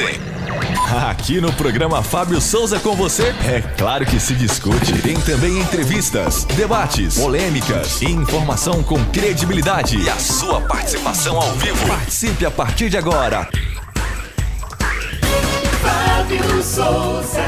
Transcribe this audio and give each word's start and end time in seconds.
discutem. 0.00 0.20
Aqui 1.08 1.40
no 1.40 1.52
programa 1.52 2.02
Fábio 2.02 2.40
Souza 2.40 2.80
com 2.80 2.94
você, 2.96 3.34
é 3.48 3.62
claro 3.76 4.04
que 4.06 4.18
se 4.18 4.34
discute. 4.34 5.00
Tem 5.02 5.14
também 5.20 5.58
entrevistas, 5.58 6.44
debates, 6.44 7.18
polêmicas 7.18 8.00
e 8.02 8.06
informação 8.06 8.82
com 8.82 9.02
credibilidade. 9.06 9.98
E 9.98 10.08
a 10.08 10.16
sua 10.16 10.60
participação 10.62 11.36
ao 11.36 11.52
vivo. 11.52 11.86
Participe 11.86 12.44
a 12.46 12.50
partir 12.50 12.88
de 12.88 12.96
agora. 12.96 13.48
Fábio 15.82 16.62
Souza. 16.62 17.40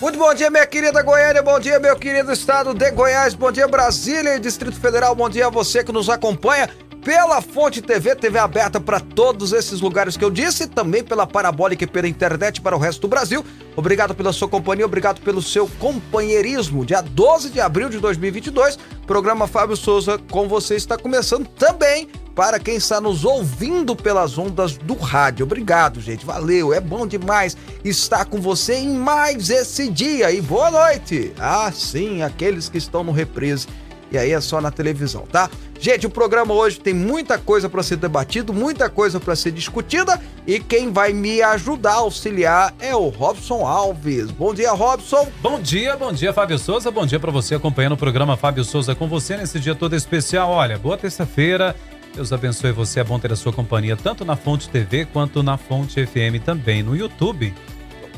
Muito 0.00 0.18
bom 0.18 0.32
dia, 0.32 0.48
minha 0.48 0.66
querida 0.66 1.02
Goiânia, 1.02 1.42
bom 1.42 1.58
dia, 1.58 1.78
meu 1.78 1.96
querido 1.96 2.32
estado 2.32 2.72
de 2.72 2.90
Goiás, 2.92 3.34
bom 3.34 3.52
dia, 3.52 3.68
Brasília 3.68 4.36
e 4.36 4.40
Distrito 4.40 4.80
Federal, 4.80 5.14
bom 5.14 5.28
dia 5.28 5.46
a 5.48 5.50
você 5.50 5.84
que 5.84 5.92
nos 5.92 6.08
acompanha 6.08 6.70
pela 7.08 7.40
Fonte 7.40 7.80
TV, 7.80 8.14
TV 8.14 8.38
aberta 8.38 8.78
para 8.78 9.00
todos 9.00 9.54
esses 9.54 9.80
lugares 9.80 10.14
que 10.14 10.22
eu 10.22 10.30
disse, 10.30 10.66
também 10.66 11.02
pela 11.02 11.26
Parabólica 11.26 11.84
e 11.84 11.86
pela 11.86 12.06
internet 12.06 12.60
para 12.60 12.76
o 12.76 12.78
resto 12.78 13.00
do 13.00 13.08
Brasil. 13.08 13.42
Obrigado 13.74 14.14
pela 14.14 14.30
sua 14.30 14.46
companhia, 14.46 14.84
obrigado 14.84 15.22
pelo 15.22 15.40
seu 15.40 15.66
companheirismo. 15.78 16.84
Dia 16.84 17.00
12 17.00 17.48
de 17.48 17.62
abril 17.62 17.88
de 17.88 17.98
2022, 17.98 18.78
programa 19.06 19.46
Fábio 19.46 19.74
Souza 19.74 20.20
com 20.30 20.46
você 20.48 20.76
está 20.76 20.98
começando 20.98 21.48
também 21.48 22.10
para 22.34 22.58
quem 22.58 22.76
está 22.76 23.00
nos 23.00 23.24
ouvindo 23.24 23.96
pelas 23.96 24.36
ondas 24.36 24.76
do 24.76 24.92
rádio. 24.92 25.46
Obrigado, 25.46 26.02
gente. 26.02 26.26
Valeu. 26.26 26.74
É 26.74 26.80
bom 26.80 27.06
demais 27.06 27.56
estar 27.82 28.26
com 28.26 28.38
você 28.38 28.74
em 28.74 28.90
mais 28.90 29.48
esse 29.48 29.88
dia. 29.88 30.30
E 30.30 30.42
boa 30.42 30.70
noite. 30.70 31.32
Ah, 31.38 31.72
sim, 31.74 32.22
aqueles 32.22 32.68
que 32.68 32.76
estão 32.76 33.02
no 33.02 33.12
reprise. 33.12 33.66
E 34.10 34.16
aí 34.16 34.32
é 34.32 34.40
só 34.40 34.60
na 34.60 34.70
televisão, 34.70 35.26
tá? 35.30 35.50
Gente, 35.80 36.06
o 36.06 36.10
programa 36.10 36.54
hoje 36.54 36.80
tem 36.80 36.92
muita 36.92 37.38
coisa 37.38 37.68
para 37.68 37.82
ser 37.82 37.96
debatido, 37.96 38.52
muita 38.52 38.88
coisa 38.88 39.20
para 39.20 39.36
ser 39.36 39.52
discutida 39.52 40.20
e 40.46 40.58
quem 40.58 40.90
vai 40.92 41.12
me 41.12 41.40
ajudar 41.40 41.92
a 41.92 41.96
auxiliar 41.96 42.74
é 42.80 42.96
o 42.96 43.08
Robson 43.08 43.66
Alves. 43.66 44.30
Bom 44.30 44.52
dia, 44.52 44.72
Robson. 44.72 45.28
Bom 45.40 45.60
dia, 45.60 45.96
bom 45.96 46.12
dia, 46.12 46.32
Fábio 46.32 46.58
Souza. 46.58 46.90
Bom 46.90 47.06
dia 47.06 47.20
para 47.20 47.30
você 47.30 47.54
acompanhando 47.54 47.92
o 47.92 47.96
programa 47.96 48.36
Fábio 48.36 48.64
Souza 48.64 48.94
com 48.94 49.06
você 49.06 49.36
nesse 49.36 49.60
dia 49.60 49.74
todo 49.74 49.94
especial. 49.94 50.50
Olha, 50.50 50.78
boa 50.78 50.96
terça-feira. 50.96 51.76
Deus 52.14 52.32
abençoe 52.32 52.72
você. 52.72 53.00
É 53.00 53.04
bom 53.04 53.18
ter 53.18 53.32
a 53.32 53.36
sua 53.36 53.52
companhia 53.52 53.96
tanto 53.96 54.24
na 54.24 54.34
Fonte 54.34 54.68
TV 54.68 55.04
quanto 55.04 55.42
na 55.42 55.56
Fonte 55.56 56.04
FM 56.04 56.42
também 56.44 56.82
no 56.82 56.96
YouTube. 56.96 57.54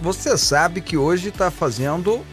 Você 0.00 0.38
sabe 0.38 0.80
que 0.80 0.96
hoje 0.96 1.30
tá 1.30 1.50
fazendo 1.50 2.24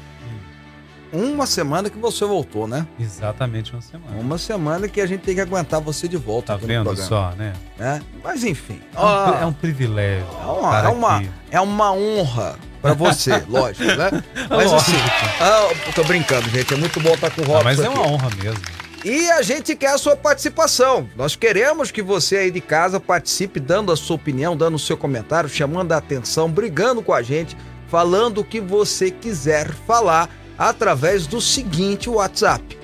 uma 1.11 1.45
semana 1.45 1.89
que 1.89 1.97
você 1.97 2.25
voltou, 2.25 2.67
né? 2.67 2.86
Exatamente 3.00 3.73
uma 3.73 3.81
semana. 3.81 4.19
Uma 4.19 4.38
semana 4.38 4.88
que 4.88 5.00
a 5.00 5.05
gente 5.05 5.22
tem 5.22 5.36
que 5.36 5.41
aguentar 5.41 5.80
você 5.80 6.08
de 6.08 6.17
volta. 6.17 6.58
Tá 6.58 6.66
vendo 6.66 6.95
só, 6.97 7.31
né? 7.38 7.53
né? 7.77 8.02
Mas 8.23 8.44
enfim. 8.44 8.80
É 8.95 8.99
um, 8.99 9.41
é 9.41 9.45
um 9.45 9.53
privilégio. 9.53 10.27
é 10.41 10.45
uma, 10.45 10.80
é 10.80 10.88
uma, 10.88 11.23
é 11.52 11.61
uma 11.61 11.91
honra 11.94 12.55
pra 12.81 12.94
você, 12.94 13.44
lógico, 13.49 13.86
né? 13.86 14.23
Mas 14.49 14.72
Lógico. 14.72 14.75
assim, 14.75 14.97
ah, 15.41 15.91
tô 15.94 16.03
brincando, 16.03 16.49
gente. 16.49 16.73
É 16.73 16.77
muito 16.77 16.99
bom 16.99 17.14
estar 17.14 17.30
com 17.31 17.42
o 17.42 17.45
Robson. 17.45 17.61
Ah, 17.61 17.64
mas 17.64 17.80
é 17.80 17.88
aqui. 17.88 17.97
uma 17.97 18.08
honra 18.08 18.30
mesmo. 18.42 18.61
E 19.05 19.30
a 19.31 19.42
gente 19.42 19.75
quer 19.75 19.94
a 19.94 19.97
sua 19.97 20.16
participação. 20.16 21.08
Nós 21.16 21.36
queremos 21.36 21.92
que 21.92 22.02
você 22.02 22.38
aí 22.38 22.52
de 22.52 22.59
casa 22.59 22.99
participe, 22.99 23.59
dando 23.59 23.92
a 23.92 23.95
sua 23.95 24.16
opinião, 24.16 24.58
dando 24.58 24.75
o 24.75 24.80
seu 24.80 24.97
comentário, 24.97 25.49
chamando 25.49 25.92
a 25.94 25.97
atenção, 25.97 26.49
brigando 26.49 27.02
com 27.02 27.14
a 27.14 27.21
gente, 27.21 27.55
falando 27.88 28.39
o 28.39 28.44
que 28.44 28.59
você 28.59 29.11
quiser 29.11 29.71
falar 29.71 30.30
através 30.58 31.27
do 31.27 31.39
seguinte 31.39 32.09
WhatsApp. 32.09 32.77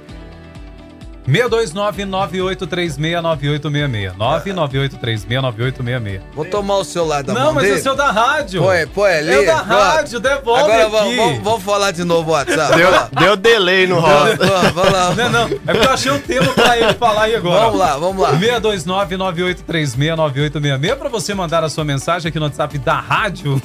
629-9836-9866. 1.27 4.13
99836-9866. 4.17 6.21
Vou 6.33 6.45
tomar 6.45 6.77
o 6.77 6.83
celular 6.83 7.23
da 7.23 7.33
Não, 7.33 7.45
mão 7.45 7.53
mas 7.53 7.63
dele. 7.63 7.75
é 7.75 7.80
o 7.80 7.83
seu 7.83 7.95
da 7.95 8.11
rádio. 8.11 8.61
Põe, 8.61 8.85
põe 8.88 9.11
ali. 9.13 9.33
É 9.33 9.39
o 9.39 9.45
da 9.45 9.55
pronto. 9.63 9.80
rádio, 9.80 10.19
devolve 10.19 10.71
Agora 10.71 11.03
aqui. 11.03 11.39
vamos, 11.43 11.63
falar 11.63 11.91
de 11.91 12.03
novo 12.03 12.31
o 12.31 12.33
WhatsApp. 12.33 12.75
Deu, 12.75 12.91
deu 13.19 13.35
delay 13.38 13.87
no 13.87 13.99
rosto. 13.99 14.37
Vamos, 14.45 14.71
vamos 14.71 14.92
lá. 14.93 15.14
Não, 15.15 15.30
não. 15.30 15.45
É 15.48 15.71
porque 15.73 15.87
eu 15.87 15.92
achei 15.92 16.11
um 16.11 16.20
tema 16.20 16.52
pra 16.53 16.77
ele 16.77 16.93
falar 16.95 17.23
aí 17.23 17.36
agora. 17.36 17.65
Vamos 17.65 17.80
lá, 17.80 17.98
vamos 17.98 18.21
lá. 18.21 18.33
629-9836-9866 18.39 20.95
pra 20.98 21.09
você 21.09 21.33
mandar 21.33 21.64
a 21.64 21.69
sua 21.69 21.83
mensagem 21.86 22.27
aqui 22.30 22.39
no 22.39 22.45
WhatsApp 22.45 22.77
da 22.80 22.99
rádio. 22.99 23.61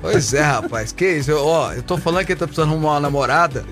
Pois 0.00 0.32
é, 0.34 0.42
rapaz. 0.42 0.92
Que 0.92 1.04
isso? 1.06 1.30
Eu, 1.30 1.44
ó, 1.46 1.72
eu 1.72 1.82
tô 1.82 1.96
falando 1.98 2.24
que 2.24 2.32
ele 2.32 2.38
tá 2.38 2.46
precisando 2.46 2.70
arrumar 2.72 2.92
uma 2.92 3.00
namorada. 3.00 3.64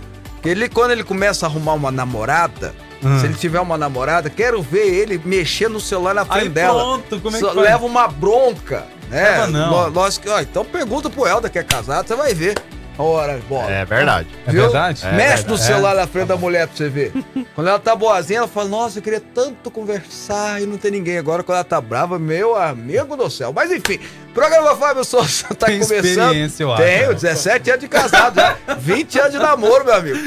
Que 0.42 0.48
ele, 0.50 0.68
quando 0.68 0.90
ele 0.90 1.02
começa 1.04 1.46
a 1.46 1.48
arrumar 1.48 1.72
uma 1.72 1.90
namorada, 1.90 2.74
Hum. 3.04 3.18
se 3.20 3.26
ele 3.26 3.34
tiver 3.34 3.60
uma 3.60 3.76
namorada, 3.76 4.30
quero 4.30 4.62
ver 4.62 4.86
ele 4.86 5.20
mexer 5.24 5.68
no 5.68 5.80
celular 5.80 6.14
na 6.14 6.24
frente 6.24 6.42
Aí 6.44 6.48
dela. 6.48 6.82
pronto, 6.82 7.20
como 7.20 7.36
é 7.36 7.38
que 7.40 7.44
Só 7.46 7.52
faz? 7.54 7.66
Leva 7.66 7.84
uma 7.86 8.08
bronca, 8.08 8.84
né? 9.10 9.22
Leva 9.30 9.46
não. 9.48 9.90
Nós, 9.90 10.20
ó, 10.26 10.40
então 10.40 10.64
pergunta 10.64 11.10
pro 11.10 11.26
Helder 11.26 11.50
que 11.50 11.58
é 11.58 11.62
casado, 11.62 12.06
você 12.08 12.16
vai 12.16 12.32
ver. 12.34 12.54
Ora, 12.96 13.40
bola. 13.48 13.68
É 13.68 13.84
verdade. 13.84 14.28
É 14.46 14.52
Viu? 14.52 14.62
verdade? 14.62 15.04
Mexe 15.16 15.44
no 15.48 15.56
É. 15.56 15.58
celular 15.58 15.96
na 15.96 16.06
frente 16.06 16.28
da 16.28 16.36
mulher 16.36 16.68
pra 16.68 16.76
você 16.76 16.88
ver. 16.88 17.12
Quando 17.52 17.66
ela 17.66 17.78
tá 17.80 17.96
boazinha, 17.96 18.38
ela 18.38 18.46
fala, 18.46 18.68
nossa, 18.68 18.98
eu 19.00 19.02
queria 19.02 19.20
tanto 19.20 19.68
conversar 19.68 20.62
e 20.62 20.66
não 20.66 20.76
tem 20.78 20.92
ninguém. 20.92 21.18
Agora, 21.18 21.42
quando 21.42 21.56
ela 21.56 21.64
tá 21.64 21.80
brava, 21.80 22.20
meu 22.20 22.54
amigo 22.54 23.16
do 23.16 23.28
céu. 23.28 23.52
Mas 23.52 23.72
enfim, 23.72 23.98
programa 24.32 24.76
Fábio 24.76 25.02
Souza 25.04 25.44
tá 25.58 25.66
Tem 25.66 25.80
começando. 25.80 26.04
experiência, 26.04 26.62
eu 26.62 26.72
acho, 26.72 26.82
Tenho, 26.84 27.08
né? 27.08 27.14
17 27.14 27.70
anos 27.70 27.80
de 27.82 27.88
casado 27.88 28.36
já. 28.36 28.56
20 28.78 29.18
anos 29.18 29.32
de 29.32 29.38
namoro, 29.38 29.84
meu 29.84 29.94
amigo. 29.94 30.18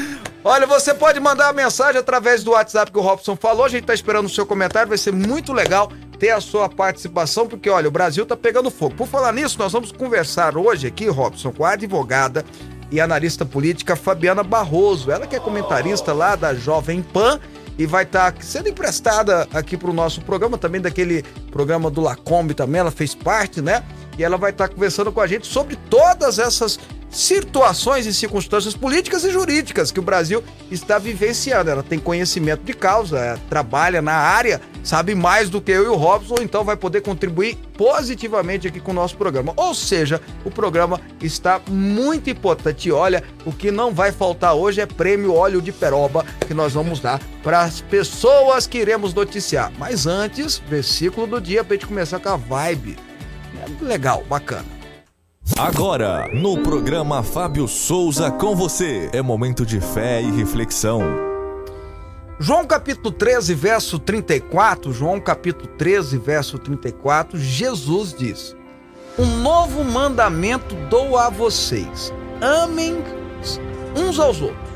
Olha, 0.44 0.66
você 0.66 0.94
pode 0.94 1.18
mandar 1.18 1.48
a 1.48 1.52
mensagem 1.52 2.00
através 2.00 2.44
do 2.44 2.52
WhatsApp 2.52 2.92
que 2.92 2.98
o 2.98 3.02
Robson 3.02 3.34
falou. 3.34 3.64
A 3.64 3.68
gente 3.68 3.84
tá 3.84 3.92
esperando 3.92 4.26
o 4.26 4.30
seu 4.30 4.46
comentário, 4.46 4.88
vai 4.88 4.98
ser 4.98 5.12
muito 5.12 5.52
legal 5.52 5.90
ter 6.18 6.30
a 6.30 6.40
sua 6.40 6.68
participação, 6.68 7.46
porque 7.46 7.68
olha, 7.68 7.88
o 7.88 7.90
Brasil 7.90 8.24
tá 8.24 8.36
pegando 8.36 8.70
fogo. 8.70 8.94
Por 8.94 9.06
falar 9.06 9.32
nisso, 9.32 9.58
nós 9.58 9.72
vamos 9.72 9.90
conversar 9.90 10.56
hoje 10.56 10.86
aqui, 10.86 11.08
Robson, 11.08 11.52
com 11.52 11.64
a 11.64 11.72
advogada 11.72 12.44
e 12.90 13.00
analista 13.00 13.44
política 13.44 13.96
Fabiana 13.96 14.42
Barroso. 14.42 15.10
Ela 15.10 15.26
que 15.26 15.36
é 15.36 15.40
comentarista 15.40 16.12
lá 16.12 16.36
da 16.36 16.54
Jovem 16.54 17.02
Pan 17.02 17.40
e 17.76 17.84
vai 17.84 18.04
estar 18.04 18.34
sendo 18.40 18.68
emprestada 18.68 19.46
aqui 19.52 19.76
para 19.76 19.90
o 19.90 19.92
nosso 19.92 20.20
programa, 20.22 20.56
também 20.56 20.80
daquele 20.80 21.22
programa 21.50 21.90
do 21.90 22.00
Lacombe 22.00 22.54
também, 22.54 22.80
ela 22.80 22.90
fez 22.90 23.14
parte, 23.14 23.60
né? 23.60 23.84
E 24.16 24.24
ela 24.24 24.36
vai 24.36 24.50
estar 24.50 24.68
conversando 24.68 25.12
com 25.12 25.20
a 25.20 25.26
gente 25.26 25.46
sobre 25.46 25.76
todas 25.88 26.40
essas 26.40 26.78
situações 27.10 28.06
e 28.06 28.12
circunstâncias 28.12 28.74
políticas 28.74 29.24
e 29.24 29.30
jurídicas 29.30 29.90
que 29.90 30.00
o 30.00 30.02
Brasil 30.02 30.42
está 30.70 30.98
vivenciando. 30.98 31.70
Ela 31.70 31.82
tem 31.82 31.98
conhecimento 31.98 32.62
de 32.62 32.72
causa, 32.72 33.18
é, 33.18 33.36
trabalha 33.48 34.02
na 34.02 34.12
área, 34.12 34.60
sabe 34.82 35.14
mais 35.14 35.48
do 35.48 35.60
que 35.60 35.72
eu 35.72 35.84
e 35.84 35.88
o 35.88 35.94
Robson, 35.94 36.36
então 36.40 36.64
vai 36.64 36.76
poder 36.76 37.00
contribuir 37.00 37.56
positivamente 37.76 38.68
aqui 38.68 38.80
com 38.80 38.90
o 38.90 38.94
nosso 38.94 39.16
programa. 39.16 39.52
Ou 39.56 39.74
seja, 39.74 40.20
o 40.44 40.50
programa 40.50 41.00
está 41.22 41.60
muito 41.68 42.28
importante. 42.30 42.90
Olha, 42.90 43.22
o 43.44 43.52
que 43.52 43.70
não 43.70 43.92
vai 43.92 44.12
faltar 44.12 44.54
hoje 44.54 44.80
é 44.80 44.86
prêmio 44.86 45.34
óleo 45.34 45.62
de 45.62 45.72
peroba 45.72 46.24
que 46.46 46.54
nós 46.54 46.72
vamos 46.72 47.00
dar 47.00 47.20
para 47.42 47.62
as 47.62 47.80
pessoas 47.80 48.66
que 48.66 48.78
iremos 48.78 49.14
noticiar. 49.14 49.72
Mas 49.78 50.06
antes, 50.06 50.58
versículo 50.68 51.26
do 51.26 51.40
dia 51.40 51.64
para 51.64 51.74
gente 51.74 51.86
começar 51.86 52.18
com 52.18 52.28
a 52.28 52.36
vibe. 52.36 52.96
É 53.62 53.84
legal, 53.84 54.24
bacana. 54.28 54.77
Agora, 55.56 56.28
no 56.32 56.58
programa 56.62 57.22
Fábio 57.22 57.66
Souza 57.66 58.30
com 58.30 58.54
você, 58.54 59.08
é 59.12 59.22
momento 59.22 59.64
de 59.64 59.80
fé 59.80 60.20
e 60.20 60.30
reflexão. 60.30 61.00
João 62.38 62.64
capítulo 62.64 63.10
13, 63.10 63.54
verso 63.54 63.98
34, 63.98 64.92
João 64.92 65.20
capítulo 65.20 65.66
13, 65.66 66.18
verso 66.18 66.58
34, 66.58 67.38
Jesus 67.38 68.14
diz: 68.16 68.56
Um 69.18 69.26
novo 69.38 69.82
mandamento 69.82 70.76
dou 70.88 71.16
a 71.16 71.28
vocês: 71.28 72.12
amem 72.40 73.02
uns 73.96 74.18
aos 74.20 74.40
outros. 74.40 74.68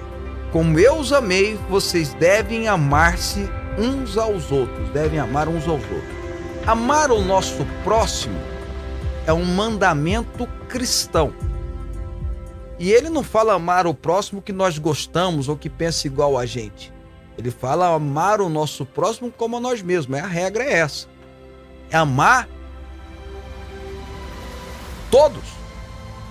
Como 0.51 0.79
eu 0.79 0.97
os 0.97 1.13
amei, 1.13 1.59
vocês 1.69 2.13
devem 2.15 2.67
amar-se 2.67 3.49
uns 3.79 4.19
aos 4.19 4.51
outros, 4.51 4.89
devem 4.91 5.21
amar 5.21 5.49
uns 5.49 5.69
aos 5.69 5.83
outros. 5.83 6.23
Amar 6.67 7.11
o 7.13 7.21
nosso 7.21 7.65
próximo 7.85 8.52
é 9.27 9.33
um 9.33 9.45
mandamento 9.45 10.47
cristão. 10.69 11.33
E 12.79 12.91
ele 12.91 13.09
não 13.09 13.23
fala 13.23 13.55
amar 13.55 13.87
o 13.87 13.95
próximo 13.95 14.43
que 14.43 14.53
nós 14.53 14.79
gostamos 14.79 15.49
ou 15.49 15.57
que 15.57 15.71
pensa 15.71 16.07
igual 16.07 16.37
a 16.37 16.45
gente. 16.45 16.93
Ele 17.39 17.51
fala 17.51 17.95
amar 17.95 18.41
o 18.41 18.49
nosso 18.49 18.85
próximo 18.85 19.31
como 19.31 19.57
a 19.57 19.61
nós 19.61 19.81
mesmos. 19.83 20.19
É 20.19 20.21
a 20.21 20.27
regra 20.27 20.65
é 20.65 20.73
essa. 20.79 21.07
É 21.91 21.97
amar 21.97 22.49
todos. 25.11 25.45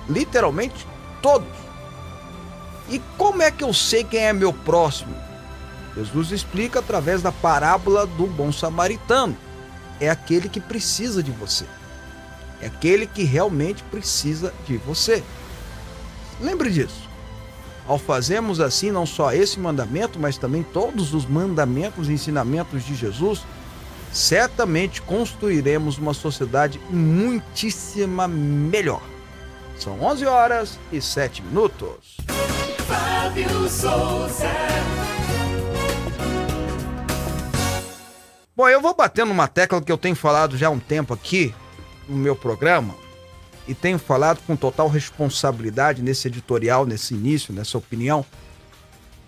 Literalmente 0.09 0.85
todos. 1.21 1.47
E 2.89 2.99
como 3.17 3.41
é 3.41 3.49
que 3.49 3.63
eu 3.63 3.73
sei 3.73 4.03
quem 4.03 4.19
é 4.19 4.33
meu 4.33 4.51
próximo? 4.51 5.15
Jesus 5.95 6.31
explica 6.31 6.79
através 6.79 7.21
da 7.21 7.31
parábola 7.31 8.05
do 8.05 8.27
bom 8.27 8.51
samaritano. 8.51 9.37
É 9.99 10.09
aquele 10.09 10.49
que 10.49 10.59
precisa 10.59 11.23
de 11.23 11.31
você. 11.31 11.65
É 12.61 12.67
aquele 12.67 13.07
que 13.07 13.23
realmente 13.23 13.83
precisa 13.83 14.53
de 14.67 14.77
você. 14.77 15.23
Lembre 16.39 16.69
disso. 16.69 17.09
Ao 17.87 17.97
fazermos 17.97 18.59
assim, 18.59 18.91
não 18.91 19.05
só 19.05 19.33
esse 19.33 19.59
mandamento, 19.59 20.19
mas 20.19 20.37
também 20.37 20.63
todos 20.63 21.13
os 21.13 21.25
mandamentos 21.25 22.07
e 22.07 22.13
ensinamentos 22.13 22.85
de 22.85 22.95
Jesus, 22.95 23.43
certamente 24.11 25.01
construiremos 25.01 25.97
uma 25.97 26.13
sociedade 26.13 26.79
muitíssima 26.89 28.27
melhor. 28.27 29.01
São 29.77 29.99
11 30.01 30.25
horas 30.27 30.79
e 30.91 31.01
7 31.01 31.41
minutos. 31.41 32.17
Fábio 32.87 33.69
Souza. 33.69 34.49
Bom, 38.55 38.69
eu 38.69 38.79
vou 38.79 38.93
bater 38.93 39.25
numa 39.25 39.47
tecla 39.47 39.81
que 39.81 39.91
eu 39.91 39.97
tenho 39.97 40.15
falado 40.15 40.55
já 40.55 40.67
há 40.67 40.69
um 40.69 40.79
tempo 40.79 41.13
aqui 41.13 41.51
no 42.07 42.17
meu 42.17 42.35
programa 42.35 42.95
e 43.67 43.73
tenho 43.73 43.99
falado 43.99 44.41
com 44.45 44.55
total 44.55 44.87
responsabilidade 44.87 46.01
nesse 46.01 46.27
editorial, 46.27 46.85
nesse 46.85 47.13
início, 47.13 47.53
nessa 47.53 47.77
opinião, 47.77 48.25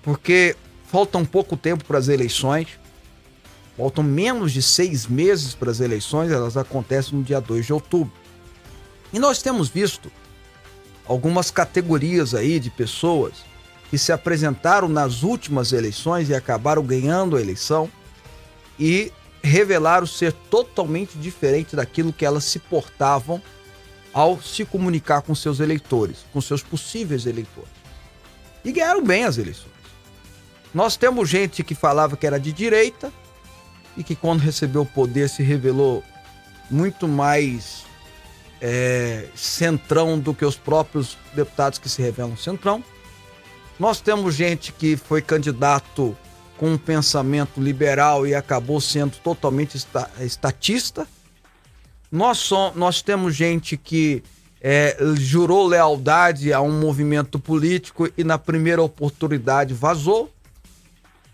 porque 0.02 0.56
falta 0.86 1.18
um 1.18 1.26
pouco 1.26 1.56
tempo 1.56 1.86
para 1.86 1.98
as 1.98 2.08
eleições, 2.08 2.68
faltam 3.78 4.04
menos 4.04 4.52
de 4.52 4.62
seis 4.62 5.08
meses 5.08 5.56
para 5.56 5.72
as 5.72 5.80
eleições, 5.80 6.32
elas 6.32 6.58
acontecem 6.58 7.18
no 7.18 7.24
dia 7.24 7.40
2 7.40 7.66
de 7.66 7.74
outubro. 7.74 8.14
E 9.12 9.20
nós 9.20 9.42
temos 9.42 9.70
visto 9.70 10.12
algumas 11.06 11.52
categorias 11.52 12.34
aí 12.34 12.60
de 12.60 12.70
pessoas 12.70 13.34
que 13.90 13.98
se 13.98 14.12
apresentaram 14.12 14.90
nas 14.90 15.22
últimas 15.22 15.72
eleições 15.72 16.30
e 16.30 16.34
acabaram 16.34 16.84
ganhando 16.84 17.38
a 17.38 17.42
eleição 17.42 17.90
e 18.80 19.12
revelaram 19.44 20.08
ser 20.08 20.32
totalmente 20.32 21.18
diferente 21.18 21.76
daquilo 21.76 22.14
que 22.14 22.26
elas 22.26 22.46
se 22.46 22.60
portavam 22.60 23.42
ao 24.14 24.42
se 24.42 24.64
comunicar 24.64 25.22
com 25.22 25.36
seus 25.36 25.60
eleitores, 25.60 26.26
com 26.32 26.40
seus 26.40 26.64
possíveis 26.64 27.26
eleitores. 27.26 27.72
E 28.64 28.72
ganharam 28.72 29.04
bem 29.04 29.26
as 29.26 29.38
eleições. 29.38 29.74
Nós 30.74 30.96
temos 30.96 31.30
gente 31.30 31.64
que 31.64 31.76
falava 31.76 32.16
que 32.16 32.26
era 32.26 32.40
de 32.40 32.54
direita 32.54 33.12
e 33.98 34.04
que 34.04 34.16
quando 34.16 34.40
recebeu 34.40 34.84
o 34.84 34.86
poder 34.86 35.30
se 35.30 35.44
revelou 35.44 36.04
muito 36.70 37.08
mais 37.08 37.84
é, 38.62 39.28
centrão 39.36 40.18
do 40.18 40.34
que 40.34 40.46
os 40.46 40.56
próprios 40.56 41.18
deputados 41.34 41.78
que 41.78 41.90
se 41.90 42.02
revelam 42.02 42.38
centrão. 42.38 42.84
Nós 43.78 44.00
temos 44.00 44.36
gente 44.36 44.72
que 44.72 44.96
foi 44.96 45.22
candidato 45.22 46.16
com 46.64 46.72
um 46.72 46.78
pensamento 46.78 47.60
liberal 47.60 48.26
e 48.26 48.34
acabou 48.34 48.80
sendo 48.80 49.18
totalmente 49.18 49.76
esta, 49.76 50.10
estatista. 50.22 51.06
Nós, 52.10 52.38
som, 52.38 52.72
nós 52.74 53.02
temos 53.02 53.36
gente 53.36 53.76
que 53.76 54.24
é, 54.62 54.96
jurou 55.18 55.68
lealdade 55.68 56.54
a 56.54 56.62
um 56.62 56.80
movimento 56.80 57.38
político 57.38 58.10
e 58.18 58.24
na 58.24 58.38
primeira 58.38 58.82
oportunidade 58.82 59.74
vazou. 59.74 60.32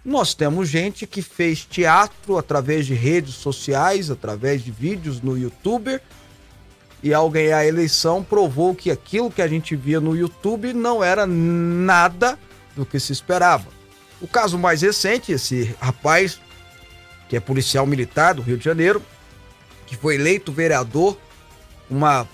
Nós 0.04 0.34
temos 0.34 0.68
gente 0.68 1.06
que 1.06 1.22
fez 1.22 1.64
teatro 1.64 2.36
através 2.36 2.88
de 2.88 2.96
redes 2.96 3.36
sociais, 3.36 4.10
através 4.10 4.64
de 4.64 4.72
vídeos 4.72 5.22
no 5.22 5.38
YouTube, 5.38 6.02
e 7.04 7.14
ao 7.14 7.30
ganhar 7.30 7.60
a 7.60 7.68
eleição 7.68 8.24
provou 8.24 8.74
que 8.74 8.90
aquilo 8.90 9.30
que 9.30 9.44
a 9.44 9.48
gente 9.48 9.75
via 9.75 10.02
no 10.02 10.18
YouTube 10.18 10.74
não 10.74 11.04
era 11.04 11.28
nada 11.28 12.36
do 12.75 12.84
que 12.84 13.00
se 13.00 13.14
esperava. 13.14 13.79
O 14.21 14.27
caso 14.27 14.57
mais 14.57 14.81
recente, 14.81 15.31
esse 15.31 15.75
rapaz, 15.80 16.39
que 17.27 17.38
é 17.38 17.39
policial 17.39 17.86
militar 17.86 18.33
do 18.33 18.42
Rio 18.42 18.57
de 18.57 18.66
Janeiro, 18.66 19.01
que 19.86 19.95
foi 19.95 20.16
eleito 20.16 20.51
vereador, 20.51 21.18
uma, 21.89 22.27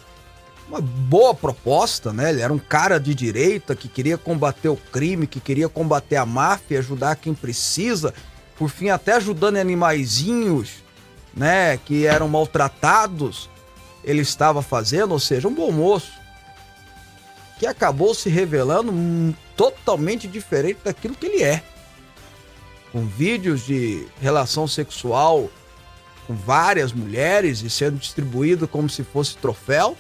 uma 0.68 0.82
boa 0.82 1.34
proposta, 1.34 2.12
né? 2.12 2.32
Ele 2.32 2.42
era 2.42 2.52
um 2.52 2.60
cara 2.60 3.00
de 3.00 3.14
direita 3.14 3.76
que 3.76 3.88
queria 3.88 4.18
combater 4.18 4.70
o 4.70 4.76
crime, 4.76 5.28
que 5.28 5.40
queria 5.40 5.70
combater 5.70 6.16
a 6.16 6.26
máfia, 6.26 6.80
ajudar 6.80 7.16
quem 7.16 7.34
precisa, 7.34 8.14
por 8.58 8.70
fim 8.70 8.90
até 8.90 9.14
ajudando 9.14 9.58
animaizinhos, 9.58 10.84
né, 11.36 11.78
que 11.78 12.06
eram 12.06 12.28
maltratados, 12.28 13.50
ele 14.04 14.22
estava 14.22 14.62
fazendo, 14.62 15.12
ou 15.12 15.20
seja, 15.20 15.48
um 15.48 15.54
bom 15.54 15.72
moço, 15.72 16.12
que 17.60 17.68
acabou 17.68 18.14
se 18.14 18.30
revelando 18.30 18.94
totalmente 19.56 20.28
diferente 20.28 20.80
daquilo 20.84 21.16
que 21.16 21.26
ele 21.26 21.44
é. 21.44 21.64
Com 22.96 23.06
vídeos 23.06 23.66
de 23.66 24.08
relação 24.22 24.70
sexual 24.70 25.50
com 26.26 26.34
várias 26.34 26.94
mulheres 26.94 27.62
e 27.62 27.70
sendo 27.70 27.98
distribuído 27.98 28.70
como 28.70 28.90
se 28.90 29.04
fosse 29.04 29.36
troféu, 29.36 29.98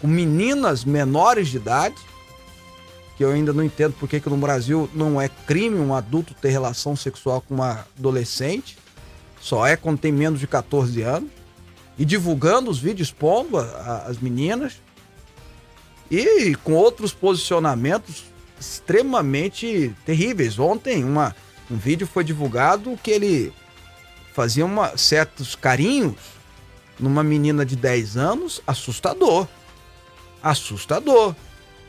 com 0.00 0.06
meninas 0.06 0.84
menores 0.84 1.48
de 1.48 1.56
idade, 1.56 1.96
que 3.16 3.24
eu 3.24 3.32
ainda 3.32 3.52
não 3.52 3.64
entendo 3.64 3.96
porque 3.98 4.20
que 4.20 4.30
no 4.30 4.36
Brasil 4.36 4.88
não 4.94 5.20
é 5.20 5.28
crime 5.28 5.80
um 5.80 5.92
adulto 5.92 6.34
ter 6.34 6.50
relação 6.50 6.94
sexual 6.94 7.40
com 7.40 7.52
uma 7.52 7.84
adolescente, 7.98 8.78
só 9.40 9.66
é 9.66 9.76
quando 9.76 9.98
tem 9.98 10.12
menos 10.12 10.38
de 10.38 10.46
14 10.46 11.02
anos, 11.02 11.30
e 11.98 12.04
divulgando 12.04 12.70
os 12.70 12.78
vídeos, 12.78 13.08
expondo 13.08 13.58
as 13.58 14.20
meninas, 14.20 14.80
e 16.08 16.54
com 16.62 16.74
outros 16.74 17.12
posicionamentos 17.12 18.22
extremamente 18.60 19.92
terríveis. 20.04 20.60
Ontem 20.60 21.02
uma, 21.02 21.34
um 21.70 21.76
vídeo 21.76 22.06
foi 22.06 22.22
divulgado 22.22 22.98
que 23.02 23.10
ele 23.10 23.52
fazia 24.32 24.64
uma, 24.64 24.96
certos 24.96 25.54
carinhos 25.54 26.16
numa 26.98 27.22
menina 27.22 27.64
de 27.64 27.76
10 27.76 28.16
anos, 28.16 28.62
assustador. 28.66 29.46
Assustador. 30.42 31.34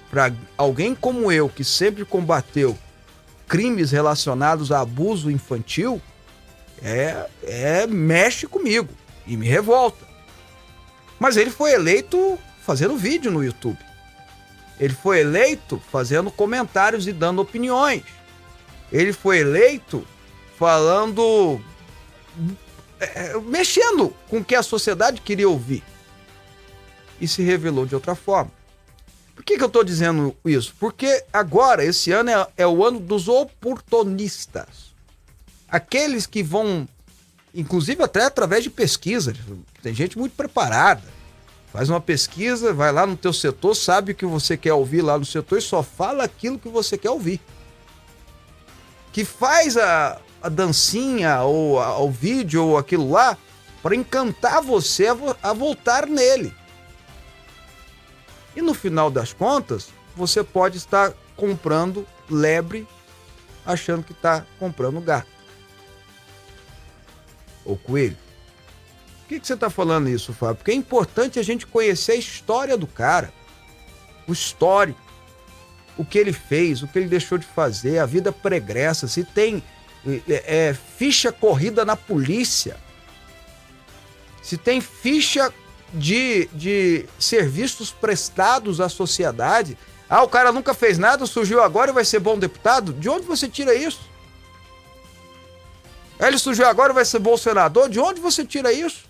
Para 0.10 0.34
alguém 0.58 0.96
como 0.96 1.32
eu, 1.32 1.50
que 1.50 1.64
sempre 1.64 2.06
combateu 2.06 2.78
crimes 3.48 3.92
relacionados 3.92 4.72
a 4.72 4.82
abuso 4.82 5.32
infantil, 5.32 6.02
é, 6.82 7.28
é 7.44 7.88
mexe 7.88 8.48
comigo 8.48 8.90
e 9.26 9.38
me 9.38 9.48
revolta. 9.48 10.06
Mas 11.20 11.38
ele 11.38 11.50
foi 11.50 11.72
eleito 11.72 12.38
fazendo 12.62 12.98
vídeo 12.98 13.32
no 13.32 13.44
YouTube. 13.44 13.80
Ele 14.80 14.94
foi 14.94 15.22
eleito 15.22 15.82
fazendo 15.92 16.30
comentários 16.30 17.08
e 17.08 17.14
dando 17.14 17.42
opiniões. 17.42 18.04
Ele 18.92 19.14
foi 19.14 19.40
eleito 19.40 20.06
falando. 20.58 21.60
É, 23.00 23.38
mexendo 23.42 24.14
com 24.28 24.40
o 24.40 24.44
que 24.44 24.56
a 24.56 24.64
sociedade 24.64 25.22
queria 25.22 25.48
ouvir. 25.48 25.84
E 27.20 27.28
se 27.28 27.42
revelou 27.42 27.86
de 27.86 27.96
outra 27.96 28.16
forma. 28.16 28.52
Por 29.36 29.44
que, 29.44 29.58
que 29.58 29.64
eu 29.64 29.68
estou 29.68 29.84
dizendo 29.84 30.36
isso? 30.44 30.74
Porque 30.80 31.24
agora, 31.32 31.84
esse 31.86 32.12
ano, 32.12 32.30
é, 32.32 32.48
é 32.58 32.68
o 32.68 32.84
ano 32.84 33.00
dos 33.00 33.28
oportunistas. 33.28 34.94
Aqueles 35.70 36.26
que 36.26 36.42
vão, 36.42 36.88
inclusive 37.54 38.02
até 38.02 38.24
através 38.24 38.64
de 38.64 38.70
pesquisa, 38.70 39.36
tem 39.84 39.94
gente 39.94 40.18
muito 40.18 40.34
preparada 40.36 41.18
Faz 41.72 41.90
uma 41.90 42.00
pesquisa, 42.00 42.74
vai 42.74 42.92
lá 42.92 43.06
no 43.06 43.18
teu 43.18 43.34
setor, 43.34 43.76
sabe 43.76 44.12
o 44.12 44.16
que 44.16 44.26
você 44.26 44.56
quer 44.56 44.74
ouvir 44.74 45.02
lá 45.02 45.18
no 45.18 45.26
setor 45.26 45.60
e 45.60 45.62
só 45.62 45.84
fala 45.84 46.24
aquilo 46.24 46.58
que 46.58 46.70
você 46.70 46.98
quer 46.98 47.12
ouvir. 47.12 47.42
Que 49.18 49.26
faz 49.26 49.76
a, 49.76 50.22
a 50.44 50.48
dancinha 50.48 51.42
ou 51.42 51.80
a, 51.80 51.98
o 51.98 52.12
vídeo 52.12 52.64
ou 52.64 52.78
aquilo 52.78 53.10
lá 53.10 53.36
para 53.82 53.96
encantar 53.96 54.62
você 54.62 55.08
a, 55.08 55.18
a 55.42 55.54
voltar 55.54 56.06
nele. 56.06 56.54
E 58.56 58.62
no 58.62 58.76
final 58.76 59.10
das 59.10 59.34
contas, 59.34 59.88
você 60.16 60.44
pode 60.44 60.78
estar 60.78 61.14
comprando 61.36 62.06
lebre 62.30 62.88
achando 63.66 64.04
que 64.04 64.12
está 64.12 64.46
comprando 64.60 65.02
gato. 65.02 65.26
Ou 67.66 67.76
coelho. 67.76 68.20
Por 69.22 69.30
que, 69.30 69.40
que 69.40 69.48
você 69.48 69.56
está 69.56 69.72
falando 69.72 70.10
isso, 70.10 70.32
Fábio? 70.32 70.58
Porque 70.58 70.70
é 70.70 70.76
importante 70.76 71.40
a 71.40 71.44
gente 71.44 71.66
conhecer 71.66 72.12
a 72.12 72.18
história 72.18 72.78
do 72.78 72.86
cara, 72.86 73.34
o 74.28 74.32
histórico, 74.32 75.02
o 75.98 76.06
que 76.06 76.18
ele 76.18 76.34
fez, 76.34 76.84
o 76.84 76.88
que 76.88 77.00
ele 77.00 77.08
deixou 77.08 77.38
de 77.38 77.46
fazer, 77.46 78.00
a 78.00 78.06
vida 78.06 78.32
pregressa, 78.32 79.08
se 79.08 79.24
tem 79.24 79.64
é, 80.28 80.76
ficha 80.98 81.32
corrida 81.32 81.84
na 81.84 81.96
polícia, 81.96 82.78
se 84.42 84.58
tem 84.58 84.80
ficha 84.80 85.52
de, 85.94 86.48
de 86.54 87.06
serviços 87.20 87.92
prestados 87.92 88.80
à 88.80 88.90
sociedade. 88.90 89.78
Ah, 90.10 90.24
o 90.24 90.30
cara 90.30 90.52
nunca 90.52 90.74
fez 90.74 90.98
nada, 90.98 91.26
surgiu 91.26 91.62
agora 91.62 91.92
e 91.92 91.94
vai 91.94 92.06
ser 92.06 92.20
bom 92.20 92.38
deputado? 92.38 92.94
De 92.94 93.10
onde 93.10 93.26
você 93.26 93.48
tira 93.48 93.74
isso? 93.74 94.00
Ele 96.20 96.38
surgiu 96.38 96.66
agora 96.66 96.94
e 96.94 96.96
vai 96.96 97.06
ser 97.06 97.20
bom 97.20 97.36
senador? 97.36 97.90
De 97.90 98.00
onde 98.00 98.22
você 98.22 98.46
tira 98.46 98.72
isso? 98.72 99.06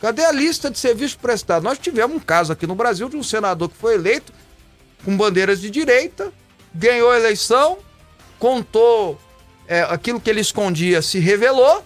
Cadê 0.00 0.24
a 0.24 0.32
lista 0.32 0.70
de 0.70 0.78
serviços 0.78 1.16
prestados? 1.16 1.62
Nós 1.62 1.78
tivemos 1.78 2.16
um 2.16 2.20
caso 2.20 2.52
aqui 2.52 2.66
no 2.66 2.74
Brasil 2.74 3.08
de 3.08 3.16
um 3.16 3.22
senador 3.22 3.68
que 3.68 3.76
foi 3.76 3.94
eleito 3.94 4.32
com 5.04 5.16
bandeiras 5.16 5.60
de 5.60 5.70
direita, 5.70 6.32
ganhou 6.74 7.10
a 7.10 7.18
eleição, 7.18 7.78
contou 8.38 9.20
é, 9.68 9.82
aquilo 9.82 10.20
que 10.20 10.30
ele 10.30 10.40
escondia, 10.40 11.02
se 11.02 11.18
revelou, 11.18 11.84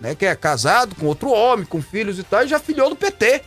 né, 0.00 0.14
que 0.14 0.26
é 0.26 0.34
casado 0.34 0.94
com 0.94 1.06
outro 1.06 1.30
homem, 1.30 1.64
com 1.64 1.80
filhos 1.80 2.18
e 2.18 2.22
tal, 2.22 2.44
e 2.44 2.48
já 2.48 2.58
filhou 2.58 2.88
do 2.90 2.96
PT. 2.96 3.42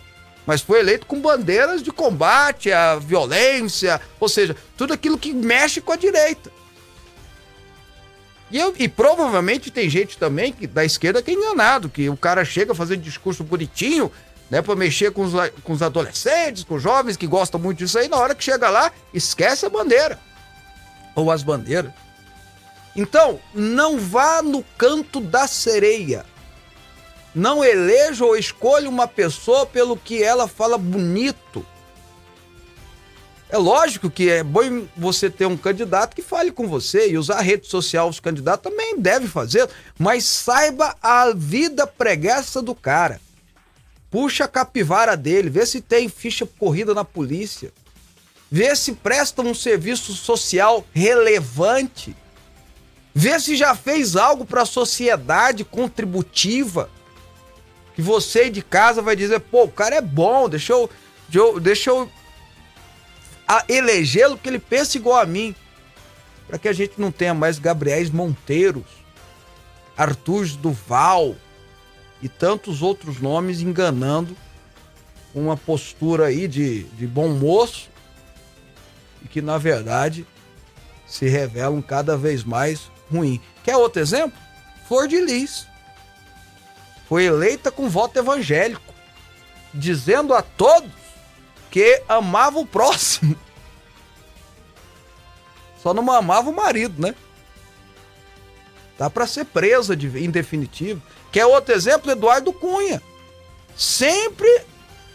Mas 0.45 0.61
foi 0.61 0.79
eleito 0.79 1.05
com 1.05 1.21
bandeiras 1.21 1.83
de 1.83 1.91
combate 1.91 2.71
à 2.71 2.95
violência, 2.95 4.01
ou 4.19 4.27
seja, 4.27 4.55
tudo 4.75 4.93
aquilo 4.93 5.17
que 5.17 5.31
mexe 5.31 5.79
com 5.79 5.91
a 5.91 5.95
direita. 5.95 6.51
E, 8.51 8.57
eu- 8.57 8.73
e 8.79 8.87
provavelmente 8.87 9.69
tem 9.69 9.87
gente 9.87 10.17
também 10.17 10.51
que, 10.51 10.65
da 10.65 10.83
esquerda 10.83 11.21
que 11.21 11.29
é 11.29 11.33
enganado, 11.35 11.87
que 11.87 12.09
o 12.09 12.17
cara 12.17 12.43
chega 12.43 12.73
fazendo 12.73 13.01
discurso 13.03 13.43
bonitinho, 13.43 14.11
né, 14.49 14.61
pra 14.61 14.75
mexer 14.75 15.11
com 15.11 15.23
os, 15.23 15.33
com 15.63 15.73
os 15.73 15.81
adolescentes, 15.81 16.63
com 16.63 16.75
os 16.75 16.83
jovens 16.83 17.15
que 17.15 17.27
gostam 17.27 17.59
muito 17.59 17.77
disso 17.77 17.99
aí, 17.99 18.07
na 18.07 18.17
hora 18.17 18.33
que 18.33 18.43
chega 18.43 18.69
lá, 18.69 18.91
esquece 19.13 19.65
a 19.65 19.69
bandeira. 19.69 20.19
Ou 21.15 21.31
as 21.31 21.43
bandeiras. 21.43 21.91
Então, 22.95 23.39
não 23.53 23.99
vá 23.99 24.41
no 24.41 24.63
canto 24.77 25.19
da 25.19 25.47
sereia. 25.47 26.25
Não 27.33 27.63
eleja 27.63 28.25
ou 28.25 28.35
escolha 28.35 28.89
uma 28.89 29.07
pessoa 29.07 29.65
pelo 29.65 29.95
que 29.95 30.23
ela 30.23 30.47
fala 30.47 30.77
bonito. 30.77 31.65
É 33.51 33.57
lógico 33.57 34.09
que 34.09 34.29
é 34.29 34.43
bom 34.43 34.87
você 34.95 35.29
ter 35.29 35.45
um 35.45 35.57
candidato 35.57 36.15
que 36.15 36.21
fale 36.21 36.51
com 36.51 36.67
você 36.67 37.09
e 37.09 37.17
usar 37.17 37.37
a 37.37 37.41
rede 37.41 37.67
social 37.67 38.07
os 38.07 38.19
candidatos 38.19 38.69
também 38.69 38.99
deve 38.99 39.27
fazer, 39.27 39.67
mas 39.97 40.23
saiba 40.23 40.95
a 41.01 41.31
vida 41.33 41.87
preguiça 41.87 42.61
do 42.61 42.75
cara. 42.75 43.19
Puxa 44.09 44.45
a 44.45 44.47
capivara 44.47 45.15
dele, 45.15 45.49
vê 45.49 45.65
se 45.65 45.81
tem 45.81 46.09
ficha 46.09 46.45
corrida 46.45 46.93
na 46.93 47.05
polícia. 47.05 47.71
Vê 48.51 48.75
se 48.75 48.93
presta 48.93 49.43
um 49.43 49.53
serviço 49.53 50.13
social 50.13 50.83
relevante. 50.93 52.15
Vê 53.13 53.39
se 53.39 53.55
já 53.55 53.75
fez 53.75 54.15
algo 54.15 54.45
para 54.45 54.63
a 54.63 54.65
sociedade 54.65 55.63
contributiva. 55.63 56.89
Que 57.95 58.01
você 58.01 58.49
de 58.49 58.63
casa 58.63 59.01
vai 59.01 59.15
dizer, 59.15 59.39
pô, 59.41 59.65
o 59.65 59.71
cara 59.71 59.97
é 59.97 60.01
bom, 60.01 60.49
deixa 60.49 60.73
eu, 60.73 60.89
deixa 61.59 61.91
eu, 61.91 62.09
elegê-lo 63.67 64.37
que 64.37 64.49
ele 64.49 64.59
pensa 64.59 64.97
igual 64.97 65.19
a 65.19 65.25
mim. 65.25 65.53
Para 66.47 66.57
que 66.57 66.67
a 66.67 66.73
gente 66.73 66.93
não 66.97 67.11
tenha 67.11 67.35
mais 67.35 67.59
Gabriéis 67.59 68.09
Monteiros, 68.09 68.85
Arthur 69.95 70.47
Duval 70.57 71.35
e 72.21 72.27
tantos 72.27 72.81
outros 72.81 73.19
nomes 73.19 73.61
enganando 73.61 74.35
uma 75.33 75.55
postura 75.55 76.27
aí 76.27 76.47
de, 76.47 76.83
de 76.83 77.07
bom 77.07 77.29
moço 77.29 77.89
e 79.23 79.27
que 79.27 79.41
na 79.41 79.57
verdade 79.57 80.25
se 81.05 81.27
revelam 81.27 81.81
cada 81.81 82.17
vez 82.17 82.43
mais 82.43 82.91
ruim. 83.11 83.41
Quer 83.63 83.77
outro 83.77 84.01
exemplo? 84.01 84.37
Flor 84.87 85.07
de 85.07 85.19
Lis. 85.19 85.67
Foi 87.07 87.25
eleita 87.25 87.71
com 87.71 87.89
voto 87.89 88.19
evangélico, 88.19 88.93
dizendo 89.73 90.33
a 90.33 90.43
todos 90.43 90.91
que 91.71 92.03
amava 92.07 92.59
o 92.59 92.65
próximo. 92.65 93.35
Só 95.81 95.93
não 95.93 96.09
amava 96.11 96.49
o 96.49 96.55
marido, 96.55 97.01
né? 97.01 97.15
Tá 98.97 99.09
para 99.09 99.25
ser 99.25 99.45
presa 99.45 99.95
de, 99.95 100.07
em 100.23 100.29
definitivo. 100.29 101.01
Quer 101.31 101.45
outro 101.45 101.73
exemplo? 101.73 102.11
Eduardo 102.11 102.51
Cunha. 102.51 103.01
Sempre 103.75 104.49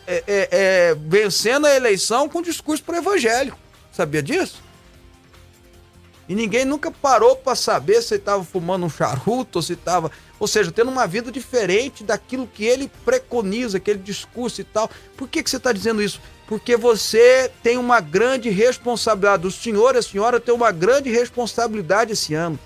é, 0.07 0.25
é, 0.27 0.49
é, 0.51 0.95
vencendo 0.95 1.67
a 1.67 1.75
eleição 1.75 2.29
com 2.29 2.43
discurso 2.43 2.83
pro 2.83 2.97
evangélico. 2.97 3.59
Sabia 3.93 4.23
disso? 4.23 4.63
E 6.29 6.35
ninguém 6.35 6.65
nunca 6.65 6.91
parou 6.91 7.37
para 7.37 7.55
saber 7.55 8.01
se 8.03 8.15
ele 8.15 8.23
estava 8.23 8.43
fumando 8.43 8.87
um 8.87 8.91
charuto 8.91 9.59
ou 9.59 9.63
se 9.63 9.75
estava. 9.75 10.11
Ou 10.41 10.49
seja, 10.49 10.73
tendo 10.73 10.91
uma 10.91 11.07
vida 11.07 11.31
diferente 11.31 12.03
daquilo 12.03 12.47
que 12.47 12.65
ele 12.65 12.91
preconiza, 13.05 13.77
aquele 13.77 13.99
discurso 13.99 14.61
e 14.61 14.65
tal. 14.65 14.91
Por 15.17 15.29
que, 15.29 15.43
que 15.43 15.51
você 15.51 15.59
está 15.59 15.73
dizendo 15.73 16.03
isso? 16.03 16.21
Porque 16.47 16.77
você 16.77 17.51
tem 17.63 17.77
uma 17.77 18.01
grande 18.01 18.49
responsabilidade. 18.49 19.47
O 19.47 19.51
senhor 19.51 19.95
e 19.95 19.99
a 19.99 20.03
senhora 20.03 20.41
têm 20.41 20.55
uma 20.55 20.73
grande 20.73 21.11
responsabilidade 21.11 22.13
esse 22.13 22.35
ano. 22.35 22.59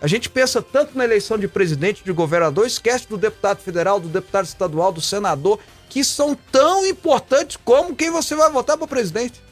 A 0.00 0.06
gente 0.06 0.30
pensa 0.30 0.62
tanto 0.62 0.96
na 0.96 1.04
eleição 1.04 1.36
de 1.36 1.48
presidente, 1.48 2.04
de 2.04 2.12
governador, 2.12 2.66
esquece 2.66 3.08
do 3.08 3.16
deputado 3.16 3.58
federal, 3.58 3.98
do 3.98 4.08
deputado 4.08 4.44
estadual, 4.44 4.92
do 4.92 5.00
senador, 5.00 5.58
que 5.88 6.04
são 6.04 6.34
tão 6.34 6.86
importantes 6.86 7.58
como 7.64 7.96
quem 7.96 8.10
você 8.10 8.36
vai 8.36 8.50
votar 8.50 8.76
para 8.76 8.86
presidente 8.86 9.42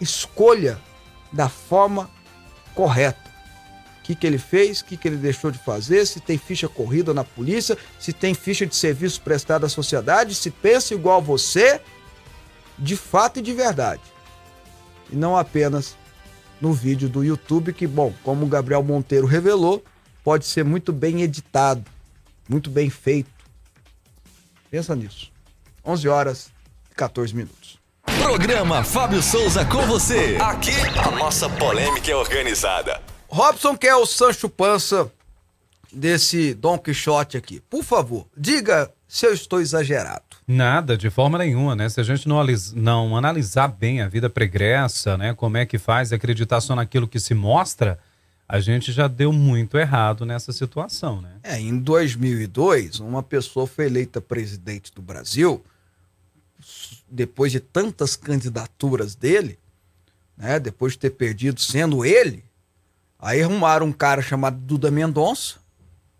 escolha 0.00 0.78
da 1.32 1.48
forma 1.48 2.10
correta. 2.74 3.26
O 4.00 4.02
que, 4.06 4.14
que 4.14 4.26
ele 4.26 4.38
fez, 4.38 4.80
o 4.80 4.84
que, 4.84 4.96
que 4.96 5.08
ele 5.08 5.16
deixou 5.16 5.50
de 5.50 5.58
fazer, 5.58 6.06
se 6.06 6.20
tem 6.20 6.38
ficha 6.38 6.68
corrida 6.68 7.12
na 7.12 7.24
polícia, 7.24 7.76
se 7.98 8.12
tem 8.12 8.34
ficha 8.34 8.64
de 8.64 8.76
serviço 8.76 9.20
prestado 9.20 9.66
à 9.66 9.68
sociedade, 9.68 10.34
se 10.34 10.50
pensa 10.50 10.94
igual 10.94 11.20
você, 11.20 11.80
de 12.78 12.96
fato 12.96 13.40
e 13.40 13.42
de 13.42 13.52
verdade. 13.52 14.02
E 15.10 15.16
não 15.16 15.36
apenas 15.36 15.96
no 16.60 16.72
vídeo 16.72 17.08
do 17.08 17.24
YouTube, 17.24 17.72
que, 17.72 17.86
bom, 17.86 18.12
como 18.22 18.46
o 18.46 18.48
Gabriel 18.48 18.82
Monteiro 18.82 19.26
revelou, 19.26 19.84
pode 20.24 20.46
ser 20.46 20.64
muito 20.64 20.92
bem 20.92 21.22
editado, 21.22 21.84
muito 22.48 22.70
bem 22.70 22.90
feito. 22.90 23.30
Pensa 24.70 24.94
nisso. 24.96 25.30
11 25.84 26.08
horas 26.08 26.50
e 26.90 26.94
14 26.94 27.34
minutos. 27.34 27.78
Programa 28.04 28.82
Fábio 28.82 29.22
Souza 29.22 29.64
com 29.64 29.82
você. 29.86 30.36
Aqui 30.40 30.72
a 30.98 31.10
nossa 31.12 31.48
polêmica 31.48 32.10
é 32.10 32.16
organizada. 32.16 33.00
Robson, 33.28 33.76
que 33.76 33.86
é 33.86 33.94
o 33.94 34.06
Sancho 34.06 34.48
Pança 34.48 35.10
desse 35.92 36.54
Don 36.54 36.78
Quixote 36.78 37.36
aqui, 37.36 37.60
por 37.60 37.84
favor, 37.84 38.26
diga 38.36 38.90
se 39.08 39.26
eu 39.26 39.32
estou 39.32 39.60
exagerado. 39.60 40.24
Nada, 40.46 40.96
de 40.96 41.10
forma 41.10 41.38
nenhuma, 41.38 41.74
né? 41.74 41.88
Se 41.88 42.00
a 42.00 42.04
gente 42.04 42.28
não, 42.28 42.44
não 42.74 43.16
analisar 43.16 43.68
bem 43.68 44.00
a 44.00 44.08
vida 44.08 44.28
pregressa, 44.28 45.16
né? 45.16 45.34
Como 45.34 45.56
é 45.56 45.66
que 45.66 45.78
faz, 45.78 46.12
acreditar 46.12 46.60
só 46.60 46.74
naquilo 46.74 47.08
que 47.08 47.20
se 47.20 47.34
mostra, 47.34 47.98
a 48.48 48.60
gente 48.60 48.92
já 48.92 49.08
deu 49.08 49.32
muito 49.32 49.76
errado 49.76 50.24
nessa 50.24 50.52
situação, 50.52 51.20
né? 51.20 51.32
É, 51.42 51.58
em 51.58 51.78
2002, 51.78 53.00
uma 53.00 53.22
pessoa 53.22 53.66
foi 53.66 53.86
eleita 53.86 54.20
presidente 54.20 54.92
do 54.94 55.02
Brasil, 55.02 55.64
depois 57.10 57.52
de 57.52 57.60
tantas 57.60 58.16
candidaturas 58.16 59.14
dele, 59.14 59.58
né, 60.36 60.60
depois 60.60 60.92
de 60.92 61.00
ter 61.00 61.10
perdido 61.10 61.60
sendo 61.60 62.04
ele, 62.04 62.44
aí 63.18 63.42
arrumaram 63.42 63.86
um 63.86 63.92
cara 63.92 64.20
chamado 64.22 64.58
Duda 64.58 64.90
Mendonça, 64.90 65.56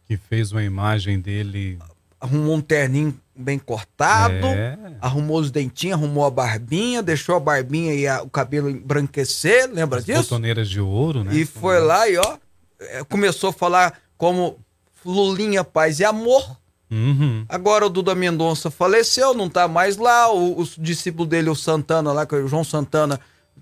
Que 0.07 0.17
fez 0.17 0.53
uma 0.53 0.63
imagem 0.63 1.21
dele. 1.21 1.79
Arrumou 2.27 2.55
um 2.57 2.61
terninho 2.61 3.19
bem 3.35 3.59
cortado, 3.59 4.47
É. 4.47 4.79
arrumou 5.01 5.39
os 5.39 5.51
dentinhos, 5.51 5.99
arrumou 5.99 6.25
a 6.25 6.31
barbinha, 6.31 7.03
deixou 7.03 7.37
a 7.37 7.41
barbinha 7.41 7.95
e 7.95 8.07
a- 8.07 8.23
o 8.23 8.31
cabelo 8.31 8.71
embranquecer, 8.71 9.69
lembra 9.71 9.99
As 9.99 10.05
disso? 10.05 10.23
botoneiras 10.23 10.69
de 10.69 10.81
ouro, 10.81 11.23
né? 11.25 11.35
E 11.35 11.45
foi 11.45 11.79
lá 11.81 12.09
e 12.09 12.17
ó, 12.17 12.39
é, 12.81 13.05
começou 13.05 13.51
a 13.51 13.53
falar 13.53 13.99
como 14.17 14.59
Lulinha, 15.05 15.63
paz 15.63 16.01
e 16.01 16.05
amor. 16.05 16.57
Uhum. 16.91 17.45
Agora 17.49 17.87
o 17.87 17.91
Duda 17.91 18.15
Mendonça 18.15 18.71
faleceu, 18.71 19.35
não 19.35 19.49
tá 19.49 19.67
mais 19.69 19.97
lá. 19.97 20.33
O, 20.33 20.61
o 20.63 20.65
discípulo 20.79 21.27
dele, 21.27 21.51
o 21.51 21.55
Santana, 21.55 22.13
lá, 22.13 22.27
é 22.31 22.35
o 22.37 22.49
João 22.49 22.65
Santana, 22.65 23.21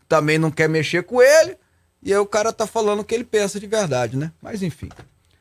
também 0.08 0.38
não 0.38 0.50
quer 0.50 0.68
mexer 0.68 1.02
com 1.02 1.20
ele. 1.22 1.56
E 2.02 2.12
aí 2.12 2.18
o 2.18 2.26
cara 2.26 2.52
tá 2.52 2.66
falando 2.66 3.00
o 3.00 3.04
que 3.04 3.14
ele 3.14 3.24
pensa 3.24 3.58
de 3.58 3.66
verdade, 3.66 4.16
né? 4.16 4.30
Mas 4.42 4.62
enfim. 4.62 4.88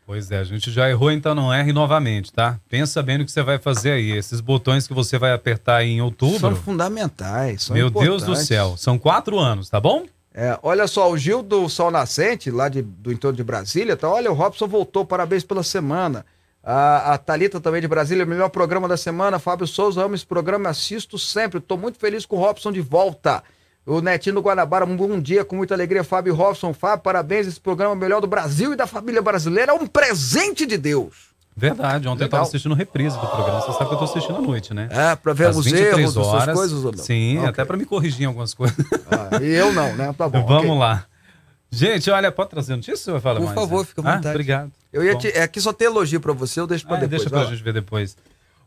Pois 0.06 0.30
é, 0.32 0.38
a 0.40 0.44
gente 0.44 0.70
já 0.70 0.90
errou, 0.90 1.10
então 1.12 1.34
não 1.34 1.54
erre 1.54 1.72
novamente, 1.72 2.32
tá? 2.32 2.60
Pensa 2.70 3.02
bem 3.02 3.18
no 3.20 3.26
que 3.26 3.32
você 3.32 3.42
vai 3.42 3.58
fazer 3.58 3.92
aí. 3.92 4.12
Esses 4.12 4.42
botões 4.42 4.86
que 4.86 4.94
você 4.94 5.18
vai 5.18 5.32
apertar 5.32 5.78
aí 5.78 5.92
em 5.92 5.98
São 5.98 6.06
outubro. 6.06 6.56
fundamentais. 6.58 7.64
São 7.64 7.76
Meu 7.76 7.90
Deus 7.90 8.24
do 8.24 8.36
céu, 8.36 8.76
são 8.78 8.98
quatro 9.00 9.40
anos, 9.40 9.70
tá 9.70 9.80
bom? 9.80 10.06
É, 10.34 10.58
olha 10.64 10.88
só, 10.88 11.10
o 11.12 11.18
Gil 11.18 11.42
do 11.44 11.70
Sol 11.70 11.90
Nascente, 11.92 12.50
lá 12.52 12.68
de- 12.68 12.82
do 12.82 13.12
entorno 13.14 13.38
de 13.38 13.44
Brasília, 13.44 13.96
tá? 13.96 14.10
Olha, 14.10 14.32
o 14.32 14.34
Robson 14.34 14.68
voltou, 14.68 15.06
parabéns 15.06 15.44
pela 15.44 15.64
semana. 15.64 16.26
A, 16.64 17.14
a 17.14 17.18
Thalita 17.18 17.60
também 17.62 17.82
de 17.82 17.88
Brasília, 17.88 18.26
melhor 18.26 18.50
programa 18.50 18.88
da 18.88 18.98
semana. 18.98 19.38
Fábio 19.38 19.68
Souza, 19.68 20.04
amo 20.04 20.16
esse 20.16 20.26
programa, 20.26 20.70
assisto 20.70 21.20
sempre. 21.20 21.60
Tô 21.60 21.78
muito 21.78 22.00
feliz 22.00 22.26
com 22.26 22.38
o 22.38 22.40
Robson 22.40 22.72
de 22.72 22.82
volta. 22.82 23.44
O 23.86 24.00
Netinho 24.00 24.36
do 24.36 24.42
Guanabara, 24.42 24.86
um 24.86 24.96
bom 24.96 25.20
dia, 25.20 25.44
com 25.44 25.56
muita 25.58 25.74
alegria. 25.74 26.04
Fábio 26.04 26.34
Robson, 26.34 26.74
Fábio, 26.74 27.04
parabéns. 27.04 27.48
Esse 27.48 27.60
programa 27.60 27.94
é 27.94 27.96
o 27.96 28.00
melhor 28.00 28.22
do 28.22 28.28
Brasil 28.28 28.72
e 28.74 28.76
da 28.78 28.88
família 28.88 29.22
brasileira. 29.22 29.74
É 29.74 29.76
um 29.76 29.86
presente 29.86 30.66
de 30.66 30.78
Deus. 30.78 31.34
Verdade, 31.56 32.08
ontem 32.08 32.24
eu 32.24 32.26
Legal. 32.26 32.30
tava 32.30 32.44
assistindo 32.44 32.74
reprise 32.74 33.16
do 33.20 33.28
programa. 33.28 33.60
Você 33.62 33.74
sabe 33.74 33.88
que 33.90 33.94
eu 33.94 33.98
tô 34.00 34.06
assistindo 34.06 34.38
à 34.38 34.42
noite, 34.42 34.74
né? 34.74 34.88
É, 34.90 35.16
pra 35.16 35.34
ver 35.34 35.48
Às 35.48 35.58
os 35.58 35.66
23 35.66 36.00
erros, 36.00 36.16
essas 36.16 36.28
horas. 36.28 36.56
coisas 36.56 36.84
ou 36.86 36.92
não? 36.94 37.04
Sim, 37.04 37.38
Ok. 37.40 37.50
até 37.50 37.66
pra 37.66 37.78
me 37.78 37.86
corrigir 37.86 38.24
em 38.24 38.26
algumas 38.26 38.54
coisas. 38.54 38.78
Ah, 39.12 39.38
e 39.42 39.50
eu 39.54 39.72
não, 39.74 39.94
né? 39.96 40.14
Tá 40.18 40.28
bom. 40.30 40.44
Vamos 40.48 40.66
ok. 40.70 40.80
lá. 40.80 41.06
Gente, 41.70 42.10
olha, 42.10 42.32
pode 42.32 42.50
trazer 42.52 42.76
notícia 42.76 43.12
ou 43.14 43.20
vai 43.20 43.22
falar 43.22 43.40
Por 43.40 43.46
mais? 43.48 43.56
favor, 43.60 43.80
né? 43.82 43.86
fica 43.86 44.02
à 44.02 44.04
vontade. 44.04 44.28
Ah, 44.28 44.32
obrigado. 44.32 44.72
Eu 44.92 45.04
ia 45.04 45.16
te, 45.18 45.28
é 45.28 45.48
que 45.48 45.60
só 45.60 45.74
tem 45.74 45.88
elogio 45.88 46.22
pra 46.22 46.32
você, 46.34 46.60
eu 46.60 46.68
deixo 46.68 46.86
pra 46.88 46.96
Ah, 46.98 47.00
depois. 47.02 47.10
deixa 47.22 47.30
pra 47.30 47.44
lá. 47.44 47.50
gente 47.52 47.62
ver 47.64 47.74
depois. 47.74 48.16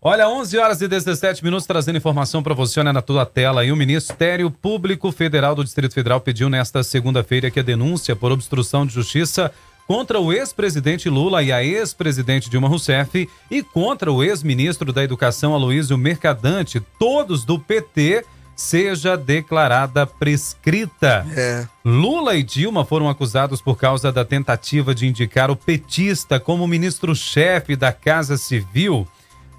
Olha, 0.01 0.29
11 0.29 0.59
horas 0.59 0.81
e 0.81 0.89
17 0.89 1.43
minutos, 1.43 1.67
trazendo 1.67 1.97
informação 1.97 2.43
para 2.43 2.55
você, 2.55 2.79
olha 2.79 2.93
na 2.93 3.03
tua 3.03 3.25
tela 3.27 3.63
aí. 3.63 3.73
O 3.73 3.77
Ministério 3.77 4.51
Público 4.51 5.11
Federal 5.11 5.55
do 5.55 5.65
Distrito 5.65 5.95
Federal 5.95 6.21
pediu 6.21 6.49
nesta 6.49 6.83
segunda-feira 6.83 7.51
que 7.51 7.61
a 7.61 7.63
denúncia 7.63 8.15
por 8.15 8.31
obstrução 8.31 8.87
de 8.87 8.93
justiça 8.93 9.51
contra 9.87 10.21
o 10.21 10.33
ex-presidente 10.33 11.09
Lula 11.09 11.43
e 11.43 11.53
a 11.53 11.63
ex-presidente 11.63 12.51
Dilma 12.51 12.69
Rousseff 12.69 13.29
e 13.51 13.63
contra 13.63 14.13
o 14.13 14.23
ex-ministro 14.23 14.93
da 14.93 15.03
Educação 15.03 15.55
Aloysio 15.55 15.97
Mercadante, 15.97 16.81
todos 16.99 17.45
do 17.45 17.59
PT, 17.59 18.25
seja 18.57 19.17
declarada 19.17 20.07
prescrita. 20.07 21.27
É. 21.37 21.67
Lula 21.85 22.35
e 22.35 22.43
Dilma 22.43 22.85
foram 22.85 23.09
acusados 23.09 23.61
por 23.61 23.77
causa 23.77 24.11
da 24.11 24.25
tentativa 24.25 24.95
de 24.95 25.07
indicar 25.07 25.51
o 25.51 25.57
petista 25.57 26.41
como 26.41 26.67
ministro-chefe 26.67 27.77
da 27.77 27.93
Casa 27.93 28.37
Civil. 28.37 29.07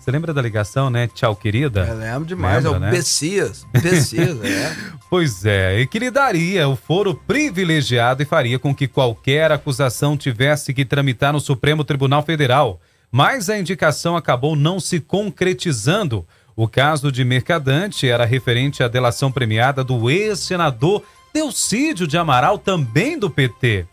Você 0.08 0.12
lembra 0.12 0.34
da 0.34 0.42
ligação, 0.42 0.90
né? 0.90 1.06
Tchau, 1.14 1.36
querida? 1.36 1.86
Eu 1.86 1.98
lembro 1.98 2.24
demais, 2.24 2.64
Lembra, 2.64 2.78
é 2.78 2.80
o 2.80 2.80
né? 2.80 2.92
Bessias. 2.92 3.68
Bessias, 3.74 4.42
é. 4.42 4.74
Pois 5.10 5.44
é, 5.44 5.82
e 5.82 5.86
que 5.86 6.00
lhe 6.00 6.10
daria 6.10 6.66
o 6.70 6.78
foro 6.78 7.14
privilegiado 7.14 8.24
e 8.24 8.26
faria 8.26 8.58
com 8.58 8.74
que 8.74 8.88
qualquer 8.88 9.52
acusação 9.52 10.16
tivesse 10.16 10.74
que 10.74 10.86
tramitar 10.86 11.34
no 11.34 11.42
Supremo 11.42 11.84
Tribunal 11.84 12.24
Federal. 12.24 12.80
Mas 13.12 13.50
a 13.50 13.60
indicação 13.60 14.16
acabou 14.16 14.56
não 14.56 14.80
se 14.80 15.02
concretizando. 15.02 16.26
O 16.56 16.70
caso 16.70 17.12
de 17.12 17.26
Mercadante 17.26 18.08
era 18.08 18.24
referente 18.24 18.82
à 18.82 18.88
delação 18.88 19.30
premiada 19.30 19.84
do 19.84 20.10
ex-senador 20.10 21.04
Delcídio 21.34 22.08
de 22.08 22.18
Amaral, 22.18 22.58
também 22.58 23.20
do 23.20 23.30
PT. 23.30 23.86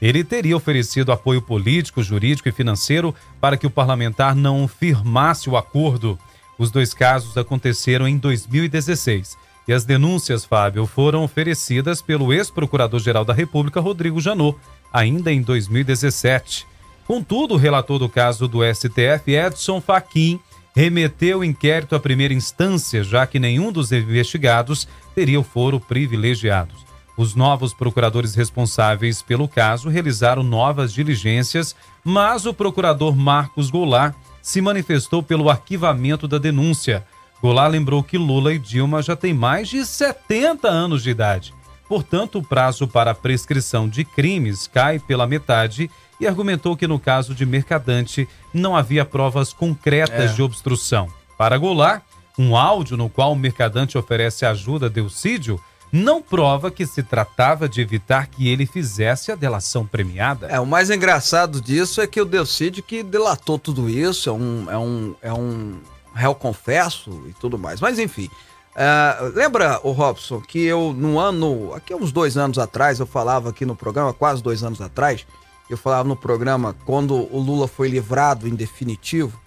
Ele 0.00 0.22
teria 0.22 0.56
oferecido 0.56 1.12
apoio 1.12 1.40
político, 1.40 2.02
jurídico 2.02 2.48
e 2.48 2.52
financeiro 2.52 3.14
para 3.40 3.56
que 3.56 3.66
o 3.66 3.70
parlamentar 3.70 4.34
não 4.34 4.68
firmasse 4.68 5.48
o 5.48 5.56
acordo. 5.56 6.18
Os 6.58 6.70
dois 6.70 6.92
casos 6.92 7.36
aconteceram 7.36 8.06
em 8.06 8.18
2016 8.18 9.36
e 9.68 9.72
as 9.72 9.84
denúncias, 9.84 10.44
Fábio, 10.44 10.86
foram 10.86 11.24
oferecidas 11.24 12.00
pelo 12.00 12.32
ex-procurador-geral 12.32 13.24
da 13.24 13.32
República, 13.32 13.80
Rodrigo 13.80 14.20
Janot, 14.20 14.56
ainda 14.92 15.32
em 15.32 15.42
2017. 15.42 16.66
Contudo, 17.06 17.54
o 17.54 17.58
relator 17.58 17.98
do 17.98 18.08
caso 18.08 18.46
do 18.46 18.60
STF, 18.62 19.32
Edson 19.32 19.80
Fachin, 19.80 20.38
remeteu 20.74 21.40
o 21.40 21.44
inquérito 21.44 21.96
à 21.96 22.00
primeira 22.00 22.34
instância, 22.34 23.02
já 23.02 23.26
que 23.26 23.38
nenhum 23.38 23.72
dos 23.72 23.90
investigados 23.90 24.86
teria 25.14 25.40
o 25.40 25.44
foro 25.44 25.80
privilegiado. 25.80 26.85
Os 27.16 27.34
novos 27.34 27.72
procuradores 27.72 28.34
responsáveis 28.34 29.22
pelo 29.22 29.48
caso 29.48 29.88
realizaram 29.88 30.42
novas 30.42 30.92
diligências, 30.92 31.74
mas 32.04 32.44
o 32.44 32.52
procurador 32.52 33.16
Marcos 33.16 33.70
Goulart 33.70 34.14
se 34.42 34.60
manifestou 34.60 35.22
pelo 35.22 35.48
arquivamento 35.48 36.28
da 36.28 36.38
denúncia. 36.38 37.04
Goulart 37.42 37.72
lembrou 37.72 38.02
que 38.02 38.18
Lula 38.18 38.52
e 38.52 38.58
Dilma 38.58 39.02
já 39.02 39.16
têm 39.16 39.32
mais 39.32 39.68
de 39.68 39.84
70 39.84 40.68
anos 40.68 41.02
de 41.02 41.10
idade. 41.10 41.54
Portanto, 41.88 42.38
o 42.38 42.42
prazo 42.42 42.86
para 42.86 43.12
a 43.12 43.14
prescrição 43.14 43.88
de 43.88 44.04
crimes 44.04 44.66
cai 44.66 44.98
pela 44.98 45.26
metade 45.26 45.90
e 46.20 46.26
argumentou 46.26 46.76
que 46.76 46.86
no 46.86 46.98
caso 46.98 47.34
de 47.34 47.46
Mercadante 47.46 48.28
não 48.52 48.76
havia 48.76 49.04
provas 49.04 49.52
concretas 49.52 50.32
É. 50.32 50.34
de 50.34 50.42
obstrução. 50.42 51.08
Para 51.38 51.56
Goulart, 51.56 52.02
um 52.38 52.56
áudio 52.56 52.96
no 52.96 53.08
qual 53.08 53.32
o 53.32 53.36
Mercadante 53.36 53.96
oferece 53.96 54.44
ajuda 54.44 54.86
a 54.86 54.88
Delcídio 54.90 55.60
não 55.92 56.20
prova 56.20 56.70
que 56.70 56.86
se 56.86 57.02
tratava 57.02 57.68
de 57.68 57.80
evitar 57.80 58.26
que 58.26 58.48
ele 58.48 58.66
fizesse 58.66 59.30
a 59.30 59.36
delação 59.36 59.86
premiada. 59.86 60.46
É, 60.48 60.60
o 60.60 60.66
mais 60.66 60.90
engraçado 60.90 61.60
disso 61.60 62.00
é 62.00 62.06
que 62.06 62.20
o 62.20 62.24
Delcide 62.24 62.82
que 62.82 63.02
delatou 63.02 63.58
tudo 63.58 63.88
isso, 63.88 64.28
é 64.28 64.32
um, 64.32 64.70
é 64.70 64.78
um, 64.78 65.14
é 65.22 65.32
um 65.32 65.78
réu 66.14 66.34
confesso 66.34 67.22
e 67.28 67.32
tudo 67.34 67.58
mais. 67.58 67.80
Mas 67.80 67.98
enfim, 67.98 68.30
é, 68.74 69.30
lembra, 69.34 69.80
o 69.82 69.92
Robson, 69.92 70.40
que 70.40 70.62
eu 70.64 70.92
no 70.92 71.18
ano, 71.18 71.72
aqui 71.74 71.94
uns 71.94 72.12
dois 72.12 72.36
anos 72.36 72.58
atrás, 72.58 73.00
eu 73.00 73.06
falava 73.06 73.48
aqui 73.48 73.64
no 73.64 73.74
programa, 73.74 74.12
quase 74.12 74.42
dois 74.42 74.62
anos 74.62 74.80
atrás, 74.80 75.26
eu 75.70 75.78
falava 75.78 76.06
no 76.06 76.16
programa 76.16 76.76
quando 76.84 77.14
o 77.14 77.40
Lula 77.40 77.66
foi 77.66 77.88
livrado 77.88 78.46
em 78.46 78.54
definitivo, 78.54 79.40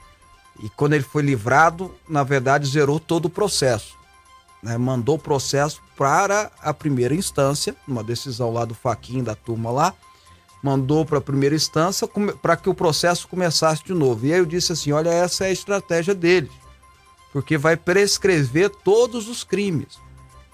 e 0.62 0.69
quando 0.69 0.93
ele 0.93 1.03
foi 1.03 1.22
livrado, 1.22 1.93
na 2.08 2.24
verdade, 2.24 2.67
zerou 2.67 3.00
todo 3.00 3.25
o 3.25 3.29
processo. 3.29 3.99
Né? 4.62 4.78
Mandou 4.78 5.16
o 5.16 5.20
processo 5.20 5.82
para 5.98 6.51
a 6.62 6.74
primeira 6.74 7.13
instância, 7.13 7.75
uma 7.88 8.04
decisão 8.04 8.51
lá 8.51 8.66
do 8.66 8.74
Faquinha, 8.74 9.24
da 9.24 9.36
turma 9.36 9.72
lá, 9.72 9.94
mandou 10.62 11.06
para 11.06 11.18
a 11.18 11.22
primeira 11.22 11.56
instância 11.56 12.08
para 12.42 12.56
que 12.56 12.70
o 12.70 12.74
processo 12.74 13.28
começasse 13.28 13.84
de 13.84 13.94
novo. 13.94 14.25
E 14.25 14.34
aí 14.34 14.39
eu 14.39 14.46
disse 14.46 14.72
assim: 14.72 14.92
olha, 14.92 15.10
essa 15.10 15.46
é 15.46 15.48
a 15.48 15.51
estratégia 15.51 16.13
deles, 16.13 16.51
porque 17.32 17.58
vai 17.58 17.75
prescrever 17.78 18.70
todos 18.70 19.28
os 19.28 19.44
crimes. 19.44 19.98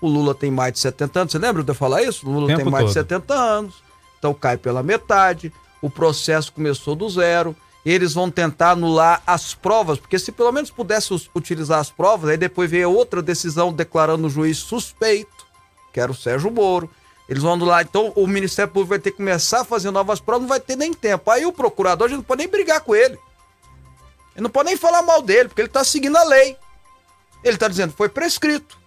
O 0.02 0.08
Lula 0.08 0.36
tem 0.36 0.52
mais 0.52 0.74
de 0.74 0.80
70 0.80 1.20
anos, 1.20 1.32
você 1.32 1.40
lembra 1.40 1.64
de 1.64 1.72
eu 1.72 1.76
falar 1.76 2.04
isso? 2.04 2.28
O 2.28 2.32
Lula 2.32 2.48
Tempo 2.48 2.64
tem 2.64 2.72
mais 2.72 2.86
de 2.88 2.94
todo. 2.94 3.04
70 3.04 3.34
anos, 3.34 3.76
então 4.20 4.34
cai 4.34 4.58
pela 4.58 4.84
metade, 4.84 5.52
o 5.82 5.90
processo 5.90 6.52
começou 6.54 6.96
do 6.96 7.10
zero. 7.10 7.56
Eles 7.86 8.14
vão 8.14 8.32
tentar 8.32 8.72
anular 8.72 9.22
as 9.28 9.54
provas, 9.54 10.00
porque 10.00 10.18
se 10.18 10.32
pelo 10.32 10.52
menos 10.52 10.72
pudesse 10.72 11.14
utilizar 11.36 11.80
as 11.80 11.92
provas, 11.92 12.32
aí 12.32 12.38
depois 12.38 12.72
veio 12.72 12.92
outra 12.92 13.22
decisão 13.22 13.72
declarando 13.72 14.26
o 14.26 14.30
juiz 14.30 14.58
suspeito, 14.58 15.46
que 15.94 16.00
era 16.00 16.12
o 16.12 16.16
Sérgio 16.16 16.50
Moro. 16.50 16.90
Eles 17.30 17.44
vão 17.44 17.54
anular. 17.54 17.84
Então 17.84 18.12
o 18.16 18.26
Ministério 18.26 18.72
Público 18.72 18.90
vai 18.90 19.00
ter 19.00 19.12
que 19.12 19.18
começar 19.18 19.62
a 19.62 19.66
fazer 19.66 19.92
novas 19.92 20.20
provas, 20.20 20.42
não 20.42 20.50
vai 20.50 20.60
ter 20.60 20.76
nem 20.76 20.94
tempo. 20.94 21.30
Aí 21.30 21.46
o 21.46 21.54
procurador, 21.54 22.06
a 22.06 22.10
gente 22.10 22.18
não 22.18 22.24
pode 22.24 22.40
nem 22.40 22.48
brigar 22.48 22.82
com 22.82 22.96
ele. 22.96 23.20
Ele 24.36 24.44
não 24.44 24.50
pode 24.50 24.70
nem 24.70 24.78
falar 24.78 25.02
mal 25.02 25.22
dele, 25.22 25.50
porque 25.50 25.62
ele 25.62 25.68
está 25.68 25.84
seguindo 25.84 26.18
a 26.18 26.24
lei. 26.24 26.58
Ele 27.44 27.56
está 27.56 27.68
dizendo 27.68 27.94
foi 27.94 28.10
prescrito. 28.10 28.78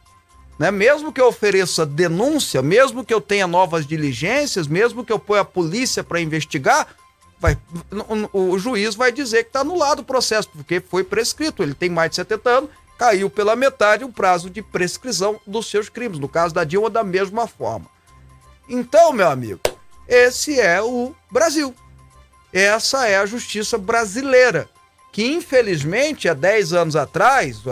Né? 0.58 0.72
Mesmo 0.72 1.12
que 1.12 1.20
eu 1.20 1.28
ofereça 1.28 1.86
denúncia, 1.86 2.60
mesmo 2.60 3.04
que 3.04 3.14
eu 3.14 3.20
tenha 3.20 3.46
novas 3.46 3.86
diligências, 3.86 4.66
mesmo 4.66 5.04
que 5.04 5.12
eu 5.12 5.18
ponha 5.18 5.42
a 5.42 5.44
polícia 5.44 6.02
para 6.02 6.20
investigar, 6.20 6.88
vai, 7.40 7.56
o, 8.32 8.58
juiz 8.58 8.94
vai 8.94 9.12
dizer 9.12 9.44
que 9.44 9.50
está 9.50 9.60
anulado 9.60 10.00
o 10.00 10.04
processo, 10.04 10.48
porque 10.50 10.80
foi 10.80 11.04
prescrito. 11.04 11.62
Ele 11.62 11.74
tem 11.74 11.88
mais 11.88 12.10
de 12.10 12.16
70 12.16 12.50
anos, 12.50 12.70
caiu 12.98 13.30
pela 13.30 13.56
metade 13.56 14.04
o 14.04 14.12
prazo 14.12 14.50
de 14.50 14.62
prescrição 14.62 15.40
dos 15.46 15.70
seus 15.70 15.88
crimes. 15.88 16.18
No 16.18 16.28
caso 16.28 16.54
da 16.54 16.64
Dilma, 16.64 16.90
da 16.90 17.04
mesma 17.04 17.46
forma. 17.46 17.86
Então, 18.68 19.12
meu 19.12 19.28
amigo, 19.28 19.60
esse 20.06 20.58
é 20.60 20.82
o 20.82 21.14
Brasil. 21.30 21.74
Essa 22.52 23.06
é 23.06 23.16
a 23.16 23.26
justiça 23.26 23.78
brasileira. 23.78 24.68
Que 25.12 25.24
infelizmente 25.26 26.28
há 26.28 26.34
10 26.34 26.72
anos 26.74 26.96
atrás, 26.96 27.62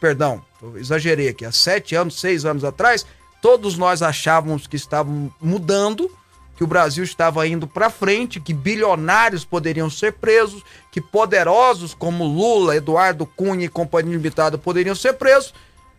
perdão, 0.00 0.42
exagerei 0.76 1.28
aqui, 1.28 1.44
há 1.44 1.52
7 1.52 1.94
anos, 1.94 2.18
6 2.18 2.44
anos 2.44 2.64
atrás, 2.64 3.04
todos 3.42 3.76
nós 3.76 4.02
achávamos 4.02 4.66
que 4.66 4.76
estavam 4.76 5.32
mudando, 5.40 6.10
que 6.56 6.64
o 6.64 6.66
Brasil 6.66 7.02
estava 7.02 7.46
indo 7.46 7.66
para 7.66 7.90
frente, 7.90 8.40
que 8.40 8.52
bilionários 8.52 9.44
poderiam 9.44 9.88
ser 9.88 10.12
presos, 10.12 10.62
que 10.90 11.00
poderosos 11.00 11.94
como 11.94 12.24
Lula, 12.24 12.76
Eduardo 12.76 13.26
Cunha 13.26 13.64
e 13.64 13.68
Companhia 13.68 14.16
Limitada 14.16 14.58
poderiam 14.58 14.94
ser 14.94 15.14
presos. 15.14 15.54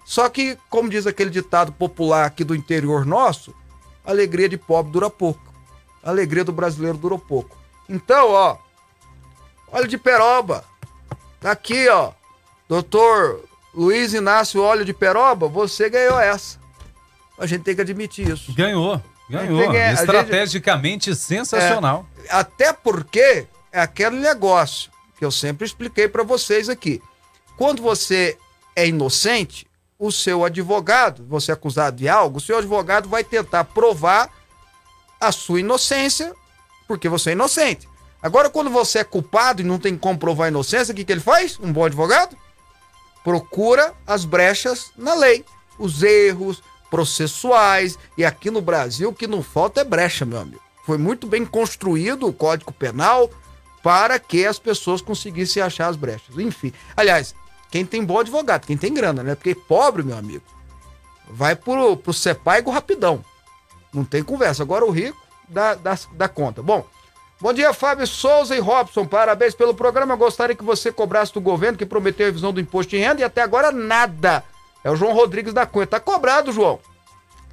Só 0.06 0.30
que, 0.30 0.58
como 0.70 0.90
diz 0.90 1.08
aquele 1.08 1.30
ditado 1.30 1.72
popular 1.72 2.26
aqui 2.26 2.44
do 2.44 2.56
interior 2.56 3.06
nosso, 3.06 3.54
a 4.06 4.12
alegria 4.12 4.50
de 4.50 4.58
pobre 4.58 4.92
dura 4.92 5.10
pouco. 5.10 5.54
A 6.04 6.10
alegria 6.10 6.44
do 6.44 6.52
brasileiro 6.52 6.98
dura 6.98 7.18
pouco. 7.18 7.58
Então, 7.90 8.32
ó, 8.32 8.58
óleo 9.72 9.88
de 9.88 9.98
peroba. 9.98 10.64
Tá 11.40 11.52
aqui, 11.52 11.88
ó. 11.90 12.12
Doutor 12.70 13.44
Luiz 13.74 14.14
Inácio 14.14 14.62
Óleo 14.62 14.86
de 14.86 14.94
Peroba, 14.94 15.48
você 15.48 15.90
ganhou 15.90 16.20
essa. 16.20 16.60
A 17.38 17.46
gente 17.46 17.64
tem 17.64 17.76
que 17.76 17.82
admitir 17.82 18.30
isso. 18.30 18.54
Ganhou, 18.54 19.02
ganhou. 19.30 19.72
Que- 19.72 19.78
a 19.78 19.90
gente- 19.96 20.00
Estrategicamente 20.00 21.16
sensacional. 21.16 22.06
Até 22.30 22.72
porque 22.74 23.48
é 23.72 23.80
aquele 23.82 24.18
negócio 24.18 24.92
que 25.18 25.26
eu 25.26 25.32
sempre 25.32 25.66
expliquei 25.66 26.08
pra 26.08 26.24
vocês 26.24 26.70
aqui. 26.70 27.02
Quando 27.58 27.82
você 27.82 28.38
é 28.76 28.88
inocente, 28.88 29.68
o 30.00 30.12
seu 30.12 30.44
advogado, 30.44 31.26
você 31.30 31.52
é 31.52 31.54
acusado 31.54 31.98
de 31.98 32.10
algo, 32.10 32.38
o 32.38 32.42
seu 32.42 32.58
advogado 32.58 33.08
vai 33.08 33.24
tentar 33.24 33.64
provar 33.66 34.30
a 35.22 35.32
sua 35.32 35.60
inocência, 35.60 36.34
porque 36.88 37.08
você 37.08 37.30
é 37.30 37.34
inocente. 37.34 37.88
Agora, 38.22 38.50
quando 38.50 38.70
você 38.70 39.00
é 39.00 39.04
culpado 39.04 39.62
e 39.62 39.66
não 39.66 39.78
tem 39.80 39.98
como 39.98 40.18
provar 40.18 40.46
a 40.46 40.48
inocência, 40.50 40.92
o 40.92 40.96
que, 40.96 41.04
que 41.06 41.12
ele 41.12 41.22
faz? 41.22 41.58
Um 41.60 41.72
bom 41.72 41.86
advogado? 41.86 42.36
Procura 43.24 43.94
as 44.06 44.26
brechas 44.26 44.92
na 44.98 45.14
lei, 45.14 45.46
os 45.80 46.04
erros 46.04 46.62
processuais. 46.94 47.98
E 48.16 48.24
aqui 48.24 48.52
no 48.52 48.62
Brasil, 48.62 49.10
o 49.10 49.14
que 49.16 49.26
não 49.26 49.42
falta 49.42 49.82
é 49.82 49.84
brecha, 49.84 50.26
meu 50.26 50.40
amigo. 50.40 50.62
Foi 50.86 50.96
muito 50.96 51.26
bem 51.26 51.44
construído 51.44 52.28
o 52.28 52.34
Código 52.34 52.72
Penal 52.72 53.32
para 53.82 54.20
que 54.20 54.46
as 54.46 54.60
pessoas 54.60 55.02
conseguissem 55.02 55.64
achar 55.64 55.88
as 55.88 55.96
brechas. 55.96 56.38
Enfim, 56.38 56.72
aliás, 56.96 57.34
quem 57.72 57.84
tem 57.84 58.06
bom 58.06 58.20
advogado, 58.20 58.68
quem 58.68 58.78
tem 58.78 58.94
grana, 58.94 59.24
né? 59.24 59.34
Porque 59.34 59.56
pobre, 59.56 60.04
meu 60.04 60.16
amigo, 60.16 60.44
vai 61.28 61.56
pro, 61.56 61.98
pro 61.98 62.14
Sepaigo 62.14 62.70
rapidão. 62.70 63.26
Não 63.92 64.06
tem 64.06 64.22
conversa. 64.22 64.62
Agora 64.62 64.86
o 64.86 64.92
rico 64.92 65.18
dá, 65.50 65.74
dá, 65.74 65.98
dá 66.12 66.28
conta. 66.28 66.62
Bom, 66.62 66.86
bom 67.42 67.54
dia, 67.54 67.74
Fábio 67.74 68.06
Souza 68.06 68.56
e 68.56 68.60
Robson. 68.60 69.08
Parabéns 69.08 69.56
pelo 69.56 69.74
programa. 69.74 70.16
Gostaria 70.16 70.56
que 70.56 70.64
você 70.64 70.92
cobrasse 70.92 71.34
do 71.34 71.42
governo 71.42 71.76
que 71.76 71.88
prometeu 71.88 72.28
a 72.28 72.30
revisão 72.30 72.54
do 72.54 72.62
imposto 72.62 72.92
de 72.92 72.98
renda 72.98 73.22
e 73.22 73.24
até 73.24 73.42
agora 73.42 73.72
nada. 73.72 74.44
É 74.84 74.92
o 74.92 74.96
João 74.96 75.14
Rodrigues 75.14 75.54
da 75.54 75.66
Cunha. 75.66 75.88
Tá 75.88 76.00
cobrado, 76.00 76.52
João. 76.52 76.80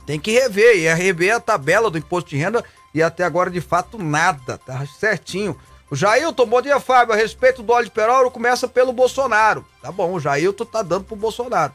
Tem 0.07 0.19
que 0.19 0.33
rever. 0.33 0.77
E 0.77 0.93
rever 0.93 1.35
a 1.35 1.41
tabela 1.41 1.91
do 1.91 1.99
imposto 1.99 2.31
de 2.31 2.37
renda 2.37 2.65
e 2.95 3.03
até 3.03 3.25
agora, 3.25 3.51
de 3.51 3.61
fato, 3.61 3.99
nada. 3.99 4.59
Tá 4.59 4.85
certinho. 4.99 5.57
O 5.91 5.97
Jailton, 5.97 6.47
bom 6.47 6.63
dia, 6.63 6.79
Fábio. 6.79 7.15
A 7.15 7.17
respeito 7.17 7.63
do 7.63 7.73
óleo 7.73 7.87
de 7.87 7.91
peroba, 7.91 8.31
começa 8.31 8.69
pelo 8.69 8.93
Bolsonaro. 8.93 9.65
Tá 9.83 9.91
bom, 9.91 10.13
o 10.13 10.21
Jailton 10.21 10.65
tá 10.65 10.83
dando 10.83 11.05
pro 11.05 11.17
Bolsonaro, 11.17 11.73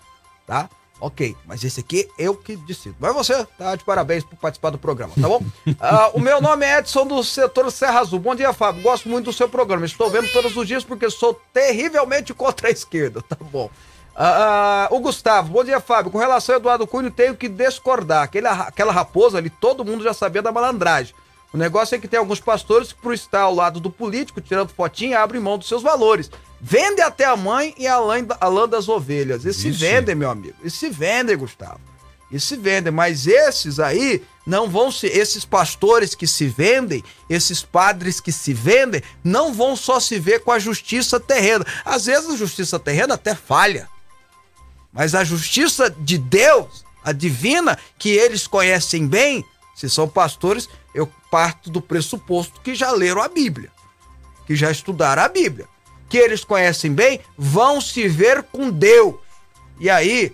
tá? 0.48 0.70
Ok, 1.02 1.36
mas 1.46 1.62
esse 1.66 1.82
aqui 1.82 2.08
eu 2.18 2.34
que 2.34 2.56
decido. 2.56 2.96
Mas 2.98 3.14
você 3.14 3.46
tá 3.58 3.76
de 3.76 3.84
parabéns 3.84 4.24
por 4.24 4.38
participar 4.38 4.70
do 4.70 4.78
programa, 4.78 5.14
tá 5.20 5.28
bom? 5.28 5.44
Ah, 5.78 6.10
o 6.14 6.22
meu 6.22 6.40
nome 6.40 6.66
é 6.66 6.80
Edson 6.80 7.06
do 7.06 7.22
setor 7.22 7.70
Serra 7.70 8.00
Azul. 8.00 8.20
Bom 8.20 8.34
dia, 8.34 8.54
Fábio. 8.54 8.82
Gosto 8.82 9.10
muito 9.10 9.26
do 9.26 9.34
seu 9.34 9.50
programa. 9.50 9.86
Estou 9.86 10.10
vendo 10.10 10.32
todos 10.32 10.56
os 10.56 10.66
dias 10.66 10.86
porque 10.86 11.10
sou 11.10 11.40
terrivelmente 11.54 12.34
contra 12.34 12.70
a 12.70 12.72
esquerda, 12.72 13.22
tá 13.22 13.36
bom? 13.42 13.70
Ah, 14.18 14.88
ah, 14.90 14.96
o 14.96 15.00
Gustavo, 15.02 15.52
bom 15.52 15.64
dia, 15.64 15.82
Fábio. 15.82 16.10
Com 16.10 16.18
relação 16.18 16.56
ao 16.56 16.62
Eduardo 16.62 16.88
Cunha, 16.88 17.12
tenho 17.12 17.36
que 17.36 17.50
discordar. 17.50 18.24
Aquele, 18.24 18.48
aquela 18.48 18.94
raposa 18.94 19.38
ali, 19.38 19.50
todo 19.50 19.84
mundo 19.84 20.04
já 20.04 20.14
sabia 20.14 20.42
da 20.42 20.54
malandragem. 20.54 21.14
O 21.54 21.58
negócio 21.58 21.96
é 21.96 22.00
que 22.00 22.08
tem 22.08 22.18
alguns 22.18 22.40
pastores 22.40 22.94
que, 22.94 23.02
por 23.02 23.14
estar 23.14 23.42
ao 23.42 23.54
lado 23.54 23.80
do 23.80 23.90
político, 23.90 24.40
tirando 24.40 24.70
fotinha, 24.70 25.20
abrem 25.20 25.42
mão 25.42 25.58
dos 25.58 25.68
seus 25.68 25.84
valores. 25.84 26.32
Vende 26.62 27.02
até 27.02 27.26
a 27.26 27.36
mãe 27.36 27.76
e 27.78 27.88
a 27.88 28.00
lã, 28.00 28.26
a 28.40 28.48
lã 28.48 28.68
das 28.68 28.88
ovelhas. 28.88 29.44
E 29.44 29.54
se 29.54 29.70
vendem, 29.70 30.16
meu 30.16 30.30
amigo. 30.30 30.56
E 30.64 30.70
se 30.70 30.90
vendem, 30.90 31.38
Gustavo. 31.38 31.82
E 32.32 32.40
se 32.40 32.56
vendem. 32.56 32.94
Mas 32.94 33.28
esses 33.28 33.80
aí 33.80 34.24
não 34.48 34.70
vão 34.70 34.92
se. 34.92 35.08
Esses 35.08 35.44
pastores 35.44 36.16
que 36.16 36.26
se 36.26 36.48
vendem, 36.48 37.04
esses 37.30 37.62
padres 37.64 38.22
que 38.22 38.32
se 38.32 38.54
vendem, 38.54 39.04
não 39.22 39.54
vão 39.54 39.76
só 39.76 40.00
se 40.00 40.18
ver 40.20 40.40
com 40.40 40.52
a 40.52 40.60
justiça 40.60 41.20
terrena. 41.20 41.66
Às 41.84 42.06
vezes 42.06 42.30
a 42.30 42.38
justiça 42.38 42.80
terrena 42.80 43.16
até 43.16 43.36
falha. 43.36 43.90
Mas 44.96 45.14
a 45.14 45.24
justiça 45.24 45.90
de 46.00 46.18
Deus, 46.18 46.86
a 47.04 47.12
divina, 47.12 47.78
que 48.00 48.10
eles 48.10 48.48
conhecem 48.48 49.06
bem, 49.06 49.44
se 49.76 49.90
são 49.90 50.08
pastores, 50.08 50.70
eu 50.94 51.06
parto 51.30 51.70
do 51.70 51.82
pressuposto 51.82 52.62
que 52.62 52.74
já 52.74 52.92
leram 52.92 53.22
a 53.22 53.28
Bíblia, 53.28 53.70
que 54.48 54.56
já 54.56 54.72
estudaram 54.72 55.22
a 55.22 55.28
Bíblia, 55.28 55.68
que 56.08 56.18
eles 56.18 56.46
conhecem 56.46 56.94
bem, 56.94 57.20
vão 57.38 57.82
se 57.82 58.08
ver 58.08 58.42
com 58.44 58.70
Deus. 58.72 59.16
E 59.80 59.90
aí, 59.90 60.34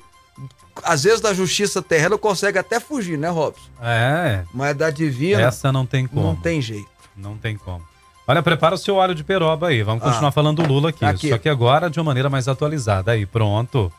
às 0.83 1.03
vezes 1.03 1.19
da 1.19 1.33
justiça 1.33 1.81
terrena 1.81 2.17
consegue 2.19 2.59
até 2.59 2.79
fugir, 2.79 3.17
né, 3.17 3.29
Robson? 3.29 3.65
É, 3.81 4.43
Mas 4.53 4.77
da 4.77 4.91
divina 4.91 5.41
essa 5.41 5.71
não 5.71 5.85
tem 5.87 6.05
como. 6.05 6.21
não 6.21 6.35
tem 6.35 6.61
jeito. 6.61 6.87
Não 7.17 7.35
tem 7.37 7.57
como. 7.57 7.83
Olha, 8.27 8.43
prepara 8.43 8.75
o 8.75 8.77
seu 8.77 8.95
óleo 8.95 9.15
de 9.15 9.23
peroba 9.23 9.69
aí. 9.69 9.81
Vamos 9.81 10.03
continuar 10.03 10.29
Ah. 10.29 10.31
falando 10.31 10.61
do 10.61 10.71
Lula 10.71 10.89
aqui. 10.89 11.03
Aqui. 11.03 11.29
Só 11.29 11.37
que 11.39 11.49
agora 11.49 11.89
de 11.89 11.99
uma 11.99 12.05
maneira 12.05 12.29
mais 12.29 12.47
atualizada. 12.47 13.11
Aí, 13.11 13.25
pronto. 13.25 13.91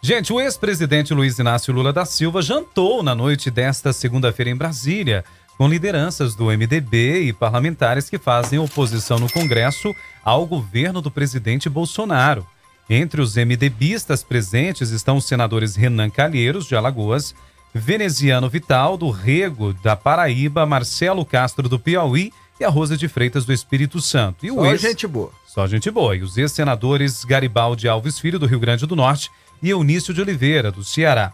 Gente, 0.00 0.32
o 0.32 0.40
ex-presidente 0.40 1.12
Luiz 1.12 1.38
Inácio 1.38 1.74
Lula 1.74 1.92
da 1.92 2.04
Silva 2.04 2.40
jantou 2.40 3.02
na 3.02 3.16
noite 3.16 3.50
desta 3.50 3.92
segunda-feira 3.92 4.50
em 4.50 4.56
Brasília 4.56 5.24
com 5.56 5.68
lideranças 5.68 6.36
do 6.36 6.44
MDB 6.44 7.22
e 7.22 7.32
parlamentares 7.32 8.08
que 8.08 8.16
fazem 8.16 8.60
oposição 8.60 9.18
no 9.18 9.28
Congresso 9.28 9.94
ao 10.24 10.46
governo 10.46 11.02
do 11.02 11.10
presidente 11.10 11.68
Bolsonaro. 11.68 12.46
Entre 12.88 13.20
os 13.20 13.34
MDBistas 13.34 14.22
presentes 14.22 14.90
estão 14.90 15.16
os 15.16 15.24
senadores 15.24 15.74
Renan 15.74 16.08
Calheiros, 16.08 16.66
de 16.66 16.76
Alagoas, 16.76 17.34
Veneziano 17.74 18.48
Vital, 18.48 18.96
do 18.96 19.10
Rego, 19.10 19.74
da 19.82 19.96
Paraíba, 19.96 20.64
Marcelo 20.64 21.24
Castro, 21.24 21.68
do 21.68 21.78
Piauí 21.78 22.32
e 22.60 22.64
a 22.64 22.68
Rosa 22.68 22.96
de 22.96 23.08
Freitas, 23.08 23.44
do 23.44 23.52
Espírito 23.52 24.00
Santo. 24.00 24.46
E 24.46 24.50
o 24.50 24.54
Só 24.54 24.66
ex... 24.66 24.80
gente 24.80 25.06
boa. 25.08 25.32
Só 25.44 25.66
gente 25.66 25.90
boa. 25.90 26.14
E 26.14 26.22
os 26.22 26.38
ex-senadores 26.38 27.24
Garibaldi 27.24 27.88
Alves 27.88 28.18
Filho, 28.18 28.38
do 28.38 28.46
Rio 28.46 28.60
Grande 28.60 28.86
do 28.86 28.94
Norte, 28.94 29.28
e 29.62 29.70
Eunício 29.70 30.14
de 30.14 30.20
Oliveira, 30.20 30.70
do 30.70 30.84
Ceará. 30.84 31.32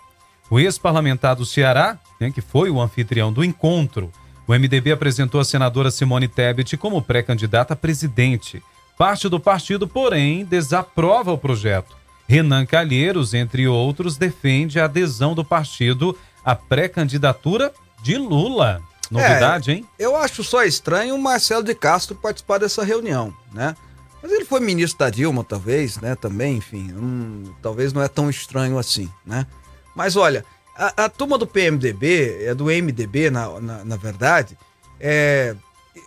O 0.50 0.58
ex-parlamentar 0.58 1.36
do 1.36 1.46
Ceará, 1.46 1.98
né, 2.20 2.30
que 2.30 2.40
foi 2.40 2.70
o 2.70 2.80
anfitrião 2.80 3.32
do 3.32 3.44
encontro, 3.44 4.12
o 4.46 4.52
MDB 4.52 4.92
apresentou 4.92 5.40
a 5.40 5.44
senadora 5.44 5.90
Simone 5.90 6.28
Tebet 6.28 6.76
como 6.76 7.00
pré-candidata 7.00 7.72
a 7.72 7.76
presidente. 7.76 8.62
Parte 8.96 9.28
do 9.28 9.40
partido, 9.40 9.88
porém, 9.88 10.44
desaprova 10.44 11.32
o 11.32 11.38
projeto. 11.38 11.96
Renan 12.28 12.64
Calheiros, 12.64 13.34
entre 13.34 13.66
outros, 13.66 14.16
defende 14.16 14.78
a 14.78 14.84
adesão 14.84 15.34
do 15.34 15.44
partido 15.44 16.16
à 16.44 16.54
pré-candidatura 16.54 17.72
de 18.02 18.16
Lula. 18.16 18.82
Novidade, 19.10 19.72
hein? 19.72 19.86
Eu 19.98 20.16
acho 20.16 20.42
só 20.42 20.64
estranho 20.64 21.14
o 21.14 21.22
Marcelo 21.22 21.62
de 21.62 21.74
Castro 21.74 22.14
participar 22.16 22.58
dessa 22.58 22.84
reunião, 22.84 23.34
né? 23.52 23.74
Mas 24.24 24.32
ele 24.32 24.46
foi 24.46 24.58
ministro 24.58 25.00
da 25.00 25.10
Dilma, 25.10 25.44
talvez, 25.44 25.98
né? 25.98 26.14
Também, 26.14 26.56
enfim, 26.56 26.90
hum, 26.94 27.52
talvez 27.60 27.92
não 27.92 28.00
é 28.00 28.08
tão 28.08 28.30
estranho 28.30 28.78
assim, 28.78 29.10
né? 29.22 29.46
Mas 29.94 30.16
olha, 30.16 30.46
a, 30.74 31.04
a 31.04 31.08
turma 31.10 31.36
do 31.36 31.46
PMDB, 31.46 32.42
é 32.42 32.54
do 32.54 32.64
MDB, 32.64 33.28
na, 33.28 33.60
na, 33.60 33.84
na 33.84 33.96
verdade, 33.98 34.56
é, 34.98 35.54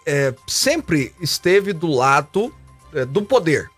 é, 0.04 0.34
sempre 0.48 1.14
esteve 1.22 1.74
do 1.74 1.86
lado 1.86 2.52
é, 2.92 3.06
do 3.06 3.22
poder, 3.22 3.70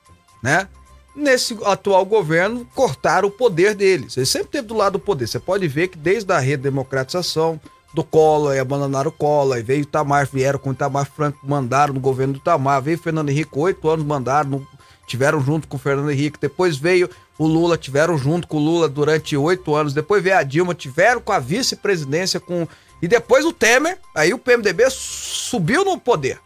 né? 0.41 0.69
Nesse 1.13 1.59
atual 1.65 2.05
governo, 2.05 2.65
cortaram 2.73 3.27
o 3.27 3.31
poder 3.31 3.75
deles. 3.75 4.15
Ele 4.15 4.25
sempre 4.25 4.47
esteve 4.47 4.67
do 4.69 4.73
lado 4.73 4.93
do 4.93 4.99
poder. 4.99 5.27
Você 5.27 5.37
pode 5.37 5.67
ver 5.67 5.89
que 5.89 5.97
desde 5.97 6.31
a 6.31 6.39
redemocratização 6.39 7.59
do 7.93 8.03
Collor, 8.03 8.53
e 8.55 8.59
abandonaram 8.59 9.09
o 9.09 9.11
Collor, 9.13 9.57
e 9.57 9.63
veio 9.63 9.79
o 9.79 9.83
Itamar, 9.83 10.27
vieram 10.31 10.59
com 10.59 10.69
o 10.69 10.73
Itamar 10.73 11.09
Franco, 11.09 11.39
mandaram 11.43 11.93
no 11.93 11.99
governo 11.99 12.33
do 12.33 12.39
Itamar, 12.39 12.81
veio 12.81 12.97
Fernando 12.99 13.29
Henrique, 13.29 13.57
oito 13.57 13.89
anos 13.89 14.05
mandaram, 14.05 14.49
no- 14.49 14.67
tiveram 15.07 15.41
junto 15.41 15.67
com 15.67 15.75
o 15.75 15.79
Fernando 15.79 16.11
Henrique, 16.11 16.37
depois 16.39 16.77
veio 16.77 17.09
o 17.37 17.47
Lula, 17.47 17.77
tiveram 17.77 18.17
junto 18.17 18.47
com 18.47 18.57
o 18.57 18.59
Lula 18.59 18.87
durante 18.87 19.35
oito 19.35 19.73
anos, 19.75 19.93
depois 19.93 20.21
veio 20.21 20.37
a 20.37 20.43
Dilma, 20.43 20.75
tiveram 20.75 21.19
com 21.19 21.31
a 21.31 21.39
vice-presidência, 21.39 22.39
com 22.39 22.67
e 23.01 23.07
depois 23.07 23.45
o 23.45 23.53
Temer, 23.53 23.97
aí 24.13 24.33
o 24.33 24.37
PMDB 24.37 24.89
subiu 24.89 25.85
no 25.85 25.97
poder. 25.97 26.37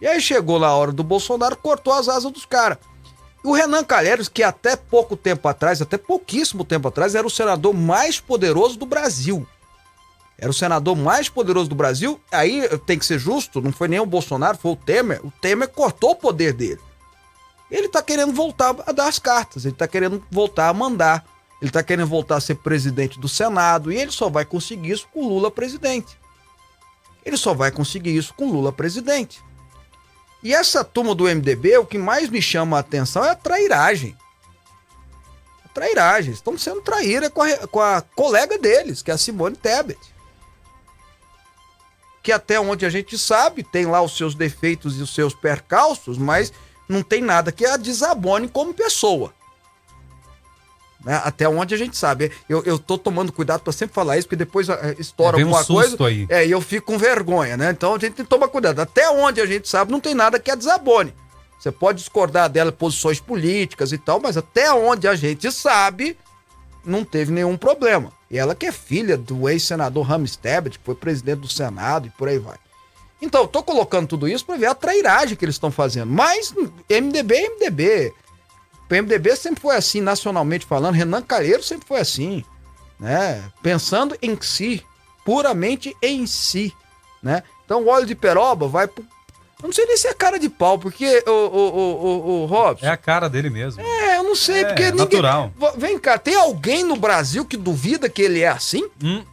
E 0.00 0.06
aí 0.06 0.20
chegou 0.20 0.58
na 0.58 0.74
hora 0.74 0.90
do 0.92 1.04
Bolsonaro, 1.04 1.56
cortou 1.56 1.92
as 1.92 2.08
asas 2.08 2.30
dos 2.30 2.44
caras. 2.44 2.76
E 3.42 3.46
o 3.48 3.52
Renan 3.52 3.84
Calheiros, 3.84 4.28
que 4.28 4.42
até 4.42 4.74
pouco 4.74 5.16
tempo 5.16 5.46
atrás, 5.46 5.80
até 5.80 5.96
pouquíssimo 5.96 6.64
tempo 6.64 6.88
atrás, 6.88 7.14
era 7.14 7.26
o 7.26 7.30
senador 7.30 7.72
mais 7.72 8.18
poderoso 8.18 8.76
do 8.76 8.84
Brasil. 8.84 9.46
Era 10.38 10.50
o 10.50 10.54
senador 10.54 10.96
mais 10.96 11.28
poderoso 11.28 11.68
do 11.68 11.74
Brasil. 11.74 12.20
Aí 12.30 12.68
tem 12.86 12.98
que 12.98 13.06
ser 13.06 13.18
justo, 13.18 13.60
não 13.60 13.72
foi 13.72 13.88
nem 13.88 14.00
o 14.00 14.06
Bolsonaro, 14.06 14.58
foi 14.58 14.72
o 14.72 14.76
Temer. 14.76 15.24
O 15.24 15.30
Temer 15.40 15.68
cortou 15.68 16.10
o 16.10 16.16
poder 16.16 16.52
dele. 16.52 16.80
Ele 17.70 17.88
tá 17.88 18.02
querendo 18.02 18.32
voltar 18.32 18.74
a 18.86 18.92
dar 18.92 19.08
as 19.08 19.18
cartas, 19.18 19.64
ele 19.64 19.74
tá 19.74 19.88
querendo 19.88 20.22
voltar 20.30 20.68
a 20.68 20.74
mandar. 20.74 21.24
Ele 21.62 21.70
tá 21.70 21.82
querendo 21.82 22.08
voltar 22.08 22.36
a 22.36 22.40
ser 22.40 22.56
presidente 22.56 23.18
do 23.18 23.28
Senado 23.28 23.90
e 23.90 23.96
ele 23.96 24.10
só 24.10 24.28
vai 24.28 24.44
conseguir 24.44 24.90
isso 24.90 25.08
com 25.12 25.26
Lula 25.26 25.50
presidente. 25.50 26.18
Ele 27.24 27.38
só 27.38 27.54
vai 27.54 27.70
conseguir 27.70 28.14
isso 28.14 28.34
com 28.34 28.50
Lula 28.50 28.70
presidente. 28.70 29.42
E 30.42 30.52
essa 30.52 30.84
turma 30.84 31.14
do 31.14 31.24
MDB, 31.24 31.78
o 31.78 31.86
que 31.86 31.96
mais 31.96 32.28
me 32.28 32.42
chama 32.42 32.76
a 32.76 32.80
atenção 32.80 33.24
é 33.24 33.30
a 33.30 33.34
trairagem. 33.34 34.14
A 35.64 35.68
trairagem. 35.68 36.34
Estão 36.34 36.58
sendo 36.58 36.82
traíra 36.82 37.30
com 37.30 37.40
a, 37.40 37.66
com 37.66 37.80
a 37.80 38.02
colega 38.02 38.58
deles, 38.58 39.00
que 39.00 39.10
é 39.10 39.14
a 39.14 39.18
Simone 39.18 39.56
Tebet. 39.56 40.13
Que 42.24 42.32
até 42.32 42.58
onde 42.58 42.84
a 42.84 42.90
gente 42.90 43.16
sabe, 43.16 43.62
tem 43.62 43.86
lá 43.86 44.02
os 44.02 44.16
seus 44.16 44.34
defeitos 44.34 44.98
e 44.98 45.02
os 45.02 45.14
seus 45.14 45.32
percalços, 45.32 46.18
mas 46.18 46.52
não 46.88 47.02
tem 47.02 47.22
nada 47.22 47.52
que 47.52 47.64
a 47.64 47.76
desabone 47.76 48.48
como 48.48 48.74
pessoa. 48.74 49.32
Né? 51.04 51.20
Até 51.22 51.48
onde 51.48 51.74
a 51.74 51.78
gente 51.78 51.96
sabe. 51.96 52.32
Eu, 52.48 52.62
eu 52.64 52.78
tô 52.78 52.96
tomando 52.96 53.30
cuidado 53.30 53.60
para 53.60 53.72
sempre 53.72 53.94
falar 53.94 54.16
isso, 54.16 54.26
porque 54.26 54.36
depois 54.42 54.68
eh, 54.68 54.96
estoura 54.98 55.36
um 55.36 55.40
alguma 55.40 55.62
susto 55.62 55.98
coisa. 55.98 56.08
aí. 56.08 56.26
É, 56.30 56.46
e 56.46 56.50
eu 56.50 56.60
fico 56.62 56.86
com 56.86 56.98
vergonha, 56.98 57.56
né? 57.56 57.70
Então 57.70 57.94
a 57.94 57.98
gente 57.98 58.14
tem 58.14 58.24
que 58.24 58.30
tomar 58.30 58.48
cuidado. 58.48 58.80
Até 58.80 59.10
onde 59.10 59.40
a 59.40 59.46
gente 59.46 59.68
sabe, 59.68 59.92
não 59.92 60.00
tem 60.00 60.14
nada 60.14 60.38
que 60.38 60.50
a 60.50 60.54
desabone. 60.54 61.14
Você 61.58 61.70
pode 61.70 61.98
discordar 61.98 62.48
dela, 62.48 62.72
posições 62.72 63.20
políticas 63.20 63.92
e 63.92 63.98
tal, 63.98 64.18
mas 64.20 64.36
até 64.36 64.72
onde 64.72 65.06
a 65.06 65.14
gente 65.14 65.52
sabe, 65.52 66.16
não 66.84 67.04
teve 67.04 67.32
nenhum 67.32 67.56
problema. 67.56 68.12
Ela 68.36 68.54
que 68.54 68.66
é 68.66 68.72
filha 68.72 69.16
do 69.16 69.48
ex-senador 69.48 70.04
Rames 70.04 70.36
Tebet, 70.36 70.78
que 70.78 70.84
foi 70.84 70.94
presidente 70.94 71.40
do 71.40 71.48
Senado 71.48 72.06
e 72.06 72.10
por 72.10 72.28
aí 72.28 72.38
vai. 72.38 72.56
Então, 73.20 73.42
eu 73.42 73.48
tô 73.48 73.62
colocando 73.62 74.08
tudo 74.08 74.28
isso 74.28 74.44
para 74.44 74.56
ver 74.56 74.66
a 74.66 74.74
trairagem 74.74 75.36
que 75.36 75.44
eles 75.44 75.54
estão 75.54 75.70
fazendo. 75.70 76.10
Mas 76.10 76.52
MDB 76.90 77.34
é 77.34 77.48
MDB. 77.48 78.14
O 78.84 78.86
PMDB 78.86 79.34
sempre 79.34 79.60
foi 79.60 79.76
assim, 79.76 80.00
nacionalmente 80.00 80.66
falando. 80.66 80.94
Renan 80.94 81.22
Calheiros 81.22 81.66
sempre 81.66 81.88
foi 81.88 82.00
assim, 82.00 82.44
né? 83.00 83.42
Pensando 83.62 84.16
em 84.20 84.38
si, 84.42 84.84
puramente 85.24 85.96
em 86.02 86.26
si, 86.26 86.72
né? 87.22 87.42
Então 87.64 87.82
o 87.82 87.88
óleo 87.88 88.06
de 88.06 88.14
peroba 88.14 88.68
vai 88.68 88.86
pro... 88.86 89.04
Eu 89.64 89.68
não 89.68 89.72
sei 89.72 89.86
nem 89.86 89.96
se 89.96 90.06
é 90.06 90.12
cara 90.12 90.38
de 90.38 90.50
pau, 90.50 90.78
porque 90.78 91.24
o, 91.26 91.30
o, 91.30 91.58
o, 91.58 92.04
o, 92.04 92.42
o 92.42 92.44
Robson... 92.44 92.84
É 92.84 92.90
a 92.90 92.98
cara 92.98 93.30
dele 93.30 93.48
mesmo. 93.48 93.80
É, 93.80 94.18
eu 94.18 94.22
não 94.22 94.34
sei, 94.36 94.60
É, 94.62 94.64
porque 94.66 94.82
ninguém... 94.90 94.98
natural. 94.98 95.50
Vem 95.78 95.98
cá, 95.98 96.18
tem 96.18 96.34
alguém 96.34 96.84
no 96.84 96.96
Brasil 96.96 97.46
que 97.46 97.56
duvida 97.56 98.06
que 98.10 98.20
ele 98.20 98.42
é 98.42 98.48
assim? 98.48 98.86
Hum, 99.02 99.24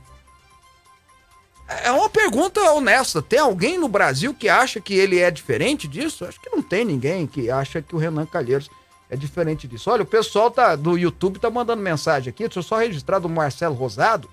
É 1.83 1.91
uma 1.91 2.09
pergunta 2.09 2.61
honesta. 2.71 3.21
Tem 3.21 3.39
alguém 3.39 3.77
no 3.77 3.89
Brasil 3.89 4.33
que 4.33 4.47
acha 4.47 4.79
que 4.79 4.93
ele 4.93 5.19
é 5.19 5.29
diferente 5.29 5.85
disso? 5.85 6.23
Acho 6.23 6.39
que 6.39 6.49
não 6.49 6.61
tem 6.61 6.85
ninguém 6.85 7.27
que 7.27 7.51
acha 7.51 7.81
que 7.81 7.93
o 7.93 7.99
Renan 7.99 8.25
Calheiros 8.25 8.69
é 9.09 9.17
diferente 9.17 9.67
disso. 9.67 9.89
Olha, 9.91 10.03
o 10.03 10.05
pessoal 10.05 10.49
tá, 10.49 10.77
do 10.77 10.97
YouTube 10.97 11.39
tá 11.39 11.49
mandando 11.49 11.81
mensagem 11.81 12.29
aqui. 12.29 12.43
Deixa 12.45 12.59
eu 12.59 12.63
só 12.63 12.77
registrar 12.77 13.19
do 13.19 13.27
Marcelo 13.27 13.75
Rosado, 13.75 14.29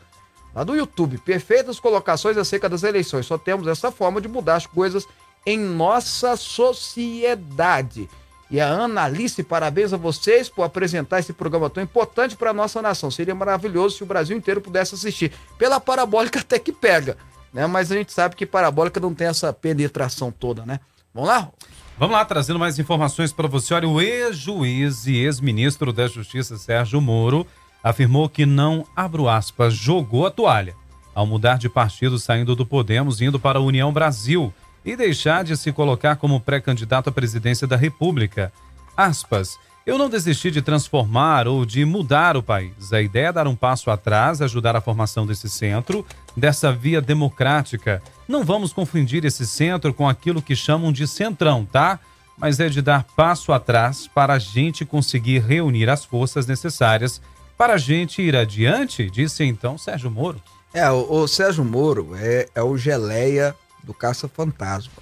lá 0.55 0.63
do 0.63 0.77
YouTube. 0.77 1.19
Perfeitas 1.19 1.81
colocações 1.81 2.37
acerca 2.37 2.69
das 2.69 2.85
eleições. 2.85 3.27
Só 3.27 3.37
temos 3.37 3.67
essa 3.67 3.91
forma 3.91 4.21
de 4.21 4.29
mudar 4.29 4.55
as 4.55 4.65
coisas 4.67 5.05
em 5.47 5.59
nossa 5.59 6.37
sociedade. 6.37 8.09
e 8.51 8.61
a 8.61 8.67
Ana 8.67 9.05
Alice, 9.05 9.43
parabéns 9.43 9.93
a 9.93 9.97
vocês 9.97 10.49
por 10.49 10.63
apresentar 10.63 11.19
esse 11.19 11.33
programa 11.33 11.69
tão 11.69 11.83
importante 11.83 12.37
para 12.37 12.51
a 12.51 12.55
nossa 12.55 12.81
nação. 12.81 13.11
Seria 13.11 13.35
maravilhoso 13.35 13.97
se 13.97 14.03
o 14.03 14.07
Brasil 14.07 14.37
inteiro 14.37 14.61
pudesse 14.61 14.95
assistir. 14.95 15.33
Pela 15.59 15.79
parabólica 15.79 16.41
até 16.41 16.59
que 16.59 16.73
pega, 16.73 17.17
né? 17.53 17.67
Mas 17.67 17.93
a 17.93 17.97
gente 17.97 18.13
sabe 18.13 18.37
que 18.37 18.47
parabólica 18.47 19.01
não 19.01 19.13
tem 19.15 19.27
essa 19.27 19.53
penetração 19.53 20.31
toda, 20.31 20.65
né? 20.65 20.81
Vamos 21.13 21.29
lá? 21.29 21.51
Vamos 21.99 22.15
lá, 22.15 22.25
trazendo 22.25 22.59
mais 22.59 22.79
informações 22.79 23.33
para 23.33 23.49
você. 23.49 23.75
Olha, 23.75 23.89
o 23.89 24.01
ex-juiz 24.01 25.07
e 25.07 25.17
ex-ministro 25.17 25.93
da 25.93 26.07
Justiça, 26.07 26.57
Sérgio 26.57 27.01
Moro, 27.01 27.47
afirmou 27.83 28.29
que 28.29 28.47
não, 28.47 28.87
abro 28.95 29.29
aspas, 29.29 29.75
jogou 29.75 30.27
a 30.27 30.31
toalha 30.31 30.75
ao 31.15 31.27
mudar 31.27 31.59
de 31.59 31.69
partido, 31.69 32.17
saindo 32.19 32.55
do 32.55 32.65
Podemos, 32.65 33.21
indo 33.21 33.41
para 33.41 33.59
a 33.59 33.63
União 33.63 33.93
Brasil 33.93 34.55
e 34.89 34.97
deixar 34.97 35.45
de 35.45 35.55
se 35.55 35.71
colocar 35.71 36.17
como 36.17 36.41
pré-candidato 36.41 37.11
à 37.11 37.13
presidência 37.13 37.67
da 37.67 37.77
República. 37.77 38.51
Aspas. 38.97 39.59
Eu 39.85 39.99
não 39.99 40.09
desisti 40.09 40.51
de 40.51 40.63
transformar 40.63 41.47
ou 41.47 41.67
de 41.67 41.85
mudar 41.85 42.39
o 42.39 42.43
país. 42.43 42.91
A 42.91 43.03
ideia 43.03 43.27
é 43.27 43.33
dar 43.33 43.47
um 43.47 43.55
passo 43.55 43.91
atrás, 43.91 44.41
ajudar 44.41 44.77
a 44.77 44.81
formação 44.81 45.27
desse 45.27 45.49
centro, 45.51 46.07
dessa 46.35 46.73
via 46.73 47.03
democrática. 47.03 48.03
Não 48.27 48.45
vamos 48.45 48.73
confundir 48.73 49.27
esse 49.27 49.47
centro 49.47 49.93
com 49.93 50.09
aquilo 50.09 50.41
que 50.41 50.57
chamam 50.57 50.91
de 50.91 51.07
centrão, 51.07 51.67
tá? 51.67 52.01
Mas 52.39 52.59
é 52.59 52.71
de 52.71 52.81
dar 52.81 53.05
passo 53.15 53.53
atrás 53.53 54.09
para 54.09 54.35
a 54.35 54.39
gente 54.39 54.87
conseguir 54.87 55.41
reunir 55.41 55.91
as 55.91 56.03
forças 56.03 56.47
necessárias 56.47 57.21
para 57.59 57.75
a 57.75 57.79
gente 57.79 58.23
ir 58.23 58.35
adiante, 58.35 59.11
disse 59.11 59.45
então 59.45 59.77
Sérgio 59.77 60.11
Moro. 60.11 60.41
É, 60.73 60.91
o, 60.91 61.13
o 61.13 61.29
Sérgio 61.29 61.65
Moro 61.65 62.15
é, 62.15 62.49
é 62.55 62.63
o 62.63 62.77
geleia 62.79 63.55
do 63.89 63.95
Caça-Fantasma. 63.95 64.93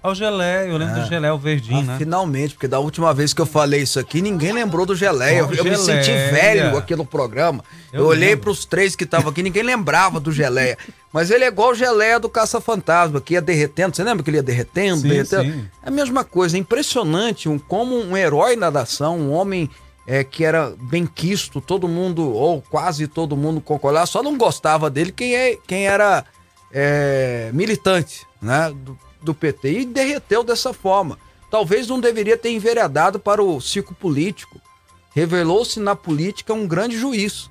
É 0.00 0.06
o 0.06 0.14
Geleia, 0.14 0.68
eu 0.68 0.76
lembro 0.76 0.96
É. 0.96 1.00
do 1.02 1.08
Geleia, 1.08 1.34
o 1.34 1.38
verdinho, 1.38 1.80
Ah, 1.80 1.82
né? 1.82 1.98
Finalmente, 1.98 2.54
porque 2.54 2.68
da 2.68 2.78
última 2.78 3.12
vez 3.12 3.34
que 3.34 3.40
eu 3.40 3.46
falei 3.46 3.82
isso 3.82 3.98
aqui, 3.98 4.22
ninguém 4.22 4.52
lembrou 4.52 4.86
do 4.86 4.94
Geleia. 4.94 5.44
Ó, 5.44 5.50
eu 5.52 5.64
me 5.64 5.76
senti 5.76 6.12
velho 6.12 6.76
aqui 6.78 6.94
no 6.94 7.04
programa. 7.04 7.64
Eu, 7.92 8.02
Eu 8.02 8.06
olhei 8.06 8.28
lembro. 8.30 8.44
pros 8.44 8.64
três 8.64 8.94
que 8.94 9.02
estavam 9.02 9.30
aqui, 9.30 9.42
ninguém 9.42 9.64
lembrava 9.64 10.20
do 10.20 10.30
Geleia. 10.30 10.78
Mas 11.12 11.32
ele 11.32 11.42
é 11.42 11.48
igual 11.48 11.70
o 11.70 11.74
Geleia 11.74 12.20
do 12.20 12.28
Caça-Fantasma, 12.28 13.20
que 13.20 13.34
ia 13.34 13.42
derretendo. 13.42 13.96
Você 13.96 14.04
lembra 14.04 14.22
que 14.22 14.30
ele 14.30 14.36
ia 14.36 14.42
derretendo? 14.42 15.00
Sim, 15.00 15.08
derretendo? 15.08 15.42
sim. 15.52 15.68
É 15.82 15.88
a 15.88 15.90
mesma 15.90 16.22
coisa, 16.22 16.56
é 16.56 16.60
impressionante 16.60 17.48
um, 17.48 17.58
como 17.58 17.98
um 18.00 18.16
herói 18.16 18.54
na 18.54 18.70
nação, 18.70 19.18
um 19.18 19.32
homem 19.32 19.68
é, 20.06 20.22
que 20.22 20.44
era 20.44 20.74
bem 20.80 21.06
quisto, 21.06 21.60
todo 21.60 21.88
mundo, 21.88 22.32
ou 22.32 22.62
quase 22.62 23.08
todo 23.08 23.36
mundo 23.36 23.60
concordava, 23.60 24.06
só 24.06 24.22
não 24.22 24.38
gostava 24.38 24.88
dele 24.88 25.10
quem, 25.10 25.34
é, 25.34 25.58
quem 25.66 25.88
era 25.88 26.24
é, 26.72 27.50
militante 27.52 28.26
né, 28.40 28.72
do, 28.74 28.98
do 29.22 29.34
PT 29.34 29.80
e 29.80 29.84
derreteu 29.84 30.42
dessa 30.42 30.72
forma. 30.72 31.18
Talvez 31.50 31.88
não 31.88 32.00
deveria 32.00 32.36
ter 32.36 32.50
enveredado 32.50 33.18
para 33.18 33.42
o 33.42 33.60
ciclo 33.60 33.94
político. 33.94 34.60
Revelou-se 35.14 35.80
na 35.80 35.96
política 35.96 36.52
um 36.52 36.66
grande 36.66 36.96
juiz. 36.98 37.50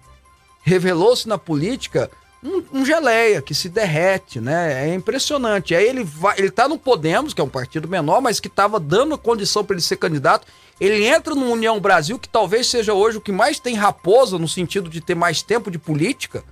Revelou-se 0.62 1.28
na 1.28 1.38
política 1.38 2.10
um, 2.44 2.64
um 2.80 2.86
geleia 2.86 3.42
que 3.42 3.56
se 3.56 3.68
derrete, 3.68 4.40
né? 4.40 4.88
É 4.88 4.94
impressionante. 4.94 5.74
Aí 5.74 5.88
ele 5.88 6.04
vai, 6.04 6.38
ele 6.38 6.52
tá 6.52 6.68
no 6.68 6.78
Podemos, 6.78 7.34
que 7.34 7.42
é 7.42 7.44
um 7.44 7.50
partido 7.50 7.88
menor, 7.88 8.22
mas 8.22 8.40
que 8.40 8.48
estava 8.48 8.80
dando 8.80 9.18
condição 9.18 9.64
para 9.64 9.76
ele 9.76 9.82
ser 9.82 9.98
candidato. 9.98 10.48
Ele 10.80 11.06
entra 11.06 11.34
no 11.34 11.52
União 11.52 11.80
Brasil, 11.80 12.20
que 12.20 12.30
talvez 12.30 12.68
seja 12.68 12.94
hoje 12.94 13.18
o 13.18 13.22
que 13.22 13.32
mais 13.32 13.60
tem 13.60 13.74
raposa 13.74 14.38
no 14.38 14.48
sentido 14.48 14.90
de 14.90 15.02
ter 15.02 15.16
mais 15.16 15.42
tempo 15.42 15.72
de 15.72 15.80
política, 15.80 16.44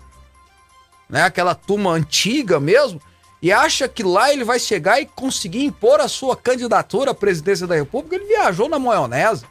né? 1.10 1.24
Aquela 1.24 1.56
turma 1.56 1.92
antiga 1.92 2.60
mesmo, 2.60 3.02
e 3.42 3.52
acha 3.52 3.88
que 3.88 4.02
lá 4.02 4.32
ele 4.32 4.44
vai 4.44 4.60
chegar 4.60 5.00
e 5.00 5.06
conseguir 5.06 5.64
impor 5.64 6.00
a 6.00 6.08
sua 6.08 6.36
candidatura 6.36 7.12
à 7.12 7.14
presidência 7.14 7.68
da 7.68 7.76
República. 7.76 8.16
Ele 8.16 8.26
viajou 8.26 8.68
na 8.68 8.80
maionese, 8.80 9.46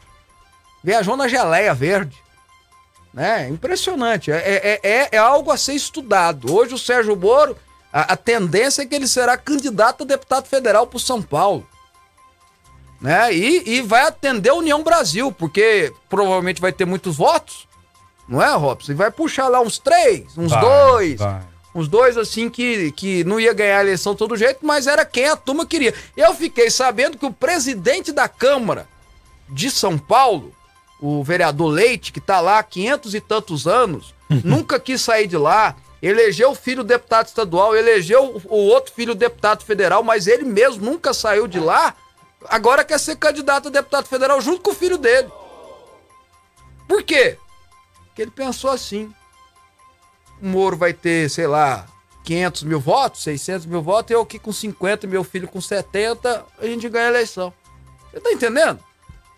viajou 0.83 1.15
na 1.15 1.27
geleia 1.27 1.73
verde. 1.73 2.17
Né? 3.13 3.47
Impressionante. 3.47 4.31
É, 4.31 4.35
é, 4.37 4.79
é, 4.83 5.09
é 5.13 5.17
algo 5.17 5.49
a 5.49 5.55
ser 5.55 5.73
estudado. 5.73 6.53
Hoje 6.53 6.73
o 6.73 6.77
Sérgio 6.77 7.15
Moro, 7.15 7.57
a, 7.91 8.13
a 8.13 8.17
tendência 8.17 8.81
é 8.81 8.85
que 8.85 8.93
ele 8.93 9.07
será 9.07 9.37
candidato 9.37 10.03
a 10.03 10.05
deputado 10.05 10.47
federal 10.47 10.85
por 10.85 10.99
São 10.99 11.21
Paulo. 11.21 11.65
Né? 12.99 13.33
E, 13.33 13.77
e 13.77 13.81
vai 13.81 14.01
atender 14.01 14.49
a 14.49 14.55
União 14.55 14.83
Brasil, 14.83 15.31
porque 15.31 15.93
provavelmente 16.09 16.59
vai 16.59 16.73
ter 16.73 16.83
muitos 16.83 17.15
votos. 17.15 17.64
Não 18.27 18.41
é, 18.41 18.53
Robson? 18.55 18.91
E 18.91 18.95
vai 18.95 19.11
puxar 19.11 19.47
lá 19.47 19.59
uns 19.61 19.77
três, 19.77 20.37
uns 20.37 20.51
Vai, 20.51 20.61
dois. 20.61 21.19
vai. 21.19 21.41
Uns 21.75 21.87
dois, 21.89 22.17
assim, 22.17 22.49
que, 22.49 22.91
que 22.93 23.23
não 23.25 23.37
ia 23.39 23.53
ganhar 23.53 23.79
a 23.79 23.81
eleição 23.81 24.13
de 24.13 24.19
todo 24.19 24.37
jeito, 24.37 24.59
mas 24.65 24.87
era 24.87 25.03
quem 25.05 25.27
a 25.27 25.35
turma 25.35 25.65
queria. 25.65 25.93
Eu 26.15 26.33
fiquei 26.33 26.69
sabendo 26.71 27.17
que 27.17 27.25
o 27.25 27.33
presidente 27.33 28.13
da 28.13 28.29
Câmara 28.29 28.87
de 29.49 29.69
São 29.69 29.97
Paulo, 29.97 30.53
o 31.01 31.21
vereador 31.23 31.67
Leite, 31.67 32.13
que 32.13 32.21
tá 32.21 32.39
lá 32.39 32.59
há 32.59 32.63
500 32.63 33.13
e 33.13 33.19
tantos 33.19 33.67
anos, 33.67 34.13
nunca 34.43 34.79
quis 34.79 35.01
sair 35.01 35.27
de 35.27 35.37
lá, 35.37 35.75
elegeu 36.01 36.51
o 36.51 36.55
filho 36.55 36.81
deputado 36.83 37.27
estadual, 37.27 37.75
elegeu 37.75 38.23
o 38.23 38.55
o 38.55 38.67
outro 38.67 38.93
filho 38.93 39.13
deputado 39.13 39.63
federal, 39.65 40.01
mas 40.01 40.27
ele 40.27 40.45
mesmo 40.45 40.83
nunca 40.83 41.13
saiu 41.13 41.45
de 41.45 41.59
lá, 41.59 41.93
agora 42.47 42.85
quer 42.85 42.99
ser 42.99 43.17
candidato 43.17 43.67
a 43.67 43.71
deputado 43.71 44.07
federal 44.07 44.39
junto 44.39 44.61
com 44.61 44.71
o 44.71 44.75
filho 44.75 44.97
dele. 44.97 45.27
Por 46.87 47.03
quê? 47.03 47.37
Porque 48.15 48.21
ele 48.21 48.31
pensou 48.31 48.69
assim, 48.71 49.11
o 50.41 50.47
Moro 50.47 50.77
vai 50.77 50.93
ter, 50.93 51.29
sei 51.29 51.47
lá, 51.47 51.85
500 52.23 52.63
mil 52.63 52.79
votos, 52.79 53.21
600 53.23 53.65
mil 53.65 53.81
votos, 53.81 54.09
eu 54.11 54.21
aqui 54.21 54.39
com 54.39 54.53
50, 54.53 55.05
meu 55.05 55.21
filho 55.21 55.49
com 55.49 55.59
70, 55.59 56.45
a 56.57 56.65
gente 56.65 56.87
ganha 56.87 57.07
a 57.07 57.09
eleição. 57.09 57.51
Você 58.13 58.21
tá 58.21 58.31
entendendo? 58.31 58.79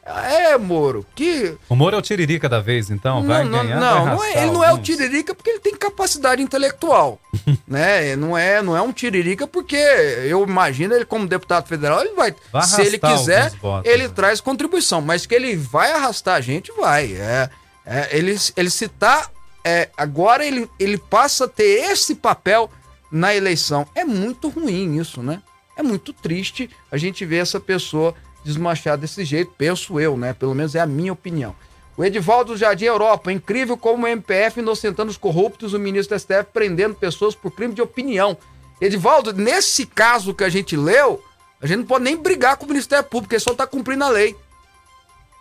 É, 0.05 0.55
Moro, 0.59 1.03
que. 1.15 1.57
O 1.67 1.75
Moro 1.75 1.95
é 1.95 1.99
o 1.99 2.03
tiririca 2.03 2.47
da 2.47 2.61
vez, 2.61 2.91
então? 2.91 3.25
vai 3.25 3.43
não, 3.43 3.63
ganhar, 3.63 3.79
não, 3.79 4.05
vai 4.05 4.15
não 4.15 4.23
é- 4.23 4.43
ele 4.43 4.51
não 4.51 4.63
é 4.63 4.71
o 4.71 4.77
tiririca 4.77 5.33
porque 5.33 5.49
ele 5.49 5.59
tem 5.59 5.75
capacidade 5.75 6.39
intelectual, 6.39 7.19
né? 7.67 8.15
Não 8.15 8.37
é, 8.37 8.61
não 8.61 8.77
é 8.77 8.81
um 8.81 8.93
tiririca 8.93 9.47
porque 9.47 9.75
eu 9.75 10.43
imagino 10.43 10.93
ele 10.93 11.03
como 11.03 11.25
deputado 11.27 11.67
federal, 11.67 11.99
ele 12.01 12.13
vai, 12.13 12.33
Vai 12.53 12.61
se 12.61 12.79
ele 12.79 12.99
quiser, 12.99 13.49
votos, 13.59 13.91
ele 13.91 14.07
né? 14.07 14.13
traz 14.15 14.39
contribuição, 14.39 15.01
mas 15.01 15.25
que 15.25 15.33
ele 15.33 15.55
vai 15.55 15.91
arrastar 15.91 16.35
a 16.35 16.41
gente, 16.41 16.71
vai. 16.73 17.11
É, 17.13 17.49
é, 17.87 18.17
ele, 18.17 18.35
ele 18.57 18.69
se 18.69 18.89
tá, 18.89 19.29
é, 19.63 19.89
agora 19.95 20.45
ele, 20.45 20.69
ele 20.77 20.97
passa 20.97 21.45
a 21.45 21.47
ter 21.47 21.89
esse 21.89 22.15
papel 22.15 22.69
na 23.09 23.33
eleição. 23.33 23.87
É 23.95 24.03
muito 24.03 24.49
ruim 24.49 24.99
isso, 24.99 25.23
né? 25.23 25.41
É 25.77 25.81
muito 25.81 26.11
triste 26.11 26.69
a 26.91 26.97
gente 26.97 27.25
ver 27.25 27.37
essa 27.37 27.61
pessoa 27.61 28.13
desmanchar 28.43 28.97
desse 28.97 29.23
jeito, 29.23 29.53
penso 29.57 29.99
eu, 29.99 30.17
né? 30.17 30.33
Pelo 30.33 30.53
menos 30.53 30.75
é 30.75 30.81
a 30.81 30.85
minha 30.85 31.13
opinião. 31.13 31.55
O 31.95 32.03
Edivaldo 32.03 32.53
do 32.53 32.57
Jardim 32.57 32.85
Europa, 32.85 33.31
incrível 33.31 33.77
como 33.77 34.05
o 34.05 34.07
MPF 34.07 34.59
inocentando 34.59 35.09
os 35.09 35.17
corruptos, 35.17 35.73
o 35.73 35.79
ministro 35.79 36.15
da 36.15 36.19
STF 36.19 36.51
prendendo 36.53 36.93
pessoas 36.93 37.35
por 37.35 37.51
crime 37.51 37.73
de 37.73 37.81
opinião. 37.81 38.37
Edivaldo, 38.81 39.33
nesse 39.33 39.85
caso 39.85 40.33
que 40.33 40.43
a 40.43 40.49
gente 40.49 40.75
leu, 40.75 41.23
a 41.59 41.65
gente 41.65 41.79
não 41.79 41.85
pode 41.85 42.03
nem 42.03 42.17
brigar 42.17 42.57
com 42.57 42.65
o 42.65 42.69
Ministério 42.69 43.03
Público, 43.03 43.33
ele 43.33 43.39
só 43.39 43.51
está 43.51 43.65
cumprindo 43.65 44.03
a 44.03 44.09
lei. 44.09 44.35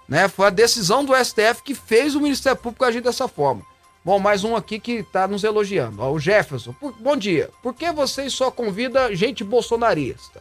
Né? 0.09 0.29
Foi 0.29 0.47
a 0.47 0.51
decisão 0.51 1.05
do 1.05 1.14
STF 1.14 1.62
que 1.64 1.75
fez 1.75 2.14
o 2.14 2.21
Ministério 2.21 2.59
Público 2.61 2.85
agir 2.85 3.01
dessa 3.01 3.27
forma. 3.27 3.62
Bom, 4.05 4.19
mais 4.21 4.45
um 4.45 4.55
aqui 4.55 4.79
que 4.79 4.92
está 5.01 5.27
nos 5.27 5.42
elogiando. 5.42 6.01
Ó, 6.01 6.12
o 6.12 6.19
Jefferson, 6.21 6.73
por- 6.75 6.92
bom 6.92 7.16
dia. 7.16 7.51
Por 7.61 7.75
que 7.75 7.90
vocês 7.90 8.33
só 8.33 8.51
convida 8.53 9.14
gente 9.16 9.42
bolsonarista? 9.42 10.40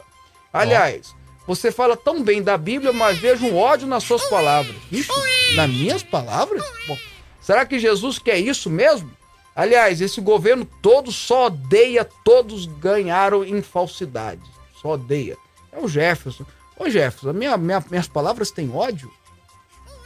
Aliás, 0.54 1.16
você 1.48 1.72
fala 1.72 1.98
tão 1.98 2.22
bem 2.24 2.44
da 2.44 2.58
Bíblia, 2.58 2.94
mas 2.94 3.18
vejo 3.18 3.46
um 3.46 3.58
ódio 3.58 3.88
nas 3.88 4.04
suas 4.04 4.24
palavras. 4.30 4.76
Isso? 4.92 5.12
Nas 5.56 5.70
minhas 5.70 6.04
palavras? 6.04 6.64
Bom, 6.88 6.98
será 7.42 7.66
que 7.66 7.80
Jesus 7.80 8.20
quer 8.20 8.38
isso 8.38 8.70
mesmo? 8.70 9.12
Aliás, 9.56 10.00
esse 10.00 10.22
governo 10.22 10.66
todo 10.82 11.12
só 11.12 11.48
odeia, 11.48 12.08
todos 12.24 12.66
ganharam 12.68 13.44
em 13.44 13.62
falsidade. 13.64 14.42
Só 14.80 14.90
odeia. 14.92 15.38
É 15.72 15.80
o 15.80 15.88
Jefferson. 15.88 16.46
Ô 16.78 16.88
Jefferson, 16.90 17.34
minha, 17.34 17.58
minha- 17.58 17.84
minhas 17.90 18.08
palavras 18.08 18.52
têm 18.52 18.70
ódio? 18.72 19.12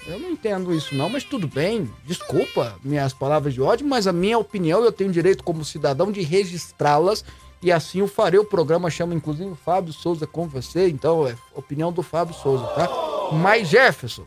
Eu 0.10 0.18
não 0.18 0.32
entendo 0.32 0.74
isso 0.74 0.96
não, 0.96 1.08
mas 1.08 1.24
tudo 1.24 1.48
bem. 1.48 1.88
Desculpa 2.04 2.76
minhas 2.84 3.14
palavras 3.14 3.54
de 3.54 3.62
ódio, 3.62 3.88
mas 3.88 4.08
a 4.08 4.12
minha 4.12 4.40
opinião 4.40 4.84
eu 4.84 4.92
tenho 4.92 5.12
direito 5.12 5.44
como 5.44 5.64
cidadão 5.64 6.12
de 6.12 6.22
registrá-las 6.22 7.24
e 7.62 7.72
assim 7.72 8.00
eu 8.00 8.08
farei. 8.08 8.40
O 8.40 8.46
programa 8.46 8.90
chama 8.90 9.14
inclusive 9.14 9.52
o 9.52 9.56
Fábio 9.56 9.94
Souza 9.94 10.26
com 10.26 10.48
você, 10.48 10.90
então 10.90 11.28
é 11.28 11.36
opinião 11.54 11.92
do 11.92 12.02
Fábio 12.02 12.34
Souza, 12.34 12.66
tá? 12.70 12.90
Mas 13.34 13.68
Jefferson, 13.68 14.26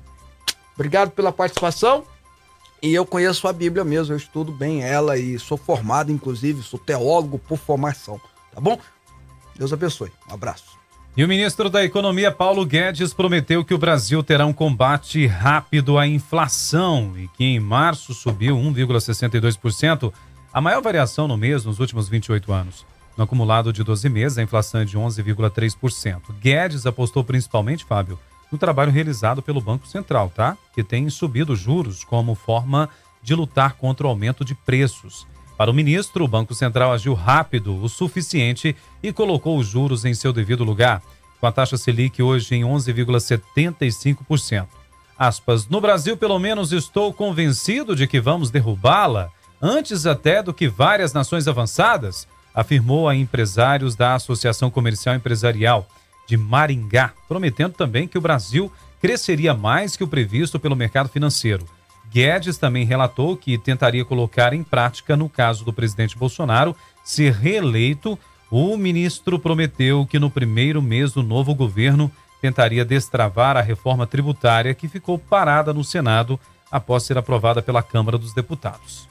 obrigado 0.74 1.10
pela 1.10 1.32
participação. 1.32 2.04
E 2.80 2.94
eu 2.94 3.04
conheço 3.04 3.46
a 3.46 3.52
Bíblia 3.52 3.84
mesmo, 3.84 4.12
eu 4.12 4.16
estudo 4.16 4.52
bem 4.52 4.82
ela 4.82 5.16
e 5.16 5.38
sou 5.38 5.56
formado, 5.56 6.10
inclusive, 6.10 6.62
sou 6.62 6.78
teólogo 6.78 7.38
por 7.38 7.56
formação, 7.56 8.20
tá 8.52 8.60
bom? 8.60 8.78
Deus 9.56 9.72
abençoe. 9.72 10.10
Um 10.28 10.34
abraço. 10.34 10.81
E 11.14 11.22
o 11.22 11.28
ministro 11.28 11.68
da 11.68 11.84
Economia, 11.84 12.32
Paulo 12.32 12.64
Guedes, 12.64 13.12
prometeu 13.12 13.62
que 13.62 13.74
o 13.74 13.78
Brasil 13.78 14.22
terá 14.22 14.46
um 14.46 14.52
combate 14.52 15.26
rápido 15.26 15.98
à 15.98 16.06
inflação 16.06 17.12
e 17.18 17.28
que 17.28 17.44
em 17.44 17.60
março 17.60 18.14
subiu 18.14 18.56
1,62%, 18.56 20.10
a 20.50 20.58
maior 20.58 20.80
variação 20.80 21.28
no 21.28 21.36
mês 21.36 21.66
nos 21.66 21.80
últimos 21.80 22.08
28 22.08 22.50
anos. 22.50 22.86
No 23.14 23.24
acumulado 23.24 23.74
de 23.74 23.84
12 23.84 24.08
meses, 24.08 24.38
a 24.38 24.42
inflação 24.42 24.80
é 24.80 24.86
de 24.86 24.96
11,3%. 24.96 26.32
Guedes 26.40 26.86
apostou 26.86 27.22
principalmente, 27.22 27.84
Fábio, 27.84 28.18
no 28.50 28.56
trabalho 28.56 28.90
realizado 28.90 29.42
pelo 29.42 29.60
Banco 29.60 29.86
Central, 29.86 30.32
tá? 30.34 30.56
Que 30.74 30.82
tem 30.82 31.10
subido 31.10 31.54
juros 31.54 32.04
como 32.04 32.34
forma 32.34 32.88
de 33.22 33.34
lutar 33.34 33.74
contra 33.74 34.06
o 34.06 34.10
aumento 34.10 34.46
de 34.46 34.54
preços. 34.54 35.26
Para 35.56 35.70
o 35.70 35.74
ministro, 35.74 36.24
o 36.24 36.28
Banco 36.28 36.54
Central 36.54 36.92
agiu 36.92 37.14
rápido 37.14 37.80
o 37.80 37.88
suficiente 37.88 38.74
e 39.02 39.12
colocou 39.12 39.58
os 39.58 39.66
juros 39.66 40.04
em 40.04 40.14
seu 40.14 40.32
devido 40.32 40.64
lugar, 40.64 41.02
com 41.40 41.46
a 41.46 41.52
taxa 41.52 41.76
Selic 41.76 42.22
hoje 42.22 42.54
em 42.54 42.62
11,75%. 42.62 44.66
Aspas, 45.18 45.68
no 45.68 45.80
Brasil, 45.80 46.16
pelo 46.16 46.38
menos, 46.38 46.72
estou 46.72 47.12
convencido 47.12 47.94
de 47.94 48.06
que 48.06 48.20
vamos 48.20 48.50
derrubá-la, 48.50 49.30
antes 49.60 50.06
até 50.06 50.42
do 50.42 50.54
que 50.54 50.68
várias 50.68 51.12
nações 51.12 51.46
avançadas, 51.46 52.26
afirmou 52.54 53.08
a 53.08 53.14
empresários 53.14 53.94
da 53.94 54.14
Associação 54.14 54.70
Comercial 54.70 55.14
Empresarial 55.14 55.86
de 56.26 56.36
Maringá, 56.36 57.12
prometendo 57.28 57.74
também 57.74 58.08
que 58.08 58.18
o 58.18 58.20
Brasil 58.20 58.72
cresceria 59.00 59.54
mais 59.54 59.96
que 59.96 60.04
o 60.04 60.08
previsto 60.08 60.58
pelo 60.58 60.76
mercado 60.76 61.08
financeiro. 61.08 61.66
Guedes 62.12 62.58
também 62.58 62.84
relatou 62.84 63.36
que 63.36 63.56
tentaria 63.56 64.04
colocar 64.04 64.52
em 64.52 64.62
prática, 64.62 65.16
no 65.16 65.28
caso 65.28 65.64
do 65.64 65.72
presidente 65.72 66.16
Bolsonaro 66.16 66.76
ser 67.02 67.32
reeleito, 67.32 68.18
o 68.50 68.76
ministro 68.76 69.38
prometeu 69.38 70.06
que 70.06 70.18
no 70.18 70.30
primeiro 70.30 70.82
mês 70.82 71.12
do 71.12 71.22
novo 71.22 71.54
governo 71.54 72.12
tentaria 72.40 72.84
destravar 72.84 73.56
a 73.56 73.62
reforma 73.62 74.06
tributária 74.06 74.74
que 74.74 74.88
ficou 74.88 75.18
parada 75.18 75.72
no 75.72 75.82
Senado 75.82 76.38
após 76.70 77.04
ser 77.04 77.16
aprovada 77.16 77.62
pela 77.62 77.82
Câmara 77.82 78.18
dos 78.18 78.34
Deputados. 78.34 79.08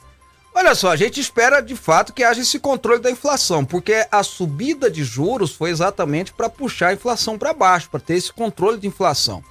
Olha 0.54 0.74
só, 0.74 0.90
a 0.90 0.96
gente 0.96 1.18
espera 1.18 1.60
de 1.60 1.74
fato 1.74 2.12
que 2.12 2.22
haja 2.22 2.42
esse 2.42 2.60
controle 2.60 3.00
da 3.00 3.10
inflação, 3.10 3.64
porque 3.64 4.06
a 4.12 4.22
subida 4.22 4.90
de 4.90 5.02
juros 5.02 5.52
foi 5.52 5.70
exatamente 5.70 6.32
para 6.32 6.50
puxar 6.50 6.88
a 6.88 6.92
inflação 6.92 7.38
para 7.38 7.54
baixo, 7.54 7.88
para 7.90 8.00
ter 8.00 8.14
esse 8.14 8.32
controle 8.32 8.78
de 8.78 8.86
inflação. 8.86 9.42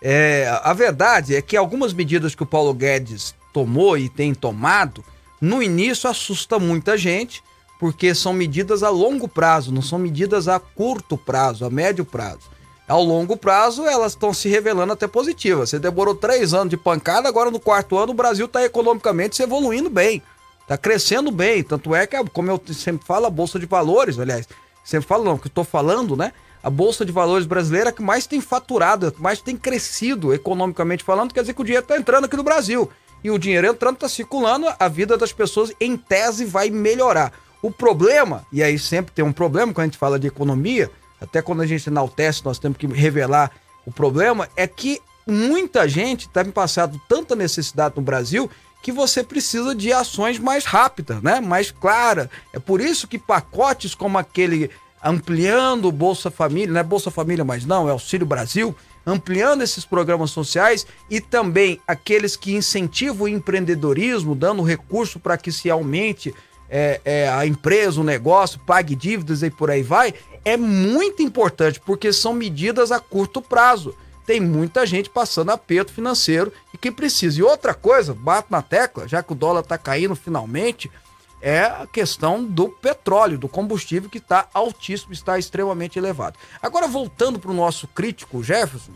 É, 0.00 0.48
a 0.62 0.72
verdade 0.72 1.34
é 1.34 1.42
que 1.42 1.56
algumas 1.56 1.92
medidas 1.92 2.34
que 2.34 2.42
o 2.42 2.46
Paulo 2.46 2.72
Guedes 2.72 3.34
tomou 3.52 3.98
e 3.98 4.08
tem 4.08 4.34
tomado, 4.34 5.04
no 5.40 5.62
início 5.62 6.08
assusta 6.08 6.58
muita 6.58 6.96
gente, 6.96 7.42
porque 7.78 8.14
são 8.14 8.32
medidas 8.32 8.82
a 8.82 8.90
longo 8.90 9.28
prazo, 9.28 9.72
não 9.72 9.82
são 9.82 9.98
medidas 9.98 10.48
a 10.48 10.58
curto 10.58 11.16
prazo, 11.16 11.64
a 11.64 11.70
médio 11.70 12.04
prazo. 12.04 12.50
Ao 12.88 13.02
longo 13.02 13.36
prazo, 13.36 13.84
elas 13.84 14.12
estão 14.12 14.32
se 14.32 14.48
revelando 14.48 14.94
até 14.94 15.06
positivas. 15.06 15.70
Você 15.70 15.78
demorou 15.78 16.14
três 16.14 16.54
anos 16.54 16.70
de 16.70 16.76
pancada, 16.76 17.28
agora 17.28 17.50
no 17.50 17.60
quarto 17.60 17.98
ano 17.98 18.12
o 18.12 18.16
Brasil 18.16 18.46
está 18.46 18.64
economicamente 18.64 19.36
se 19.36 19.42
evoluindo 19.42 19.90
bem, 19.90 20.22
está 20.62 20.78
crescendo 20.78 21.30
bem. 21.30 21.62
Tanto 21.62 21.94
é 21.94 22.06
que, 22.06 22.16
como 22.32 22.50
eu 22.50 22.60
sempre 22.72 23.06
falo, 23.06 23.26
a 23.26 23.30
Bolsa 23.30 23.58
de 23.58 23.66
Valores, 23.66 24.18
aliás, 24.18 24.48
sempre 24.82 25.06
falo 25.06 25.22
não, 25.22 25.36
que 25.36 25.48
estou 25.48 25.64
falando, 25.64 26.16
né? 26.16 26.32
A 26.62 26.70
Bolsa 26.70 27.04
de 27.04 27.12
Valores 27.12 27.46
brasileira 27.46 27.92
que 27.92 28.02
mais 28.02 28.26
tem 28.26 28.40
faturado, 28.40 29.14
mais 29.18 29.40
tem 29.40 29.56
crescido 29.56 30.34
economicamente 30.34 31.04
falando, 31.04 31.32
quer 31.32 31.40
dizer 31.40 31.54
que 31.54 31.60
o 31.60 31.64
dinheiro 31.64 31.84
está 31.84 31.96
entrando 31.96 32.24
aqui 32.24 32.36
no 32.36 32.42
Brasil. 32.42 32.90
E 33.22 33.30
o 33.30 33.38
dinheiro 33.38 33.66
entrando 33.66 33.94
está 33.94 34.08
circulando, 34.08 34.66
a 34.78 34.88
vida 34.88 35.16
das 35.16 35.32
pessoas, 35.32 35.72
em 35.80 35.96
tese, 35.96 36.44
vai 36.44 36.70
melhorar. 36.70 37.32
O 37.60 37.70
problema, 37.70 38.46
e 38.52 38.62
aí 38.62 38.78
sempre 38.78 39.12
tem 39.12 39.24
um 39.24 39.32
problema 39.32 39.72
quando 39.72 39.84
a 39.84 39.86
gente 39.86 39.98
fala 39.98 40.18
de 40.18 40.28
economia, 40.28 40.90
até 41.20 41.42
quando 41.42 41.62
a 41.62 41.66
gente 41.66 41.88
enaltece, 41.88 42.44
nós 42.44 42.58
temos 42.58 42.78
que 42.78 42.86
revelar 42.86 43.50
o 43.84 43.90
problema, 43.90 44.48
é 44.54 44.66
que 44.66 45.00
muita 45.26 45.88
gente 45.88 46.26
está 46.26 46.44
me 46.44 46.52
passando 46.52 47.00
tanta 47.08 47.34
necessidade 47.34 47.94
no 47.96 48.02
Brasil 48.02 48.48
que 48.80 48.92
você 48.92 49.24
precisa 49.24 49.74
de 49.74 49.92
ações 49.92 50.38
mais 50.38 50.64
rápidas, 50.64 51.20
né? 51.20 51.40
mais 51.40 51.70
claras. 51.70 52.28
É 52.52 52.58
por 52.58 52.80
isso 52.80 53.08
que 53.08 53.18
pacotes 53.18 53.94
como 53.94 54.16
aquele 54.16 54.70
ampliando 55.02 55.86
o 55.86 55.92
Bolsa 55.92 56.30
Família, 56.30 56.72
não 56.72 56.80
é 56.80 56.84
Bolsa 56.84 57.10
Família 57.10 57.44
mais 57.44 57.64
não, 57.64 57.88
é 57.88 57.92
Auxílio 57.92 58.26
Brasil, 58.26 58.74
ampliando 59.06 59.62
esses 59.62 59.84
programas 59.84 60.30
sociais 60.30 60.86
e 61.08 61.20
também 61.20 61.80
aqueles 61.86 62.36
que 62.36 62.54
incentivam 62.54 63.24
o 63.24 63.28
empreendedorismo, 63.28 64.34
dando 64.34 64.62
recurso 64.62 65.18
para 65.18 65.38
que 65.38 65.50
se 65.50 65.70
aumente 65.70 66.34
é, 66.68 67.00
é, 67.04 67.28
a 67.28 67.46
empresa, 67.46 68.00
o 68.00 68.04
negócio, 68.04 68.60
pague 68.60 68.94
dívidas 68.94 69.42
e 69.42 69.50
por 69.50 69.70
aí 69.70 69.82
vai, 69.82 70.14
é 70.44 70.56
muito 70.56 71.22
importante, 71.22 71.80
porque 71.80 72.12
são 72.12 72.32
medidas 72.32 72.92
a 72.92 73.00
curto 73.00 73.40
prazo. 73.40 73.94
Tem 74.26 74.40
muita 74.40 74.84
gente 74.84 75.08
passando 75.08 75.50
aperto 75.50 75.90
financeiro 75.90 76.52
e 76.74 76.76
que 76.76 76.90
precisa. 76.90 77.40
E 77.40 77.42
outra 77.42 77.72
coisa, 77.72 78.12
bato 78.12 78.48
na 78.50 78.60
tecla, 78.60 79.08
já 79.08 79.22
que 79.22 79.32
o 79.32 79.34
dólar 79.34 79.60
está 79.60 79.78
caindo 79.78 80.14
finalmente, 80.14 80.90
é 81.40 81.60
a 81.60 81.86
questão 81.86 82.44
do 82.44 82.68
petróleo, 82.68 83.38
do 83.38 83.48
combustível 83.48 84.10
que 84.10 84.18
está 84.18 84.48
altíssimo, 84.52 85.12
está 85.12 85.38
extremamente 85.38 85.98
elevado. 85.98 86.38
Agora, 86.60 86.88
voltando 86.88 87.38
para 87.38 87.50
o 87.50 87.54
nosso 87.54 87.86
crítico 87.88 88.42
Jefferson, 88.42 88.92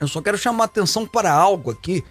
eu 0.00 0.08
só 0.08 0.20
quero 0.20 0.36
chamar 0.36 0.64
atenção 0.64 1.06
para 1.06 1.32
algo 1.32 1.70
aqui. 1.70 2.04